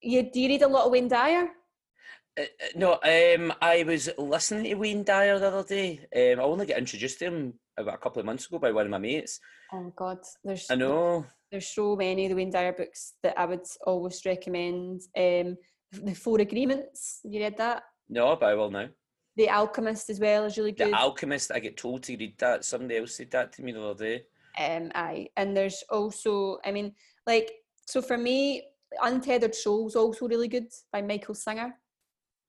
you 0.01 0.31
do 0.31 0.41
you 0.41 0.49
read 0.49 0.63
a 0.63 0.69
lot 0.69 0.87
of 0.87 0.93
Wayne 0.93 1.09
Dyer? 1.09 1.51
Uh, 2.39 2.43
uh, 2.43 2.47
no, 2.77 2.93
um, 2.95 3.53
I 3.61 3.83
was 3.83 4.09
listening 4.17 4.65
to 4.65 4.75
Wayne 4.75 5.05
Dyer 5.05 5.39
the 5.39 5.49
other 5.49 5.63
day. 5.63 6.01
Um, 6.15 6.41
I 6.41 6.45
only 6.45 6.65
got 6.65 6.79
introduced 6.79 7.19
to 7.19 7.27
him 7.27 7.55
about 7.77 7.97
a 7.97 7.99
couple 7.99 8.21
of 8.21 8.27
months 8.27 8.47
ago 8.47 8.59
by 8.59 8.73
one 8.73 8.87
of 8.87 8.91
my 8.91 8.99
mates. 8.99 9.39
Oh 9.71 9.93
God, 9.95 10.21
there's 10.43 10.67
I 10.71 10.77
know. 10.77 11.27
there's 11.53 11.69
so 11.69 11.95
many 11.95 12.25
of 12.25 12.31
the 12.31 12.37
Wayne 12.37 12.51
Dyer 12.51 12.73
books 12.73 13.17
that 13.23 13.39
I 13.39 13.45
would 13.45 13.67
always 13.87 14.25
recommend. 14.25 15.03
Um, 15.15 15.59
the 15.93 16.15
Four 16.15 16.41
Agreements. 16.41 17.21
You 17.25 17.41
read 17.41 17.57
that? 17.59 17.83
No, 18.09 18.37
but 18.37 18.47
I 18.51 18.55
will 18.55 18.71
now. 18.71 18.89
The 19.37 19.51
Alchemist 19.51 20.09
as 20.11 20.19
well 20.21 20.45
is 20.45 20.57
really 20.57 20.73
good. 20.73 20.89
The 20.89 20.95
Alchemist. 20.97 21.53
I 21.53 21.59
get 21.59 21.77
told 21.77 22.03
to 22.05 22.17
read 22.17 22.39
that. 22.39 22.65
Somebody 22.65 22.97
else 22.99 23.17
said 23.17 23.31
that 23.33 23.53
to 23.55 23.63
me 23.63 23.73
the 23.73 23.83
other 23.83 24.05
day. 24.05 24.23
um, 24.59 24.91
aye, 24.95 25.29
and 25.37 25.55
there's 25.55 25.85
also, 25.91 26.59
I 26.65 26.73
mean, 26.73 26.95
like, 27.27 27.51
so 27.87 28.01
for 28.01 28.17
me, 28.17 28.63
Untethered 29.03 29.55
Soul's 29.55 29.95
also 29.97 30.27
really 30.27 30.49
good 30.49 30.69
by 30.93 31.03
Michael 31.03 31.35
Singer. 31.35 31.75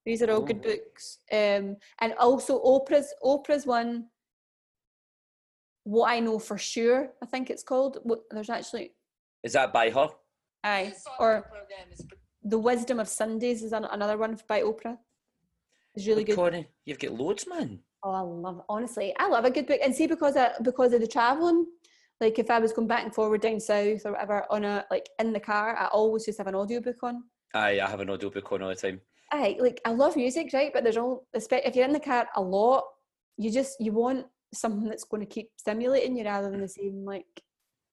These 0.05 0.21
are 0.21 0.31
all 0.31 0.41
good 0.41 0.61
Oh. 0.65 0.69
books. 0.69 1.19
Um, 1.31 1.75
and 1.99 2.13
also 2.17 2.63
Oprah's 2.63 3.13
Oprah's 3.21 3.65
one. 3.65 4.07
What 5.83 6.09
I 6.11 6.19
know 6.21 6.39
for 6.39 6.57
sure, 6.57 7.11
I 7.21 7.25
think 7.25 7.49
it's 7.49 7.63
called. 7.63 7.97
What 8.03 8.21
there's 8.31 8.49
actually, 8.49 8.93
Is 9.43 9.53
that 9.53 9.73
by 9.73 9.89
her? 9.89 10.07
aye, 10.63 10.93
or 11.19 11.45
the 12.43 12.57
Wisdom 12.59 12.99
of 13.01 13.07
Sundays 13.09 13.63
is 13.63 13.73
an, 13.73 13.83
another 13.85 14.17
one 14.17 14.37
by 14.47 14.61
Oprah. 14.61 14.97
It's 15.97 16.05
really 16.05 16.23
But 16.23 16.35
good. 16.35 16.35
Connie, 16.35 16.67
you've 16.85 16.99
got 16.99 17.13
loads, 17.13 17.47
man. 17.47 17.79
Oh, 18.03 18.11
I 18.11 18.21
love 18.21 18.61
honestly, 18.69 19.15
I 19.17 19.27
love 19.27 19.45
a 19.45 19.49
good 19.49 19.65
book. 19.65 19.79
And 19.83 19.93
see, 19.93 20.05
because 20.05 20.37
I, 20.37 20.51
because 20.61 20.93
of 20.93 21.01
the 21.01 21.07
traveling, 21.07 21.65
like 22.21 22.37
if 22.37 22.51
I 22.51 22.59
was 22.59 22.71
going 22.71 22.87
back 22.87 23.03
and 23.03 23.13
forward 23.13 23.41
down 23.41 23.59
south 23.59 24.05
or 24.05 24.11
whatever 24.11 24.45
on 24.51 24.63
a 24.63 24.85
like 24.91 25.09
in 25.17 25.33
the 25.33 25.39
car, 25.39 25.75
I 25.75 25.87
always 25.87 26.25
just 26.25 26.37
have 26.37 26.45
an 26.45 26.53
audiobook 26.53 27.01
on. 27.01 27.23
Aye, 27.55 27.79
I 27.83 27.89
have 27.89 27.99
an 27.99 28.11
audiobook 28.11 28.51
on 28.51 28.61
all 28.61 28.69
the 28.69 28.75
time. 28.75 29.01
I 29.31 29.57
like 29.59 29.81
I 29.85 29.89
love 29.89 30.15
music, 30.15 30.51
right? 30.53 30.71
But 30.71 30.83
there's 30.83 30.97
all 30.97 31.25
if 31.33 31.75
you're 31.75 31.85
in 31.85 31.93
the 31.93 31.99
car 31.99 32.27
a 32.35 32.41
lot, 32.41 32.83
you 33.37 33.51
just 33.51 33.77
you 33.79 33.91
want 33.91 34.27
something 34.53 34.87
that's 34.87 35.03
going 35.03 35.25
to 35.25 35.33
keep 35.33 35.49
stimulating 35.57 36.15
you 36.15 36.25
rather 36.25 36.51
than 36.51 36.61
the 36.61 36.69
same 36.69 37.05
like 37.05 37.41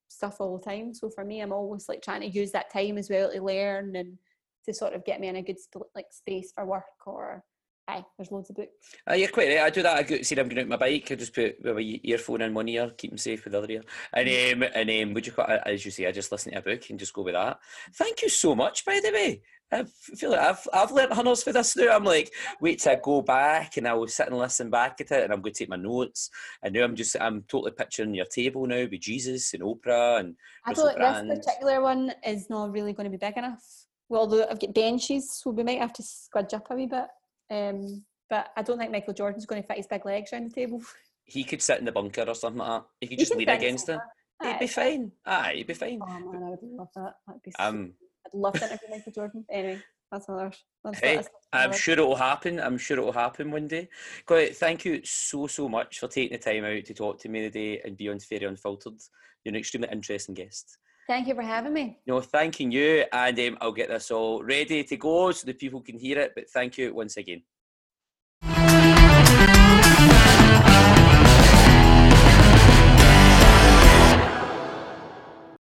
stuff 0.09 0.37
all 0.41 0.59
the 0.59 0.65
time. 0.65 0.93
So 0.93 1.09
for 1.09 1.25
me, 1.25 1.41
I'm 1.41 1.53
always 1.53 1.89
like 1.89 2.03
trying 2.03 2.21
to 2.21 2.29
use 2.29 2.53
that 2.53 2.71
time 2.71 2.99
as 2.99 3.09
well 3.09 3.33
to 3.33 3.43
learn 3.43 3.97
and 3.97 4.19
to 4.67 4.75
sort 4.75 4.93
of 4.93 5.07
get 5.07 5.21
me 5.21 5.29
in 5.29 5.37
a 5.37 5.43
good 5.43 5.59
sp- 5.59 5.89
like 5.95 6.07
space 6.11 6.53
for 6.55 6.67
work 6.67 6.85
or 7.07 7.43
Aye, 7.87 8.05
there's 8.16 8.32
loads 8.32 8.49
of 8.49 8.57
books. 8.57 8.70
Uh, 9.09 9.12
you're 9.12 9.28
quite 9.28 9.49
right. 9.49 9.59
I 9.59 9.68
do 9.68 9.82
that. 9.82 9.97
I 9.97 10.03
go, 10.03 10.22
see, 10.22 10.39
I'm 10.39 10.49
going 10.49 10.62
out 10.62 10.68
my 10.68 10.76
bike. 10.76 11.07
I 11.11 11.16
just 11.16 11.35
put 11.35 11.62
my 11.62 12.01
earphone 12.03 12.41
in 12.41 12.55
one 12.55 12.68
ear, 12.68 12.91
keep 12.97 13.11
them 13.11 13.18
safe 13.18 13.45
with 13.45 13.53
the 13.53 13.59
other 13.59 13.70
ear, 13.70 13.82
and 14.14 14.62
um, 14.62 14.70
and 14.74 14.91
um, 14.91 15.14
would 15.14 15.26
you 15.26 15.32
call 15.32 15.47
as 15.66 15.85
you 15.85 15.91
say? 15.91 16.07
I 16.07 16.12
just 16.12 16.32
listen 16.32 16.53
to 16.53 16.59
a 16.61 16.62
book 16.62 16.89
and 16.89 16.99
just 16.99 17.12
go 17.12 17.22
with 17.22 17.35
that. 17.35 17.59
Thank 17.95 18.22
you 18.22 18.30
so 18.30 18.55
much, 18.55 18.87
by 18.87 19.01
the 19.03 19.12
way. 19.12 19.43
I 19.70 19.85
feel 19.85 20.30
like 20.30 20.41
I've 20.41 20.66
I've 20.72 20.93
learned 20.93 21.12
hunters 21.12 21.43
for 21.43 21.53
this 21.53 21.76
now. 21.76 21.95
I'm 21.95 22.05
like, 22.05 22.32
wait 22.59 22.80
till 22.80 22.93
I 22.93 22.97
go 23.03 23.20
back 23.20 23.76
and 23.76 23.87
I 23.87 23.93
will 23.93 24.09
sit 24.09 24.28
and 24.28 24.39
listen 24.39 24.70
back 24.70 25.03
at 25.03 25.11
it, 25.11 25.24
and 25.24 25.32
I'm 25.32 25.43
going 25.43 25.53
to 25.53 25.59
take 25.59 25.68
my 25.68 25.76
notes. 25.76 26.30
And 26.62 26.74
now 26.74 26.85
I'm 26.85 26.97
just 26.97 27.16
I'm 27.20 27.43
totally 27.49 27.72
picturing 27.72 28.14
your 28.14 28.24
table 28.24 28.66
now 28.66 28.87
with 28.91 29.01
Jesus 29.01 29.53
and 29.53 29.62
Oprah 29.62 30.20
and. 30.20 30.37
I 30.64 30.72
thought 30.72 30.97
this 30.97 31.39
particular 31.39 31.82
one 31.82 32.14
is 32.26 32.49
not 32.49 32.72
really 32.72 32.95
going 32.95 33.05
to 33.05 33.11
be 33.11 33.18
big 33.18 33.37
enough. 33.37 33.62
Well, 34.09 34.22
although 34.22 34.47
I've 34.51 34.61
got 34.61 34.72
benches, 34.72 35.35
so 35.35 35.51
we 35.51 35.64
might 35.64 35.80
have 35.80 35.93
to 35.95 36.03
squidge 36.03 36.55
up 36.55 36.70
a 36.70 36.74
wee 36.74 36.87
bit. 36.87 37.09
Um, 37.51 38.05
but 38.31 38.49
I 38.57 38.63
don't 38.63 38.79
think 38.79 38.93
Michael 38.93 39.15
Jordan's 39.15 39.47
going 39.47 39.63
to 39.63 39.67
fit 39.69 39.77
his 39.77 39.87
big 39.87 40.05
legs 40.07 40.33
around 40.33 40.51
the 40.51 40.55
table. 40.55 40.83
He 41.25 41.45
could 41.45 41.63
sit 41.63 41.79
in 41.79 41.85
the 41.85 41.93
bunker 41.93 42.25
or 42.27 42.35
something 42.35 42.59
like 42.59 42.83
that. 42.83 42.87
He 43.01 43.07
could 43.07 43.19
he 43.19 43.25
just 43.25 43.37
lean 43.37 43.49
against 43.49 43.89
it. 43.89 43.99
He'd 44.43 44.59
be 44.59 44.67
fine. 44.67 45.13
Ah, 45.25 45.51
he'd 45.55 45.67
be 45.67 45.75
fine. 45.75 46.01
Oh 46.03 46.33
man, 46.33 46.43
I 46.43 46.51
would 46.51 46.59
love 46.63 46.89
that. 46.97 47.15
That'd 47.27 47.43
be. 47.43 47.53
Um, 47.59 47.93
I'd 48.27 48.35
love 48.35 48.55
to 48.55 48.65
interview 48.65 48.89
Michael 48.91 49.13
Jordan. 49.13 49.45
Anyway, 49.51 49.83
that's 50.11 50.29
another. 50.29 50.53
That's 50.85 50.99
hey, 51.01 51.23
I'm 51.53 51.73
sure 51.73 51.99
it 51.99 52.07
will 52.07 52.17
happen. 52.17 52.61
I'm 52.61 52.79
sure 52.79 52.99
it 52.99 53.05
will 53.05 53.13
happen 53.13 53.51
one 53.51 53.69
day. 53.69 53.89
Great. 54.27 54.57
Thank 54.57 54.85
you 54.85 55.01
so 55.05 55.47
so 55.47 55.69
much 55.69 55.99
for 55.99 56.09
taking 56.09 56.37
the 56.37 56.43
time 56.43 56.65
out 56.65 56.85
to 56.85 56.95
talk 56.95 57.19
to 57.21 57.29
me 57.29 57.43
today 57.43 57.81
and 57.85 57.97
be 57.97 58.09
on 58.09 58.19
Ferry 58.19 58.45
Unfiltered. 58.45 59.01
You're 59.45 59.55
an 59.55 59.59
extremely 59.59 59.89
interesting 59.91 60.35
guest. 60.35 60.79
Thank 61.07 61.29
you 61.29 61.35
for 61.35 61.43
having 61.43 61.73
me. 61.73 61.99
No, 62.07 62.21
thanking 62.21 62.71
you, 62.71 63.05
and 63.13 63.39
um, 63.39 63.59
I'll 63.61 63.73
get 63.73 63.91
this 63.91 64.11
all 64.11 64.43
ready 64.43 64.85
to 64.85 64.97
go 64.97 65.33
so 65.33 65.47
the 65.47 65.53
people 65.53 65.81
can 65.81 65.99
hear 65.99 66.19
it. 66.19 66.33
But 66.35 66.49
thank 66.51 66.79
you 66.79 66.95
once 66.95 67.17
again. 67.17 67.43